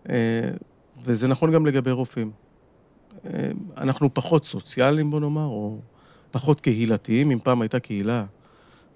אה, 0.08 0.50
וזה 1.02 1.28
נכון 1.28 1.52
גם 1.52 1.66
לגבי 1.66 1.90
רופאים. 1.90 2.30
אה, 3.26 3.50
אנחנו 3.76 4.14
פחות 4.14 4.44
סוציאליים, 4.44 5.10
בוא 5.10 5.20
נאמר, 5.20 5.44
או 5.44 5.78
פחות 6.30 6.60
קהילתיים. 6.60 7.30
אם 7.30 7.38
פעם 7.38 7.62
הייתה 7.62 7.80
קהילה, 7.80 8.18
היא 8.18 8.26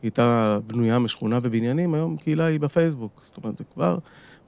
הייתה 0.02 0.58
בנויה 0.66 0.98
משכונה 0.98 1.38
ובניינים, 1.42 1.94
היום 1.94 2.16
קהילה 2.16 2.44
היא 2.44 2.60
בפייסבוק. 2.60 3.22
זאת 3.26 3.36
אומרת, 3.36 3.56
זה 3.56 3.64
כבר... 3.74 3.98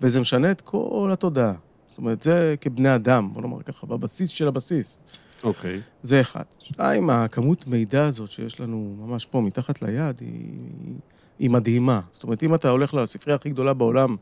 וזה 0.01 0.21
משנה 0.21 0.51
את 0.51 0.61
כל 0.61 1.11
התודעה. 1.13 1.53
זאת 1.89 1.99
אומרת, 1.99 2.23
זה 2.23 2.55
כבני 2.61 2.95
אדם, 2.95 3.31
בוא 3.33 3.43
נאמר 3.43 3.63
ככה, 3.63 3.87
בבסיס 3.87 4.31
של 4.31 4.49
הבסיס. 4.49 4.99
אוקיי. 5.45 5.81
זה 6.03 6.21
אחד. 6.21 6.43
שתיים, 6.59 7.11
הכמות 7.11 7.67
מידע 7.67 8.05
הזאת 8.05 8.31
שיש 8.31 8.61
לנו 8.61 8.97
ממש 8.99 9.27
פה, 9.27 9.41
מתחת 9.41 9.83
ליד, 9.83 10.21
היא, 10.21 10.55
היא 11.39 11.51
מדהימה. 11.51 12.01
זאת 12.13 12.23
אומרת, 12.23 12.43
אם 12.43 12.55
אתה 12.55 12.71
הולך 12.71 12.95
לספרייה 12.95 13.37
הכי 13.37 13.51
גדולה 13.51 13.75
בעולם, 13.75 14.17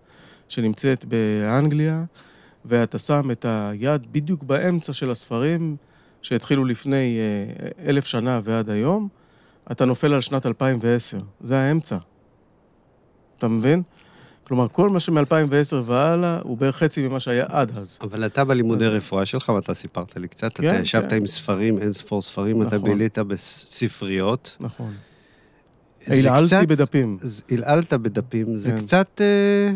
שנמצאת 0.48 1.04
באנגליה, 1.04 2.04
ואתה 2.64 2.98
שם 2.98 3.30
את 3.30 3.44
היד 3.48 4.12
בדיוק 4.12 4.42
באמצע 4.42 4.92
של 4.92 5.10
הספרים 5.10 5.76
שהתחילו 6.22 6.64
לפני 6.64 7.18
אה, 7.18 7.88
אלף 7.88 8.06
שנה 8.06 8.40
ועד 8.44 8.70
היום, 8.70 9.08
אתה 9.72 9.84
נופל 9.84 10.12
על 10.12 10.20
שנת 10.20 10.46
2010. 10.46 11.18
זה 11.40 11.58
האמצע. 11.58 11.96
אתה 13.38 13.48
מבין? 13.48 13.82
כלומר, 14.46 14.68
כל 14.68 14.88
מה 14.88 15.00
שמ-2010 15.00 15.22
והלאה, 15.84 16.38
הוא 16.42 16.58
בערך 16.58 16.76
חצי 16.76 17.08
ממה 17.08 17.20
שהיה 17.20 17.46
עד 17.48 17.78
אז. 17.78 17.98
אבל 18.02 18.26
אתה 18.26 18.44
בלימודי 18.44 18.86
אז- 18.86 18.92
רפואה 18.92 19.26
שלך, 19.26 19.48
ואתה 19.48 19.74
סיפרת 19.74 20.16
לי 20.16 20.28
קצת, 20.28 20.52
כן, 20.58 20.68
אתה 20.68 20.78
ישבת 20.78 21.10
כן. 21.10 21.16
עם 21.16 21.26
ספרים, 21.26 21.78
אין 21.78 21.92
ספור 21.92 22.22
ספרים, 22.22 22.62
אתה 22.62 22.76
נכון. 22.76 22.88
בילית 22.90 23.18
בספריות. 23.18 24.56
נכון. 24.60 24.92
זה 26.06 26.14
הילעלתי 26.14 26.46
קצת- 26.46 26.66
בדפים. 26.68 27.16
הלעלת 27.50 27.92
בדפים, 27.92 28.56
זה 28.56 28.70
כן. 28.70 28.78
קצת 28.78 29.20
אה, 29.20 29.72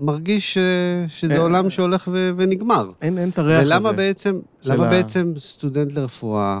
מרגיש 0.00 0.58
אה, 0.58 0.62
שזה 1.08 1.34
אה, 1.36 1.40
עולם 1.40 1.70
שהולך 1.70 2.08
ו- 2.12 2.30
ונגמר. 2.36 2.90
אין, 3.02 3.18
אין 3.18 3.28
את 3.28 3.38
הריח 3.38 3.60
הזה. 3.60 3.74
ולמה 3.74 3.92
בעצם, 3.92 4.38
של 4.62 4.72
למה 4.72 4.86
ה- 4.86 4.90
בעצם 4.90 5.32
סטודנט 5.38 5.92
לרפואה 5.92 6.60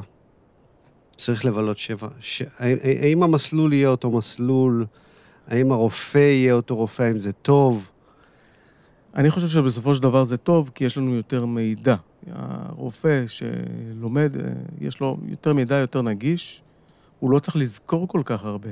צריך 1.16 1.44
לבלות 1.44 1.78
שבע? 1.78 2.08
ש... 2.20 2.42
האם- 2.58 2.76
האם 3.02 3.22
המסלול 3.22 3.72
יהיה 3.72 3.88
אותו 3.88 4.10
מסלול? 4.10 4.86
האם 5.48 5.72
הרופא 5.72 6.18
יהיה 6.18 6.54
אותו 6.54 6.76
רופא? 6.76 7.02
האם 7.02 7.18
זה 7.18 7.32
טוב? 7.32 7.90
אני 9.14 9.30
חושב 9.30 9.48
שבסופו 9.48 9.94
של 9.94 10.02
דבר 10.02 10.24
זה 10.24 10.36
טוב, 10.36 10.70
כי 10.74 10.84
יש 10.84 10.96
לנו 10.98 11.14
יותר 11.14 11.46
מידע. 11.46 11.96
הרופא 12.32 13.24
שלומד, 13.26 14.36
אה, 14.36 14.42
יש 14.80 15.00
לו 15.00 15.16
יותר 15.28 15.52
מידע 15.52 15.74
יותר 15.76 16.02
נגיש, 16.02 16.62
הוא 17.20 17.30
לא 17.30 17.38
צריך 17.38 17.56
לזכור 17.56 18.08
כל 18.08 18.22
כך 18.24 18.44
הרבה. 18.44 18.68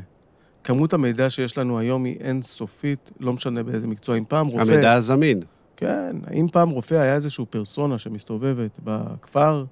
כמות 0.64 0.92
המידע 0.92 1.30
שיש 1.30 1.58
לנו 1.58 1.78
היום 1.78 2.04
היא 2.04 2.16
אינסופית, 2.20 3.10
לא 3.20 3.32
משנה 3.32 3.62
באיזה 3.62 3.86
מקצוע. 3.86 4.16
אם 4.18 4.24
פעם 4.28 4.46
רופא... 4.46 4.62
המידע 4.72 4.92
הזמין. 4.92 5.40
כן, 5.76 6.16
אם 6.34 6.46
פעם 6.52 6.70
רופא 6.70 6.94
היה 6.94 7.14
איזשהו 7.14 7.46
פרסונה 7.50 7.98
שמסתובבת 7.98 8.78
בכפר, 8.84 9.64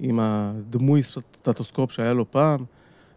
עם 0.00 0.18
הדמוי 0.22 1.02
סטטוסקופ 1.02 1.92
שהיה 1.92 2.12
לו 2.12 2.30
פעם, 2.30 2.58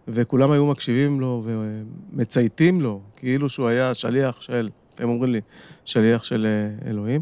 וכולם 0.07 0.51
היו 0.51 0.65
מקשיבים 0.65 1.19
לו 1.19 1.43
ומצייתים 1.45 2.81
לו, 2.81 3.01
כאילו 3.15 3.49
שהוא 3.49 3.67
היה 3.67 3.93
שליח 3.93 4.41
של, 4.41 4.69
הם 4.99 5.09
אומרים 5.09 5.31
לי, 5.31 5.41
שליח 5.85 6.23
של 6.23 6.45
אה, 6.45 6.89
אלוהים. 6.89 7.21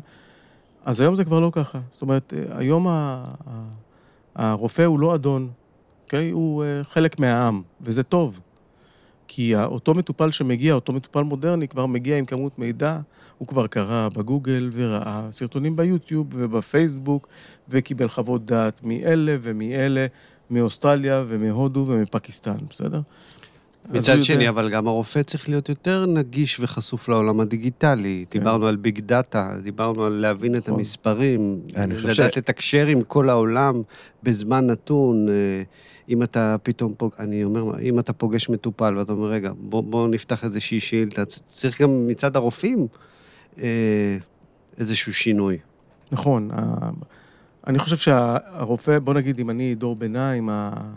אז 0.85 1.01
היום 1.01 1.15
זה 1.15 1.25
כבר 1.25 1.39
לא 1.39 1.49
ככה. 1.53 1.79
זאת 1.91 2.01
אומרת, 2.01 2.33
אה, 2.37 2.57
היום 2.57 2.87
ה- 2.87 3.23
הרופא 4.35 4.81
הוא 4.81 4.99
לא 4.99 5.15
אדון, 5.15 5.49
אוקיי? 6.03 6.29
הוא 6.29 6.63
אה, 6.63 6.83
חלק 6.83 7.19
מהעם, 7.19 7.61
וזה 7.81 8.03
טוב. 8.03 8.39
כי 9.33 9.55
אותו 9.55 9.93
מטופל 9.93 10.31
שמגיע, 10.31 10.73
אותו 10.73 10.93
מטופל 10.93 11.21
מודרני, 11.21 11.67
כבר 11.67 11.85
מגיע 11.85 12.17
עם 12.17 12.25
כמות 12.25 12.59
מידע, 12.59 12.99
הוא 13.37 13.47
כבר 13.47 13.67
קרא 13.67 14.09
בגוגל 14.09 14.69
וראה 14.73 15.27
סרטונים 15.31 15.75
ביוטיוב 15.75 16.27
ובפייסבוק, 16.33 17.27
וקיבל 17.69 18.07
חוות 18.07 18.45
דעת 18.45 18.81
מאלה 18.83 19.35
ומאלה, 19.41 20.05
מאוסטרליה 20.49 21.23
ומהודו 21.27 21.85
ומפקיסטן, 21.87 22.57
בסדר? 22.69 23.01
מצד 23.89 24.21
שני, 24.23 24.35
יודע- 24.43 24.49
אבל 24.49 24.69
גם 24.69 24.87
הרופא 24.87 25.23
צריך 25.23 25.49
להיות 25.49 25.69
יותר 25.69 26.05
נגיש 26.05 26.59
וחשוף 26.59 27.09
לעולם 27.09 27.39
הדיגיטלי. 27.39 28.25
כן. 28.29 28.39
דיברנו 28.39 28.67
על 28.67 28.75
ביג 28.75 28.99
דאטה, 28.99 29.55
דיברנו 29.63 30.05
על 30.05 30.13
להבין 30.13 30.55
את 30.55 30.61
נכון. 30.67 30.79
המספרים, 30.79 31.59
חושב 31.95 32.07
לדעת 32.21 32.33
ש- 32.33 32.37
לתקשר 32.37 32.87
עם 32.87 33.01
כל 33.01 33.29
העולם 33.29 33.81
בזמן 34.23 34.67
נתון. 34.67 35.29
אה, 35.29 35.33
אם 36.09 36.23
אתה 36.23 36.55
פתאום, 36.63 36.93
פוג... 36.97 37.11
אני 37.19 37.43
אומר, 37.43 37.79
אם 37.79 37.99
אתה 37.99 38.13
פוגש 38.13 38.49
מטופל 38.49 38.97
ואתה 38.97 39.11
אומר, 39.11 39.27
רגע, 39.27 39.51
בוא, 39.59 39.83
בוא 39.83 40.07
נפתח 40.07 40.43
איזושהי 40.43 40.79
שאילתה, 40.79 41.21
צריך 41.49 41.81
גם 41.81 42.07
מצד 42.07 42.35
הרופאים 42.35 42.87
אה, 43.61 44.17
איזשהו 44.77 45.13
שינוי. 45.13 45.57
נכון. 46.11 46.49
אני 47.67 47.79
חושב 47.79 47.97
שהרופא, 47.97 48.99
בוא 48.99 49.13
נגיד, 49.13 49.39
אם 49.39 49.49
אני 49.49 49.75
דור 49.75 49.95
ביניים, 49.95 50.49
ה- 50.49 50.91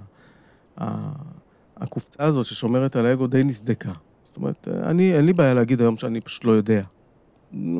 הקופצה 1.77 2.25
הזאת 2.25 2.47
ששומרת 2.47 2.97
על 2.97 3.07
האגו 3.07 3.27
די 3.27 3.45
נסדקה. 3.45 3.93
זאת 4.25 4.37
אומרת, 4.37 4.69
אני, 4.83 5.15
אין 5.15 5.25
לי 5.25 5.33
בעיה 5.33 5.55
להגיד 5.55 5.81
היום 5.81 5.97
שאני 5.97 6.21
פשוט 6.21 6.45
לא 6.45 6.53
יודע. 6.53 6.83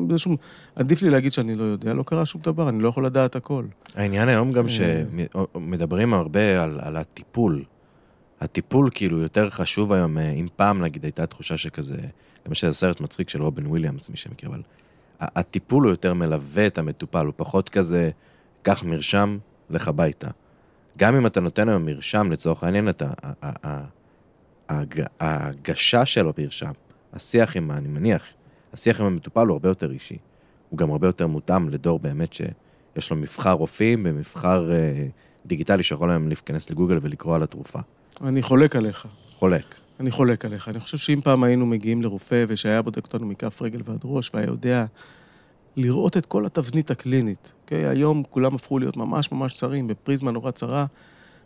בשום, 0.07 0.35
עדיף 0.75 1.01
לי 1.01 1.09
להגיד 1.09 1.33
שאני 1.33 1.55
לא 1.55 1.63
יודע, 1.63 1.93
לא 1.93 2.03
קרה 2.03 2.25
שום 2.25 2.41
דבר, 2.41 2.69
אני 2.69 2.83
לא 2.83 2.89
יכול 2.89 3.05
לדעת 3.05 3.35
הכל. 3.35 3.65
העניין 3.95 4.29
היום 4.29 4.51
גם 4.51 4.65
אה. 4.65 4.69
שמדברים 5.55 6.13
הרבה 6.13 6.63
על, 6.63 6.79
על 6.83 6.97
הטיפול. 6.97 7.63
הטיפול 8.41 8.89
כאילו 8.93 9.19
יותר 9.19 9.49
חשוב 9.49 9.93
היום, 9.93 10.17
אה, 10.17 10.29
אם 10.29 10.47
פעם 10.55 10.81
נגיד 10.81 11.03
הייתה 11.03 11.25
תחושה 11.25 11.57
שכזה, 11.57 11.97
גם 12.45 12.51
יש 12.51 12.63
איזה 12.63 12.75
סרט 12.75 13.01
מצחיק 13.01 13.29
של 13.29 13.41
רובין 13.41 13.67
וויליאמס, 13.67 14.09
מי 14.09 14.17
שמכיר, 14.17 14.49
אבל 14.49 14.61
הטיפול 15.19 15.83
הוא 15.83 15.91
יותר 15.91 16.13
מלווה 16.13 16.67
את 16.67 16.77
המטופל, 16.77 17.25
הוא 17.25 17.33
פחות 17.35 17.69
כזה, 17.69 18.09
קח 18.61 18.83
מרשם, 18.83 19.37
לך 19.69 19.87
הביתה. 19.87 20.27
גם 20.97 21.15
אם 21.15 21.25
אתה 21.25 21.41
נותן 21.41 21.69
היום 21.69 21.85
מרשם, 21.85 22.31
לצורך 22.31 22.63
העניין, 22.63 22.89
אתה, 22.89 23.09
ההגשה 25.19 26.05
של 26.05 26.27
המרשם, 26.37 26.71
השיח 27.13 27.57
עם, 27.57 27.71
אני 27.71 27.87
מניח, 27.87 28.23
השיח 28.73 28.99
עם 28.99 29.05
המטופל 29.05 29.47
הוא 29.47 29.53
הרבה 29.53 29.69
יותר 29.69 29.91
אישי. 29.91 30.17
הוא 30.69 30.77
גם 30.77 30.91
הרבה 30.91 31.07
יותר 31.07 31.27
מותאם 31.27 31.69
לדור 31.69 31.99
באמת 31.99 32.33
שיש 32.33 33.11
לו 33.11 33.17
מבחר 33.17 33.51
רופאים 33.51 34.03
ומבחר 34.05 34.71
אה, 34.71 35.07
דיגיטלי 35.45 35.83
שיכול 35.83 36.09
היום 36.09 36.27
להיכנס 36.27 36.69
לגוגל 36.69 36.97
ולקרוא 37.01 37.35
על 37.35 37.43
התרופה. 37.43 37.79
אני 38.21 38.41
חולק 38.41 38.75
עליך. 38.75 39.07
חולק. 39.33 39.75
אני 39.99 40.11
חולק 40.11 40.45
עליך. 40.45 40.69
אני 40.69 40.79
חושב 40.79 40.97
שאם 40.97 41.21
פעם 41.23 41.43
היינו 41.43 41.65
מגיעים 41.65 42.01
לרופא 42.01 42.45
ושהיה 42.47 42.81
בודק 42.81 43.05
אותנו 43.05 43.25
מכף 43.25 43.61
רגל 43.61 43.81
ועד 43.85 43.99
ראש 44.03 44.31
והיה 44.33 44.47
יודע 44.47 44.85
לראות 45.77 46.17
את 46.17 46.25
כל 46.25 46.45
התבנית 46.45 46.91
הקלינית, 46.91 47.53
אוקיי? 47.61 47.85
היום 47.85 48.23
כולם 48.29 48.55
הפכו 48.55 48.79
להיות 48.79 48.97
ממש 48.97 49.31
ממש 49.31 49.53
צרים, 49.53 49.87
בפריזמה 49.87 50.31
נורא 50.31 50.51
צרה, 50.51 50.85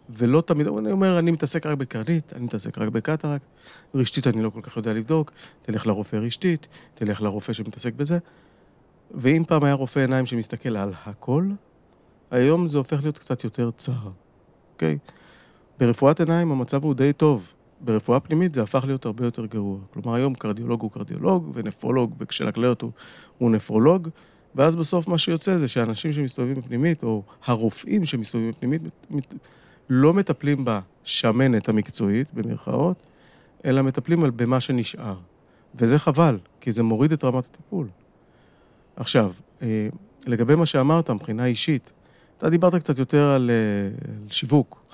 ולא 0.09 0.41
תמיד, 0.41 0.67
אני 0.67 0.91
אומר, 0.91 1.19
אני 1.19 1.31
מתעסק 1.31 1.65
רק 1.65 1.77
בקרנית, 1.77 2.33
אני 2.33 2.43
מתעסק 2.43 2.77
רק 2.77 2.89
בקטרקט, 2.89 3.45
רשתית 3.95 4.27
אני 4.27 4.41
לא 4.43 4.49
כל 4.49 4.61
כך 4.61 4.77
יודע 4.77 4.93
לבדוק, 4.93 5.31
תלך 5.61 5.87
לרופא 5.87 6.15
רשתית, 6.15 6.67
תלך 6.93 7.21
לרופא 7.21 7.53
שמתעסק 7.53 7.93
בזה. 7.93 8.17
ואם 9.11 9.43
פעם 9.47 9.63
היה 9.63 9.73
רופא 9.73 9.99
עיניים 9.99 10.25
שמסתכל 10.25 10.77
על 10.77 10.93
הכל, 11.05 11.45
היום 12.31 12.69
זה 12.69 12.77
הופך 12.77 13.01
להיות 13.01 13.17
קצת 13.17 13.43
יותר 13.43 13.71
צר, 13.71 14.09
אוקיי? 14.73 14.97
ברפואת 15.79 16.19
עיניים 16.19 16.51
המצב 16.51 16.83
הוא 16.83 16.93
די 16.93 17.13
טוב. 17.13 17.53
ברפואה 17.81 18.19
פנימית 18.19 18.53
זה 18.53 18.63
הפך 18.63 18.83
להיות 18.85 19.05
הרבה 19.05 19.25
יותר 19.25 19.45
גרוע. 19.45 19.77
כלומר, 19.93 20.15
היום 20.15 20.33
קרדיולוג 20.33 20.81
הוא 20.81 20.91
קרדיולוג, 20.91 21.51
ונפרולוג 21.53 22.23
של 22.29 22.47
הכליות 22.47 22.81
הוא, 22.81 22.91
הוא 23.37 23.51
נפרולוג, 23.51 24.09
ואז 24.55 24.75
בסוף 24.75 25.07
מה 25.07 25.17
שיוצא 25.17 25.57
זה 25.57 25.67
שאנשים 25.67 26.13
שמסתובבים 26.13 26.55
בפנימית, 26.55 27.03
או 27.03 27.23
הרופאים 27.45 28.05
שמסתובבים 28.05 28.51
בפנימית, 28.51 28.81
לא 29.89 30.13
מטפלים 30.13 30.65
בשמנת 30.65 31.69
המקצועית, 31.69 32.27
במרכאות, 32.33 32.97
אלא 33.65 33.81
מטפלים 33.81 34.23
על 34.23 34.29
במה 34.29 34.61
שנשאר. 34.61 35.15
וזה 35.75 35.99
חבל, 35.99 36.37
כי 36.61 36.71
זה 36.71 36.83
מוריד 36.83 37.11
את 37.11 37.23
רמת 37.23 37.45
הטיפול. 37.45 37.87
עכשיו, 38.95 39.33
אה, 39.61 39.87
לגבי 40.25 40.55
מה 40.55 40.65
שאמרת, 40.65 41.09
מבחינה 41.09 41.45
אישית, 41.45 41.91
אתה 42.37 42.49
דיברת 42.49 42.75
קצת 42.75 42.99
יותר 42.99 43.23
על, 43.23 43.51
אה, 43.53 44.11
על 44.23 44.29
שיווק. 44.29 44.88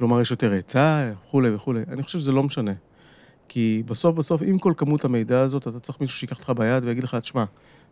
כלומר, 0.00 0.20
יש 0.20 0.30
יותר 0.30 0.52
היצע, 0.52 1.10
וכולי 1.22 1.54
וכולי. 1.54 1.80
אני 1.88 2.02
חושב 2.02 2.18
שזה 2.18 2.32
לא 2.32 2.42
משנה. 2.42 2.72
כי 3.48 3.82
בסוף 3.86 4.14
בסוף, 4.16 4.42
עם 4.44 4.58
כל 4.58 4.72
כמות 4.76 5.04
המידע 5.04 5.40
הזאת, 5.40 5.68
אתה 5.68 5.80
צריך 5.80 6.00
מישהו 6.00 6.16
שיקח 6.18 6.36
אותך 6.38 6.52
ביד 6.56 6.84
ויגיד 6.84 7.04
לך, 7.04 7.14
תשמע, 7.14 7.44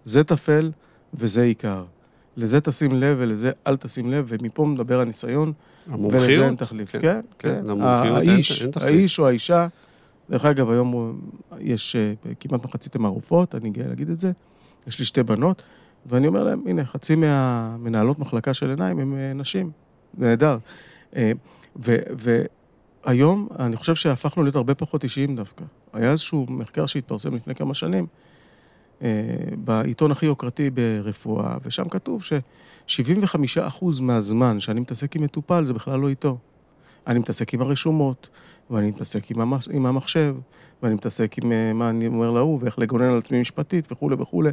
זה 0.05 0.25
טפל 0.25 0.71
וזה 1.15 1.43
עיקר. 1.43 1.85
לזה 2.37 2.61
תשים 2.61 2.93
לב 2.93 3.17
ולזה 3.21 3.51
אל 3.67 3.77
תשים 3.77 4.11
לב, 4.11 4.25
ומפה 4.29 4.67
מדבר 4.67 5.01
הניסיון, 5.01 5.53
ולזה 5.89 5.95
אין 5.95 6.01
המומחיות. 6.43 6.59
תחליף. 6.59 6.91
כן, 6.93 6.99
כן, 7.01 7.21
כן, 7.39 7.61
כן. 7.63 7.71
אין- 7.71 7.83
האיש, 7.83 8.63
אין 8.63 8.71
תחליף. 8.71 8.87
האיש 8.89 9.19
או 9.19 9.27
האישה, 9.29 9.67
דרך 10.31 10.45
אגב, 10.45 10.71
היום 10.71 11.19
יש 11.59 11.97
אה, 11.97 12.13
כמעט 12.41 12.65
מחצית 12.65 12.97
הם 12.97 13.05
הרופאות, 13.05 13.55
אני 13.55 13.71
גאה 13.71 13.89
להגיד 13.89 14.11
את 14.11 14.21
זה. 14.21 14.33
יש 14.87 14.99
לי 14.99 15.05
שתי 15.05 15.23
בנות, 15.23 15.63
ואני 16.07 16.27
אומר 16.27 16.43
להם, 16.45 16.63
הנה, 16.67 16.85
חצי 16.85 17.15
מהמנהלות 17.15 18.19
מחלקה 18.19 18.55
של 18.55 18.71
עיניים 18.71 18.99
הם 18.99 19.15
אה, 19.19 19.33
נשים. 19.35 19.71
נהדר. 20.19 20.57
והיום, 21.77 23.49
אני 23.59 23.77
חושב 23.77 23.95
שהפכנו 23.95 24.43
להיות 24.43 24.57
הרבה 24.57 24.75
פחות 24.75 25.05
אישיים 25.05 25.37
דווקא. 25.37 25.65
היה 25.93 26.11
איזשהו 26.11 26.47
מחקר 26.49 26.87
שהתפרסם 26.87 27.35
לפני 27.35 27.55
כמה 27.55 27.75
שנים, 27.75 28.07
אה, 29.03 29.09
בעיתון 29.65 30.11
הכי 30.11 30.27
יוקרתי 30.27 30.71
ברפואה, 30.71 31.57
ושם 31.63 31.89
כתוב 31.89 32.23
ש-75% 32.25 33.85
מהזמן 34.01 34.61
שאני 34.61 34.81
מתעסק 34.81 35.17
עם 35.17 35.23
מטופל 35.23 35.67
זה 35.67 35.73
בכלל 35.73 36.01
לא 36.01 36.09
איתו. 36.09 36.39
אני 37.07 37.19
מתעסק 37.19 37.55
עם 37.55 37.61
הרשומות, 37.61 38.29
ואני 38.71 38.91
מתעסק 38.91 39.31
עם, 39.31 39.41
המס, 39.41 39.69
עם 39.73 39.87
המחשב, 39.87 40.37
ואני 40.83 40.95
מתעסק 40.95 41.39
עם 41.39 41.53
אה, 41.53 41.73
מה 41.73 41.91
אני 41.91 42.07
אומר 42.07 42.31
להוא, 42.31 42.59
ואיך 42.63 42.79
לגונן 42.79 43.05
על 43.05 43.19
עצמי 43.19 43.41
משפטית 43.41 43.93
וכולי 43.93 44.17
וכולי. 44.19 44.51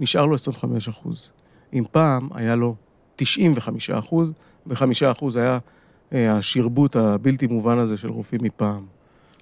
נשאר 0.00 0.26
לו 0.26 0.36
25%. 0.36 1.08
אם 1.72 1.84
פעם 1.92 2.28
היה 2.34 2.56
לו 2.56 2.74
95%, 3.22 3.22
ו-5% 4.66 5.24
היה 5.36 5.52
אה, 5.52 5.58
השרבוט 6.12 6.96
הבלתי 6.96 7.46
מובן 7.46 7.78
הזה 7.78 7.96
של 7.96 8.08
רופאים 8.08 8.40
מפעם. 8.44 8.82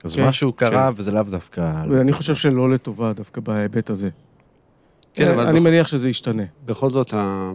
אז 0.04 0.16
כן, 0.16 0.26
משהו 0.28 0.52
קרה, 0.52 0.90
וזה 0.96 1.10
לאו 1.10 1.22
דווקא... 1.22 1.84
ואני 1.90 2.12
חושב 2.12 2.34
שלא 2.34 2.70
לטובה 2.70 3.12
דווקא 3.12 3.40
בהיבט 3.40 3.90
הזה. 3.90 4.08
כן, 5.14 5.26
אה, 5.26 5.34
אבל 5.34 5.46
אני 5.46 5.60
בכל- 5.60 5.64
מניח 5.70 5.86
שזה 5.88 6.08
ישתנה. 6.08 6.42
בכל 6.66 6.90
זאת, 6.90 7.14
ה... 7.14 7.52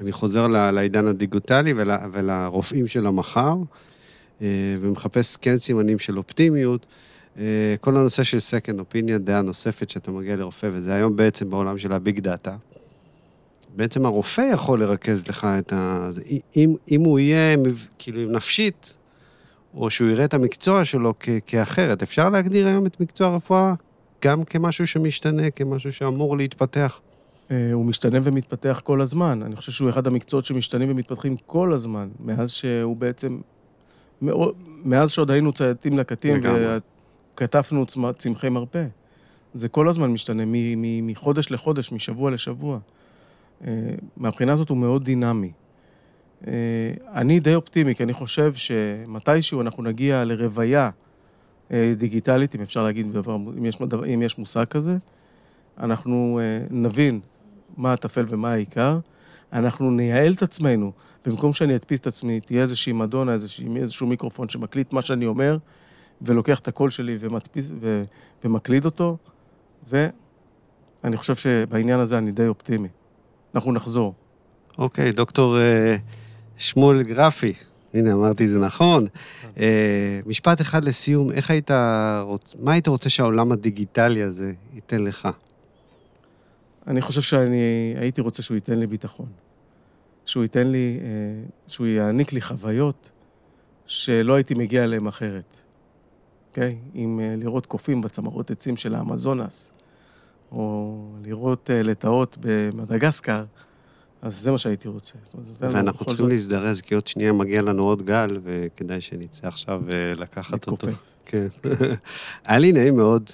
אני 0.00 0.12
חוזר 0.12 0.46
ל- 0.46 0.70
לעידן 0.70 1.06
הדיגיטלי 1.06 1.72
ול... 1.76 1.88
ולרופאים 2.12 2.86
של 2.86 3.06
המחר, 3.06 3.54
אה, 4.42 4.46
ומחפש 4.80 5.36
כן 5.36 5.58
סימנים 5.58 5.98
של 5.98 6.18
אופטימיות. 6.18 6.86
אה, 7.38 7.44
כל 7.80 7.96
הנושא 7.96 8.22
של 8.24 8.38
second 8.38 8.78
opinion, 8.80 9.18
דעה 9.18 9.42
נוספת 9.42 9.90
שאתה 9.90 10.10
מגיע 10.10 10.36
לרופא, 10.36 10.68
וזה 10.72 10.94
היום 10.94 11.16
בעצם 11.16 11.50
בעולם 11.50 11.78
של 11.78 11.92
הביג 11.92 12.20
דאטה. 12.20 12.56
בעצם 13.76 14.06
הרופא 14.06 14.40
יכול 14.52 14.80
לרכז 14.80 15.28
לך 15.28 15.46
את 15.58 15.72
ה... 15.72 16.10
אם, 16.56 16.74
אם 16.90 17.00
הוא 17.00 17.18
יהיה 17.18 17.56
כאילו 17.98 18.30
נפשית, 18.30 18.96
או 19.74 19.90
שהוא 19.90 20.10
יראה 20.10 20.24
את 20.24 20.34
המקצוע 20.34 20.84
שלו 20.84 21.14
כ- 21.20 21.28
כאחרת, 21.46 22.02
אפשר 22.02 22.28
להגדיר 22.28 22.66
היום 22.66 22.86
את 22.86 23.00
מקצוע 23.00 23.26
הרפואה 23.26 23.74
גם 24.24 24.44
כמשהו 24.44 24.86
שמשתנה, 24.86 25.50
כמשהו 25.50 25.92
שאמור 25.92 26.36
להתפתח. 26.36 27.00
אה, 27.50 27.72
הוא 27.72 27.84
משתנה 27.84 28.18
ומתפתח 28.22 28.80
כל 28.84 29.00
הזמן. 29.00 29.42
אני 29.42 29.56
חושב 29.56 29.72
שהוא 29.72 29.90
אחד 29.90 30.06
המקצועות 30.06 30.44
שמשתנים 30.44 30.90
ומתפתחים 30.90 31.36
כל 31.46 31.72
הזמן, 31.72 32.08
מאז 32.20 32.52
שהוא 32.52 32.96
בעצם... 32.96 33.40
מאז 34.84 35.10
שעוד 35.10 35.30
היינו 35.30 35.52
צייתים 35.52 35.98
לקטים 35.98 36.34
וכתפנו 37.34 37.86
צמחי 38.16 38.48
מרפא. 38.48 38.86
זה 39.54 39.68
כל 39.68 39.88
הזמן 39.88 40.10
משתנה, 40.10 40.42
מחודש 41.02 41.50
לחודש, 41.50 41.92
משבוע 41.92 42.30
לשבוע. 42.30 42.78
אה, 43.66 43.70
מהבחינה 44.16 44.52
הזאת 44.52 44.68
הוא 44.68 44.78
מאוד 44.78 45.04
דינמי. 45.04 45.52
אה, 46.46 46.52
אני 47.12 47.40
די 47.40 47.54
אופטימי, 47.54 47.94
כי 47.94 48.02
אני 48.02 48.12
חושב 48.12 48.54
שמתישהו 48.54 49.60
אנחנו 49.60 49.82
נגיע 49.82 50.24
לרוויה 50.24 50.90
דיגיטלית, 51.96 52.54
אם 52.54 52.60
אפשר 52.60 52.84
להגיד, 52.84 53.16
אם 53.58 53.66
יש, 53.66 53.78
אם 54.14 54.22
יש 54.22 54.38
מושג 54.38 54.64
כזה, 54.64 54.96
אנחנו 55.78 56.40
נבין 56.70 57.20
מה 57.76 57.92
הטפל 57.92 58.24
ומה 58.28 58.52
העיקר, 58.52 58.98
אנחנו 59.52 59.90
נייעל 59.90 60.32
את 60.32 60.42
עצמנו. 60.42 60.92
במקום 61.26 61.52
שאני 61.52 61.76
אדפיס 61.76 62.00
את 62.00 62.06
עצמי, 62.06 62.40
תהיה 62.40 62.62
איזושהי 62.62 62.92
מדונה, 62.92 63.32
איזושהי, 63.32 63.68
איזשהו 63.76 64.06
מיקרופון 64.06 64.48
שמקליט 64.48 64.92
מה 64.92 65.02
שאני 65.02 65.26
אומר, 65.26 65.58
ולוקח 66.22 66.58
את 66.58 66.68
הקול 66.68 66.90
שלי 66.90 67.16
ומדפיס, 67.20 67.72
ו, 67.80 68.04
ומקליד 68.44 68.84
אותו, 68.84 69.16
ואני 69.88 71.16
חושב 71.16 71.36
שבעניין 71.36 72.00
הזה 72.00 72.18
אני 72.18 72.32
די 72.32 72.46
אופטימי. 72.46 72.88
אנחנו 73.54 73.72
נחזור. 73.72 74.14
אוקיי, 74.78 75.10
okay, 75.10 75.16
דוקטור 75.16 75.56
uh, 75.56 76.00
שמואל 76.58 77.02
גרפי, 77.02 77.52
הנה, 77.94 78.12
אמרתי 78.12 78.48
זה 78.48 78.58
נכון. 78.58 79.06
Uh, 79.54 79.58
משפט 80.26 80.60
אחד 80.60 80.84
לסיום, 80.84 81.30
איך 81.30 81.50
היית 81.50 81.70
רוצ... 82.22 82.54
מה 82.60 82.72
היית 82.72 82.88
רוצה 82.88 83.10
שהעולם 83.10 83.52
הדיגיטלי 83.52 84.22
הזה 84.22 84.52
ייתן 84.74 85.04
לך? 85.04 85.28
אני 86.86 87.00
חושב 87.00 87.20
שאני 87.20 87.94
הייתי 87.96 88.20
רוצה 88.20 88.42
שהוא 88.42 88.54
ייתן 88.54 88.78
לי 88.78 88.86
ביטחון. 88.86 89.26
שהוא 90.26 90.42
ייתן 90.42 90.66
לי, 90.66 90.98
אה, 91.02 91.08
שהוא 91.66 91.86
יעניק 91.86 92.32
לי 92.32 92.40
חוויות 92.40 93.10
שלא 93.86 94.34
הייתי 94.34 94.54
מגיע 94.54 94.84
אליהן 94.84 95.06
אחרת. 95.06 95.56
אוקיי? 96.50 96.76
Okay? 96.94 96.98
אה, 96.98 97.34
לראות 97.36 97.66
קופים 97.66 98.00
בצמרות 98.00 98.50
עצים 98.50 98.76
של 98.76 98.94
האמזונס, 98.94 99.72
או 100.54 100.98
לראות 101.22 101.70
אה, 101.70 101.82
לטאות 101.82 102.36
במדגסקר, 102.40 103.44
אז 104.22 104.40
זה 104.40 104.50
מה 104.50 104.58
שהייתי 104.58 104.88
רוצה. 104.88 105.14
ואנחנו 105.58 106.06
צריכים 106.06 106.28
להזדרז, 106.28 106.80
כי 106.80 106.94
עוד 106.94 107.06
שנייה 107.06 107.32
מגיע 107.32 107.62
לנו 107.62 107.82
עוד 107.82 108.02
גל, 108.02 108.38
וכדאי 108.44 109.00
שנצא 109.00 109.48
עכשיו 109.48 109.82
לקחת 110.16 110.66
אותו. 110.66 110.86
כן. 111.26 111.46
היה 112.46 112.58
לי 112.58 112.72
נעים 112.72 112.96
מאוד 112.96 113.30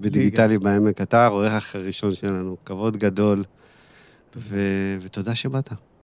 בדיגיטלי 0.00 0.58
בעמק. 0.58 1.00
אתה 1.00 1.24
העורך 1.24 1.74
הראשון 1.76 2.14
שלנו, 2.14 2.56
כבוד 2.64 2.96
גדול, 2.96 3.44
ותודה 5.00 5.34
שבאת. 5.34 5.72